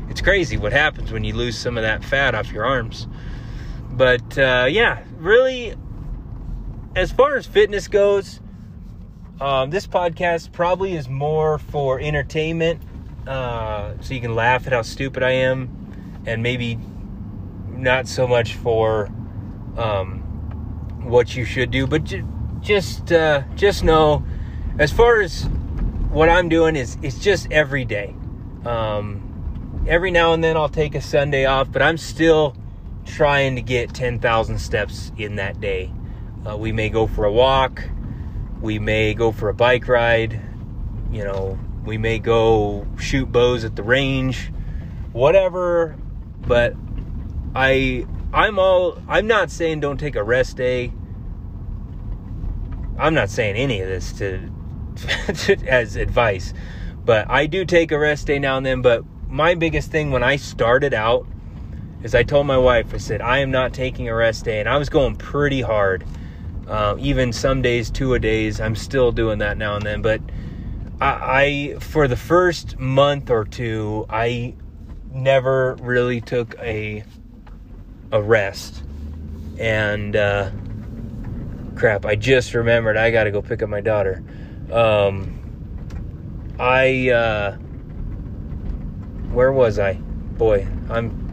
It's 0.09 0.21
crazy 0.21 0.57
what 0.57 0.73
happens 0.73 1.13
when 1.13 1.25
you 1.25 1.35
lose 1.35 1.57
some 1.57 1.77
of 1.77 1.83
that 1.83 2.05
fat 2.05 2.35
off 2.35 2.53
your 2.53 2.65
arms. 2.65 3.07
But 3.93 4.37
uh, 4.37 4.67
yeah, 4.69 5.05
really, 5.19 5.75
as 6.97 7.13
far 7.13 7.37
as 7.37 7.47
fitness 7.47 7.89
goes, 7.89 8.41
um, 9.41 9.71
this 9.71 9.87
podcast 9.87 10.53
probably 10.53 10.97
is 10.97 11.09
more 11.09 11.59
for 11.59 12.01
entertainment, 12.01 12.83
uh, 13.27 13.95
so 14.01 14.15
you 14.15 14.21
can 14.21 14.35
laugh 14.35 14.67
at 14.67 14.73
how 14.73 14.83
stupid 14.83 15.23
I 15.23 15.31
am, 15.31 16.23
and 16.27 16.43
maybe 16.43 16.79
not 17.69 18.09
so 18.09 18.27
much 18.27 18.55
for 18.55 19.11
um, 19.77 20.21
what 21.05 21.37
you 21.37 21.45
should 21.45 21.71
do, 21.71 21.87
but 21.87 22.13
just 22.67 23.13
uh, 23.13 23.43
just 23.55 23.85
know, 23.85 24.25
as 24.79 24.93
far 24.93 25.21
as 25.21 25.45
what 26.11 26.29
I'm 26.29 26.49
doing 26.49 26.77
is 26.77 26.99
it's 27.01 27.19
just 27.19 27.51
every 27.53 27.85
day. 27.85 28.15
Um, 28.65 29.85
every 29.87 30.11
now 30.11 30.33
and 30.33 30.43
then 30.43 30.57
I'll 30.57 30.69
take 30.69 30.97
a 30.97 31.01
Sunday 31.01 31.45
off, 31.45 31.71
but 31.71 31.81
I'm 31.81 31.97
still 31.97 32.57
trying 33.05 33.55
to 33.55 33.63
get 33.63 33.95
10,000 33.95 34.59
steps 34.59 35.13
in 35.17 35.37
that 35.37 35.61
day. 35.61 35.93
Uh, 36.45 36.57
we 36.57 36.73
may 36.73 36.89
go 36.89 37.07
for 37.07 37.25
a 37.25 37.33
walk. 37.33 37.85
We 38.61 38.81
may 38.81 39.15
go 39.15 39.31
for 39.31 39.49
a 39.49 39.55
bike 39.55 39.87
ride. 39.87 40.41
You 41.13 41.23
know, 41.23 41.59
we 41.85 41.99
may 41.99 42.19
go 42.19 42.87
shoot 42.99 43.31
bows 43.31 43.65
at 43.65 43.77
the 43.77 43.85
range. 43.85 44.51
Whatever. 45.13 45.97
But 46.41 46.75
I 47.55 48.07
I'm 48.33 48.59
all 48.59 49.01
I'm 49.09 49.27
not 49.27 49.51
saying 49.51 49.81
don't 49.81 49.99
take 49.99 50.17
a 50.17 50.25
rest 50.25 50.57
day. 50.57 50.93
I'm 52.99 53.15
not 53.15 53.31
saying 53.31 53.57
any 53.57 53.81
of 53.81 53.89
this 53.89 54.13
to, 54.15 54.51
to 55.35 55.67
as 55.67 55.97
advice. 55.97 56.53
But 57.05 57.31
I 57.31 57.47
do 57.47 57.65
take 57.65 57.93
a 57.93 57.99
rest 57.99 58.27
day 58.27 58.39
now 58.39 58.57
and 58.57 58.67
then, 58.67 58.83
but 58.83 59.05
my 59.29 59.55
biggest 59.55 59.91
thing 59.91 60.11
when 60.11 60.23
I 60.23 60.37
started 60.37 60.95
out 60.95 61.27
is 62.03 62.15
I 62.15 62.23
told 62.23 62.47
my 62.47 62.59
wife, 62.59 62.95
I 62.95 62.99
said, 62.99 63.21
I 63.21 63.39
am 63.39 63.51
not 63.51 63.73
taking 63.73 64.09
a 64.09 64.15
rest 64.15 64.45
day. 64.45 64.61
And 64.61 64.69
I 64.69 64.77
was 64.77 64.89
going 64.89 65.17
pretty 65.17 65.61
hard. 65.61 66.05
Uh, 66.67 66.97
even 66.99 67.33
some 67.33 67.63
days, 67.63 67.91
two 67.91 68.15
a 68.15 68.19
days. 68.19 68.61
I'm 68.61 68.75
still 68.75 69.13
doing 69.13 69.39
that 69.39 69.57
now 69.57 69.77
and 69.77 69.85
then. 69.85 70.03
But 70.03 70.21
I, 71.01 71.75
I, 71.75 71.79
for 71.79 72.09
the 72.09 72.17
first 72.17 72.79
month 72.79 73.31
or 73.31 73.45
two, 73.45 74.07
I 74.09 74.55
never 75.13 75.77
really 75.77 76.21
took 76.21 76.57
a 76.59 77.05
a 78.13 78.23
rest. 78.23 78.83
And 79.59 80.15
uh, 80.17 80.51
crap, 81.77 82.05
I 82.07 82.17
just 82.17 82.55
remembered 82.55 82.97
I 82.97 83.11
got 83.11 83.25
to 83.25 83.31
go 83.31 83.43
pick 83.43 83.63
up 83.63 83.69
my 83.69 83.81
daughter. 83.81 84.23
Um, 84.73 85.37
I 86.59 87.11
uh, 87.11 87.57
where 89.37 89.53
was 89.53 89.79
I? 89.79 89.95
Boy, 89.95 90.67
I'm. 90.89 91.25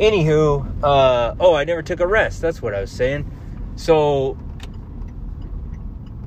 Anywho, 0.00 0.82
uh, 0.82 1.34
oh, 1.38 1.54
I 1.54 1.64
never 1.64 1.82
took 1.82 2.00
a 2.00 2.06
rest. 2.06 2.40
That's 2.40 2.62
what 2.62 2.74
I 2.74 2.80
was 2.80 2.90
saying. 2.90 3.30
So 3.76 4.38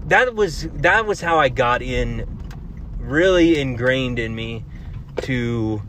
that 0.06 0.36
was 0.36 0.68
that 0.76 1.08
was 1.08 1.22
how 1.22 1.40
I 1.40 1.50
got 1.50 1.82
in, 1.82 2.28
really 3.00 3.60
ingrained 3.60 4.20
in 4.20 4.36
me 4.36 4.64
to. 5.24 5.82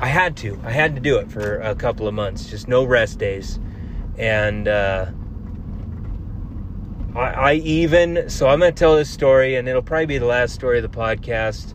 I 0.00 0.06
had 0.06 0.36
to. 0.38 0.58
I 0.64 0.70
had 0.70 0.94
to 0.94 1.00
do 1.00 1.18
it 1.18 1.30
for 1.30 1.58
a 1.60 1.74
couple 1.74 2.08
of 2.08 2.14
months. 2.14 2.48
Just 2.48 2.68
no 2.68 2.84
rest 2.84 3.18
days, 3.18 3.58
and 4.16 4.66
uh, 4.66 5.10
I, 7.18 7.32
I 7.32 7.52
even. 7.54 8.30
So 8.30 8.48
I'm 8.48 8.60
going 8.60 8.72
to 8.72 8.78
tell 8.78 8.96
this 8.96 9.10
story, 9.10 9.56
and 9.56 9.68
it'll 9.68 9.82
probably 9.82 10.06
be 10.06 10.18
the 10.18 10.26
last 10.26 10.54
story 10.54 10.78
of 10.78 10.90
the 10.90 10.96
podcast. 10.96 11.74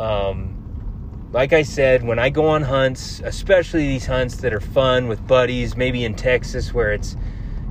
Um, 0.00 1.30
like 1.32 1.52
I 1.52 1.62
said, 1.62 2.02
when 2.02 2.18
I 2.18 2.30
go 2.30 2.46
on 2.46 2.62
hunts, 2.62 3.20
especially 3.24 3.86
these 3.86 4.06
hunts 4.06 4.36
that 4.36 4.54
are 4.54 4.60
fun 4.60 5.08
with 5.08 5.26
buddies, 5.26 5.76
maybe 5.76 6.04
in 6.04 6.14
Texas 6.14 6.72
where 6.72 6.92
it's 6.92 7.16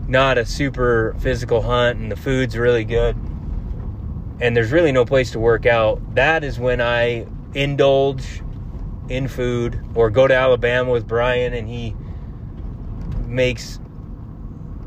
not 0.08 0.38
a 0.38 0.46
super 0.46 1.16
physical 1.20 1.62
hunt 1.62 1.98
and 1.98 2.12
the 2.12 2.16
food's 2.16 2.58
really 2.58 2.84
good 2.84 3.16
and 4.40 4.58
there's 4.58 4.72
really 4.74 4.92
no 4.92 5.06
place 5.06 5.32
to 5.32 5.40
work 5.40 5.66
out, 5.66 6.16
that 6.16 6.44
is 6.44 6.60
when 6.60 6.82
I 6.82 7.26
indulge 7.54 8.42
in 9.08 9.30
food 9.30 9.80
or 9.96 10.10
go 10.10 10.28
to 10.28 10.34
Alabama 10.34 10.92
with 10.92 11.08
Brian 11.08 11.54
and 11.54 11.68
he 11.70 11.96
makes 13.26 13.80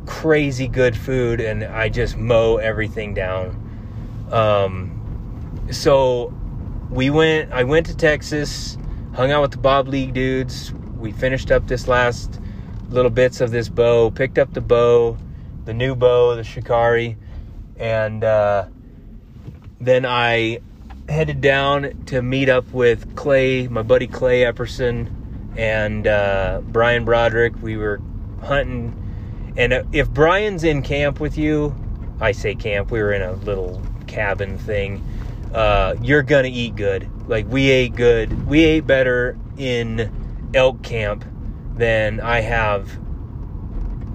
crazy 0.06 0.68
good 0.68 0.96
food 0.96 1.40
and 1.40 1.64
I 1.64 1.88
just 1.88 2.16
mow 2.16 2.56
everything 2.56 3.14
down. 3.14 3.62
Um, 4.30 5.66
so 5.70 6.32
we 6.90 7.10
went 7.10 7.52
I 7.52 7.64
went 7.64 7.86
to 7.86 7.96
Texas, 7.96 8.78
hung 9.14 9.30
out 9.30 9.42
with 9.42 9.50
the 9.50 9.58
Bob 9.58 9.88
League 9.88 10.14
dudes. 10.14 10.72
We 10.98 11.12
finished 11.12 11.50
up 11.50 11.66
this 11.66 11.88
last 11.88 12.40
little 12.88 13.10
bits 13.10 13.40
of 13.40 13.50
this 13.50 13.68
bow, 13.68 14.10
picked 14.10 14.38
up 14.38 14.54
the 14.54 14.60
bow, 14.60 15.18
the 15.64 15.74
new 15.74 15.94
bow, 15.94 16.36
the 16.36 16.44
Shikari, 16.44 17.16
and 17.76 18.22
uh, 18.22 18.66
then 19.80 20.06
I 20.06 20.60
headed 21.08 21.40
down 21.40 22.04
to 22.06 22.22
meet 22.22 22.48
up 22.48 22.70
with 22.72 23.16
Clay, 23.16 23.68
my 23.68 23.82
buddy 23.82 24.06
Clay 24.06 24.42
Epperson, 24.42 25.12
and 25.56 26.06
uh, 26.06 26.60
Brian 26.64 27.04
Broderick. 27.04 27.60
We 27.60 27.76
were 27.76 28.00
hunting, 28.42 29.05
and 29.56 29.86
if 29.92 30.08
Brian's 30.10 30.64
in 30.64 30.82
camp 30.82 31.20
with 31.20 31.38
you, 31.38 31.74
I 32.20 32.32
say 32.32 32.54
camp. 32.54 32.90
We 32.90 33.00
were 33.00 33.12
in 33.12 33.22
a 33.22 33.32
little 33.32 33.82
cabin 34.06 34.58
thing 34.58 35.02
uh, 35.56 35.96
you're 36.02 36.22
gonna 36.22 36.48
eat 36.48 36.76
good. 36.76 37.08
Like 37.28 37.46
we 37.48 37.70
ate 37.70 37.94
good. 37.94 38.46
We 38.46 38.62
ate 38.64 38.86
better 38.86 39.38
in 39.56 40.50
elk 40.54 40.82
camp 40.82 41.24
than 41.76 42.20
I 42.20 42.40
have 42.40 42.90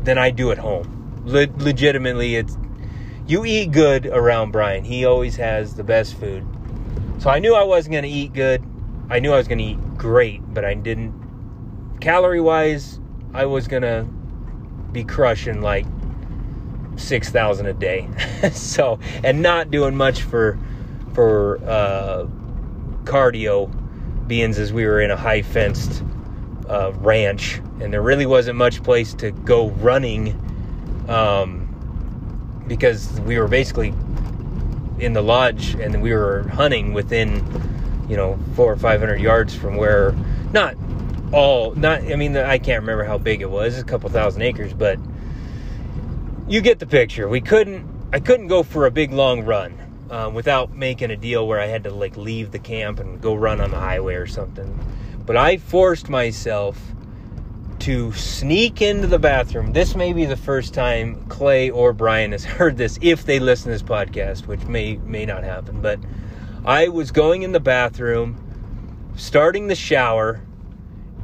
than 0.04 0.20
I 0.20 0.30
do 0.30 0.52
at 0.52 0.60
home. 0.60 1.24
Le- 1.26 1.48
legitimately, 1.58 2.36
it's 2.36 2.58
you 3.28 3.44
eat 3.44 3.72
good 3.72 4.06
around 4.06 4.52
Brian. 4.52 4.84
He 4.84 5.04
always 5.04 5.36
has 5.38 5.76
the 5.76 5.84
best 5.84 6.16
food. 6.20 6.46
So 7.18 7.32
I 7.32 7.40
knew 7.40 7.56
I 7.56 7.64
wasn't 7.64 7.96
gonna 7.96 8.08
eat 8.08 8.34
good. 8.34 8.64
I 9.10 9.20
knew 9.20 9.34
I 9.34 9.38
was 9.38 9.48
gonna 9.48 9.64
eat 9.64 9.98
great, 9.98 10.42
but 10.54 10.64
I 10.64 10.76
didn't. 10.76 11.20
Calorie 12.02 12.42
wise, 12.42 13.00
I 13.34 13.46
was 13.46 13.68
gonna 13.68 14.08
be 14.92 15.04
crushing 15.04 15.62
like 15.62 15.86
six 16.96 17.30
thousand 17.30 17.68
a 17.68 17.74
day. 17.74 18.08
so 18.52 19.00
and 19.24 19.42
not 19.42 19.72
doing 19.72 19.96
much 19.96 20.22
for 20.22 20.58
for 21.14 21.58
uh, 21.66 22.28
cardio, 23.04 23.70
being 24.28 24.52
as 24.52 24.72
we 24.72 24.86
were 24.86 25.02
in 25.02 25.12
a 25.12 25.18
high 25.18 25.42
fenced 25.42 26.04
uh, 26.70 26.94
ranch 27.00 27.62
and 27.82 27.92
there 27.92 28.02
really 28.02 28.26
wasn't 28.26 28.58
much 28.58 28.82
place 28.84 29.14
to 29.16 29.32
go 29.32 29.70
running 29.72 30.30
um, 31.10 31.68
because 32.68 33.20
we 33.22 33.38
were 33.38 33.48
basically 33.48 33.94
in 35.00 35.14
the 35.14 35.22
lodge 35.22 35.74
and 35.76 36.02
we 36.02 36.14
were 36.14 36.48
hunting 36.50 36.94
within 36.94 37.44
you 38.08 38.16
know 38.16 38.38
four 38.56 38.72
or 38.72 38.78
five 38.78 39.00
hundred 39.00 39.20
yards 39.20 39.56
from 39.56 39.76
where 39.76 40.16
not 40.54 40.76
all 41.32 41.74
not 41.76 42.02
i 42.12 42.16
mean 42.16 42.36
i 42.36 42.58
can't 42.58 42.82
remember 42.82 43.04
how 43.04 43.18
big 43.18 43.42
it 43.42 43.50
was 43.50 43.78
a 43.78 43.84
couple 43.84 44.10
thousand 44.10 44.42
acres 44.42 44.74
but 44.74 45.00
you 46.48 46.62
get 46.62 46.80
the 46.80 46.86
picture 46.86 47.30
we 47.30 47.40
couldn't 47.40 47.88
i 48.12 48.20
couldn't 48.20 48.48
go 48.48 48.64
for 48.64 48.86
a 48.86 48.92
big 48.92 49.12
long 49.14 49.44
run 49.44 49.78
um, 50.12 50.34
without 50.34 50.76
making 50.76 51.10
a 51.10 51.16
deal 51.16 51.48
where 51.48 51.60
I 51.60 51.68
had 51.68 51.86
to 51.86 51.90
like 51.90 52.18
leave 52.18 52.52
the 52.52 52.60
camp 52.60 53.00
and 53.00 53.20
go 53.22 53.34
run 53.34 53.62
on 53.62 53.72
the 53.72 53.80
highway 53.80 54.16
or 54.16 54.28
something. 54.28 54.78
But 55.26 55.38
I 55.38 55.58
forced 55.58 56.10
myself 56.10 56.80
to 57.80 58.12
sneak 58.12 58.82
into 58.82 59.08
the 59.08 59.18
bathroom. 59.18 59.74
This 59.74 59.96
may 59.96 60.14
be 60.14 60.26
the 60.26 60.36
first 60.36 60.74
time 60.74 61.26
Clay 61.30 61.70
or 61.70 61.94
Brian 61.94 62.34
has 62.34 62.44
heard 62.60 62.78
this 62.78 63.00
if 63.02 63.26
they 63.26 63.40
listen 63.40 63.66
to 63.66 63.72
this 63.72 63.84
podcast, 63.84 64.46
which 64.48 64.62
may 64.66 64.98
may 64.98 65.26
not 65.26 65.44
happen, 65.44 65.82
but 65.82 66.00
I 66.66 66.90
was 66.90 67.12
going 67.12 67.42
in 67.42 67.54
the 67.54 67.60
bathroom, 67.60 68.38
starting 69.16 69.68
the 69.68 69.76
shower, 69.76 70.42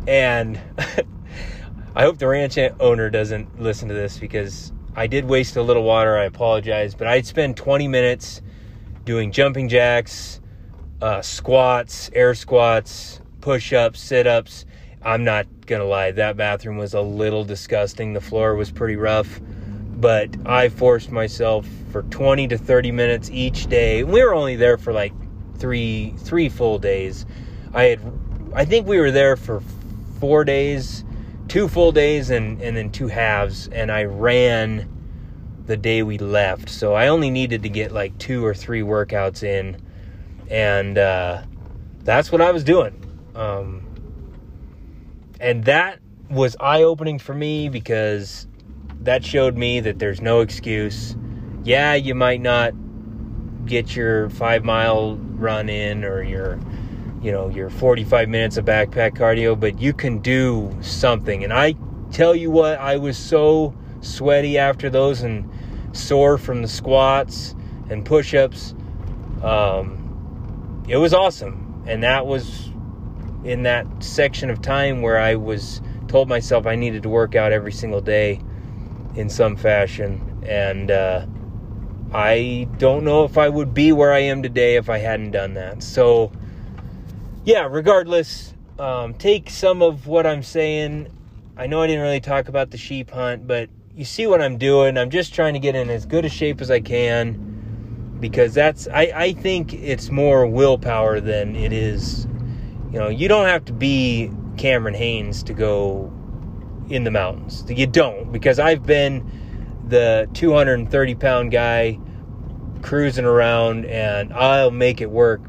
and 0.07 0.59
I 1.95 2.03
hope 2.03 2.17
the 2.17 2.27
ranch 2.27 2.57
owner 2.79 3.09
doesn't 3.09 3.61
listen 3.61 3.87
to 3.89 3.93
this 3.93 4.17
because 4.17 4.71
I 4.95 5.07
did 5.07 5.25
waste 5.25 5.57
a 5.57 5.61
little 5.61 5.83
water. 5.83 6.17
I 6.17 6.25
apologize, 6.25 6.95
but 6.95 7.07
I'd 7.07 7.25
spend 7.25 7.57
20 7.57 7.87
minutes 7.87 8.41
doing 9.05 9.31
jumping 9.31 9.69
jacks, 9.69 10.41
uh, 11.01 11.21
squats, 11.21 12.09
air 12.13 12.33
squats, 12.33 13.21
push 13.41 13.73
ups, 13.73 13.99
sit 13.99 14.27
ups. 14.27 14.65
I'm 15.03 15.23
not 15.23 15.45
to 15.67 15.83
lie, 15.83 16.11
that 16.11 16.37
bathroom 16.37 16.77
was 16.77 16.93
a 16.93 17.01
little 17.01 17.43
disgusting. 17.43 18.13
The 18.13 18.21
floor 18.21 18.55
was 18.55 18.71
pretty 18.71 18.95
rough, 18.95 19.39
but 19.97 20.29
I 20.45 20.69
forced 20.69 21.11
myself 21.11 21.67
for 21.91 22.03
20 22.03 22.47
to 22.47 22.57
30 22.57 22.91
minutes 22.91 23.29
each 23.29 23.67
day. 23.67 24.03
We 24.03 24.23
were 24.23 24.33
only 24.33 24.55
there 24.55 24.77
for 24.77 24.93
like 24.93 25.13
three 25.57 26.13
three 26.19 26.49
full 26.49 26.79
days. 26.79 27.25
I 27.73 27.83
had 27.83 28.01
I 28.53 28.65
think 28.65 28.87
we 28.87 28.99
were 28.99 29.11
there 29.11 29.35
for 29.35 29.61
4 30.19 30.43
days, 30.45 31.03
two 31.47 31.67
full 31.67 31.91
days 31.91 32.29
and 32.29 32.61
and 32.61 32.75
then 32.75 32.91
two 32.91 33.07
halves 33.07 33.67
and 33.69 33.91
I 33.91 34.03
ran 34.03 34.93
the 35.65 35.77
day 35.77 36.01
we 36.01 36.17
left. 36.17 36.69
So 36.69 36.93
I 36.93 37.07
only 37.07 37.29
needed 37.29 37.63
to 37.63 37.69
get 37.69 37.91
like 37.91 38.17
two 38.17 38.43
or 38.45 38.53
three 38.53 38.81
workouts 38.81 39.43
in, 39.43 39.79
and 40.49 40.97
uh, 40.97 41.43
that's 42.03 42.31
what 42.31 42.41
I 42.41 42.51
was 42.51 42.63
doing. 42.63 43.03
Um, 43.35 43.83
and 45.39 45.63
that 45.65 45.99
was 46.29 46.55
eye 46.59 46.83
opening 46.83 47.19
for 47.19 47.33
me 47.33 47.69
because 47.69 48.47
that 49.01 49.23
showed 49.23 49.55
me 49.55 49.79
that 49.81 49.99
there's 49.99 50.21
no 50.21 50.39
excuse. 50.41 51.15
Yeah, 51.63 51.93
you 51.93 52.15
might 52.15 52.41
not 52.41 52.73
get 53.65 53.95
your 53.95 54.29
five 54.29 54.63
mile 54.63 55.17
run 55.17 55.69
in 55.69 56.03
or 56.05 56.23
your 56.23 56.57
you 57.27 57.33
know 57.33 57.49
your 57.49 57.69
45 57.69 58.29
minutes 58.29 58.57
of 58.57 58.65
backpack 58.65 59.15
cardio 59.15 59.59
but 59.59 59.79
you 59.79 59.93
can 59.93 60.19
do 60.19 60.75
something 60.81 61.43
and 61.43 61.53
i 61.53 61.75
tell 62.11 62.33
you 62.33 62.49
what 62.49 62.79
i 62.79 62.97
was 62.97 63.17
so 63.17 63.75
sweaty 64.01 64.57
after 64.57 64.89
those 64.89 65.21
and 65.21 65.49
sore 65.93 66.37
from 66.37 66.61
the 66.61 66.67
squats 66.67 67.55
and 67.89 68.05
push 68.05 68.33
ups. 68.33 68.73
Um, 69.43 70.85
it 70.87 70.97
was 70.97 71.13
awesome. 71.13 71.83
And 71.87 72.03
that 72.03 72.25
was 72.25 72.69
in 73.43 73.63
that 73.63 73.85
section 74.03 74.49
of 74.49 74.61
time 74.61 75.01
where 75.01 75.19
I 75.19 75.35
was 75.35 75.81
told 76.07 76.29
myself 76.29 76.65
I 76.65 76.75
needed 76.75 77.03
to 77.03 77.09
work 77.09 77.35
out 77.35 77.51
every 77.51 77.71
single 77.71 78.01
day 78.01 78.41
in 79.15 79.29
some 79.29 79.55
fashion. 79.55 80.43
And 80.45 80.91
uh, 80.91 81.25
I 82.13 82.67
don't 82.77 83.03
know 83.03 83.23
if 83.23 83.37
I 83.37 83.49
would 83.49 83.73
be 83.73 83.91
where 83.91 84.13
I 84.13 84.19
am 84.19 84.43
today 84.43 84.75
if 84.75 84.89
I 84.89 84.97
hadn't 84.97 85.31
done 85.31 85.53
that. 85.55 85.83
So, 85.83 86.31
yeah, 87.47 87.65
regardless, 87.71 88.53
um, 88.77 89.13
take 89.13 89.49
some 89.49 89.81
of 89.81 90.05
what 90.05 90.27
I'm 90.27 90.43
saying. 90.43 91.07
I 91.55 91.65
know 91.65 91.81
I 91.81 91.87
didn't 91.87 92.01
really 92.01 92.19
talk 92.19 92.49
about 92.49 92.71
the 92.71 92.77
sheep 92.77 93.09
hunt, 93.09 93.47
but 93.47 93.69
you 93.95 94.03
see 94.03 94.27
what 94.27 94.41
I'm 94.41 94.57
doing. 94.57 94.97
I'm 94.97 95.09
just 95.09 95.33
trying 95.33 95.53
to 95.53 95.59
get 95.59 95.73
in 95.73 95.89
as 95.89 96.05
good 96.05 96.25
a 96.25 96.29
shape 96.29 96.59
as 96.59 96.69
I 96.69 96.81
can 96.81 98.17
because 98.19 98.53
that's, 98.53 98.89
I, 98.89 99.13
I 99.15 99.31
think 99.31 99.73
it's 99.73 100.09
more 100.09 100.45
willpower 100.45 101.21
than 101.21 101.55
it 101.55 101.71
is, 101.71 102.25
you 102.91 102.99
know, 102.99 103.07
you 103.07 103.29
don't 103.29 103.45
have 103.45 103.63
to 103.65 103.73
be 103.73 104.29
Cameron 104.57 104.93
Hanes 104.93 105.41
to 105.43 105.53
go 105.53 106.11
in 106.89 107.05
the 107.05 107.11
mountains. 107.11 107.63
You 107.69 107.87
don't 107.87 108.29
because 108.29 108.59
I've 108.59 108.85
been 108.85 109.25
the 109.87 110.27
230 110.33 111.15
pound 111.15 111.51
guy 111.51 111.97
cruising 112.81 113.23
around 113.23 113.85
and 113.85 114.33
I'll 114.33 114.71
make 114.71 114.99
it 114.99 115.09
work 115.09 115.39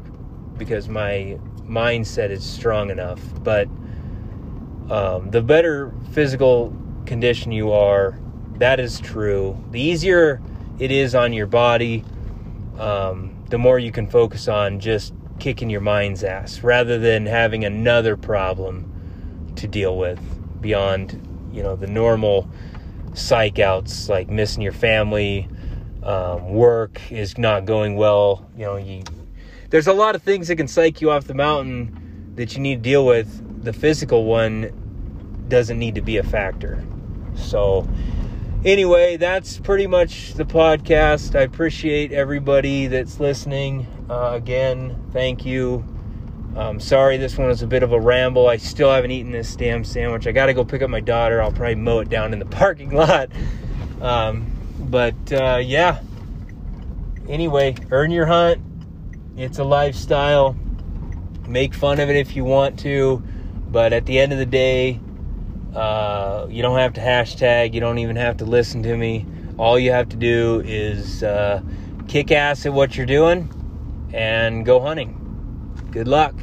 because 0.58 0.88
my 0.88 1.38
mindset 1.68 2.30
is 2.30 2.44
strong 2.44 2.90
enough. 2.90 3.20
But 3.42 3.68
um, 4.90 5.30
the 5.30 5.42
better 5.42 5.92
physical 6.12 6.74
condition 7.06 7.52
you 7.52 7.72
are, 7.72 8.18
that 8.56 8.80
is 8.80 9.00
true. 9.00 9.62
The 9.70 9.80
easier 9.80 10.40
it 10.78 10.90
is 10.90 11.14
on 11.14 11.32
your 11.32 11.46
body, 11.46 12.04
um, 12.78 13.44
the 13.50 13.58
more 13.58 13.78
you 13.78 13.92
can 13.92 14.06
focus 14.06 14.48
on 14.48 14.80
just 14.80 15.12
kicking 15.38 15.70
your 15.70 15.80
mind's 15.80 16.24
ass 16.24 16.62
rather 16.62 16.98
than 16.98 17.26
having 17.26 17.64
another 17.64 18.16
problem 18.16 19.52
to 19.56 19.66
deal 19.66 19.96
with 19.96 20.20
beyond, 20.60 21.20
you 21.52 21.62
know, 21.62 21.76
the 21.76 21.86
normal 21.86 22.48
psych 23.14 23.58
outs 23.58 24.08
like 24.08 24.28
missing 24.28 24.62
your 24.62 24.72
family, 24.72 25.48
um, 26.02 26.52
work 26.52 27.00
is 27.10 27.38
not 27.38 27.64
going 27.64 27.96
well. 27.96 28.48
You 28.56 28.64
know, 28.64 28.76
you 28.76 29.02
there's 29.70 29.86
a 29.86 29.92
lot 29.92 30.14
of 30.14 30.22
things 30.22 30.48
that 30.48 30.56
can 30.56 30.68
psych 30.68 31.00
you 31.00 31.10
off 31.10 31.24
the 31.24 31.34
mountain 31.34 32.32
that 32.36 32.54
you 32.54 32.60
need 32.60 32.76
to 32.76 32.82
deal 32.82 33.04
with. 33.04 33.64
The 33.64 33.72
physical 33.72 34.24
one 34.24 35.46
doesn't 35.48 35.78
need 35.78 35.94
to 35.96 36.00
be 36.00 36.16
a 36.16 36.22
factor. 36.22 36.82
So, 37.34 37.88
anyway, 38.64 39.16
that's 39.16 39.58
pretty 39.58 39.86
much 39.86 40.34
the 40.34 40.44
podcast. 40.44 41.38
I 41.38 41.42
appreciate 41.42 42.12
everybody 42.12 42.86
that's 42.86 43.20
listening. 43.20 43.86
Uh, 44.08 44.32
again, 44.34 44.96
thank 45.12 45.44
you. 45.44 45.84
Um, 46.56 46.80
sorry, 46.80 47.18
this 47.18 47.36
one 47.36 47.46
was 47.48 47.62
a 47.62 47.66
bit 47.66 47.82
of 47.82 47.92
a 47.92 48.00
ramble. 48.00 48.48
I 48.48 48.56
still 48.56 48.90
haven't 48.90 49.10
eaten 49.10 49.32
this 49.32 49.54
damn 49.54 49.84
sandwich. 49.84 50.26
I 50.26 50.32
got 50.32 50.46
to 50.46 50.54
go 50.54 50.64
pick 50.64 50.82
up 50.82 50.90
my 50.90 51.00
daughter. 51.00 51.42
I'll 51.42 51.52
probably 51.52 51.76
mow 51.76 52.00
it 52.00 52.08
down 52.08 52.32
in 52.32 52.38
the 52.38 52.46
parking 52.46 52.90
lot. 52.90 53.30
Um, 54.00 54.50
but 54.80 55.32
uh, 55.32 55.60
yeah. 55.62 56.00
Anyway, 57.28 57.76
earn 57.90 58.10
your 58.10 58.26
hunt. 58.26 58.62
It's 59.38 59.60
a 59.60 59.64
lifestyle. 59.64 60.56
Make 61.46 61.72
fun 61.72 62.00
of 62.00 62.10
it 62.10 62.16
if 62.16 62.34
you 62.34 62.42
want 62.42 62.76
to, 62.80 63.22
but 63.68 63.92
at 63.92 64.04
the 64.04 64.18
end 64.18 64.32
of 64.32 64.38
the 64.40 64.44
day, 64.44 64.98
uh, 65.76 66.48
you 66.50 66.60
don't 66.60 66.76
have 66.76 66.94
to 66.94 67.00
hashtag. 67.00 67.72
You 67.72 67.78
don't 67.78 67.98
even 67.98 68.16
have 68.16 68.38
to 68.38 68.44
listen 68.44 68.82
to 68.82 68.96
me. 68.96 69.26
All 69.56 69.78
you 69.78 69.92
have 69.92 70.08
to 70.08 70.16
do 70.16 70.60
is 70.66 71.22
uh, 71.22 71.62
kick 72.08 72.32
ass 72.32 72.66
at 72.66 72.72
what 72.72 72.96
you're 72.96 73.06
doing 73.06 73.48
and 74.12 74.66
go 74.66 74.80
hunting. 74.80 75.14
Good 75.92 76.08
luck. 76.08 76.34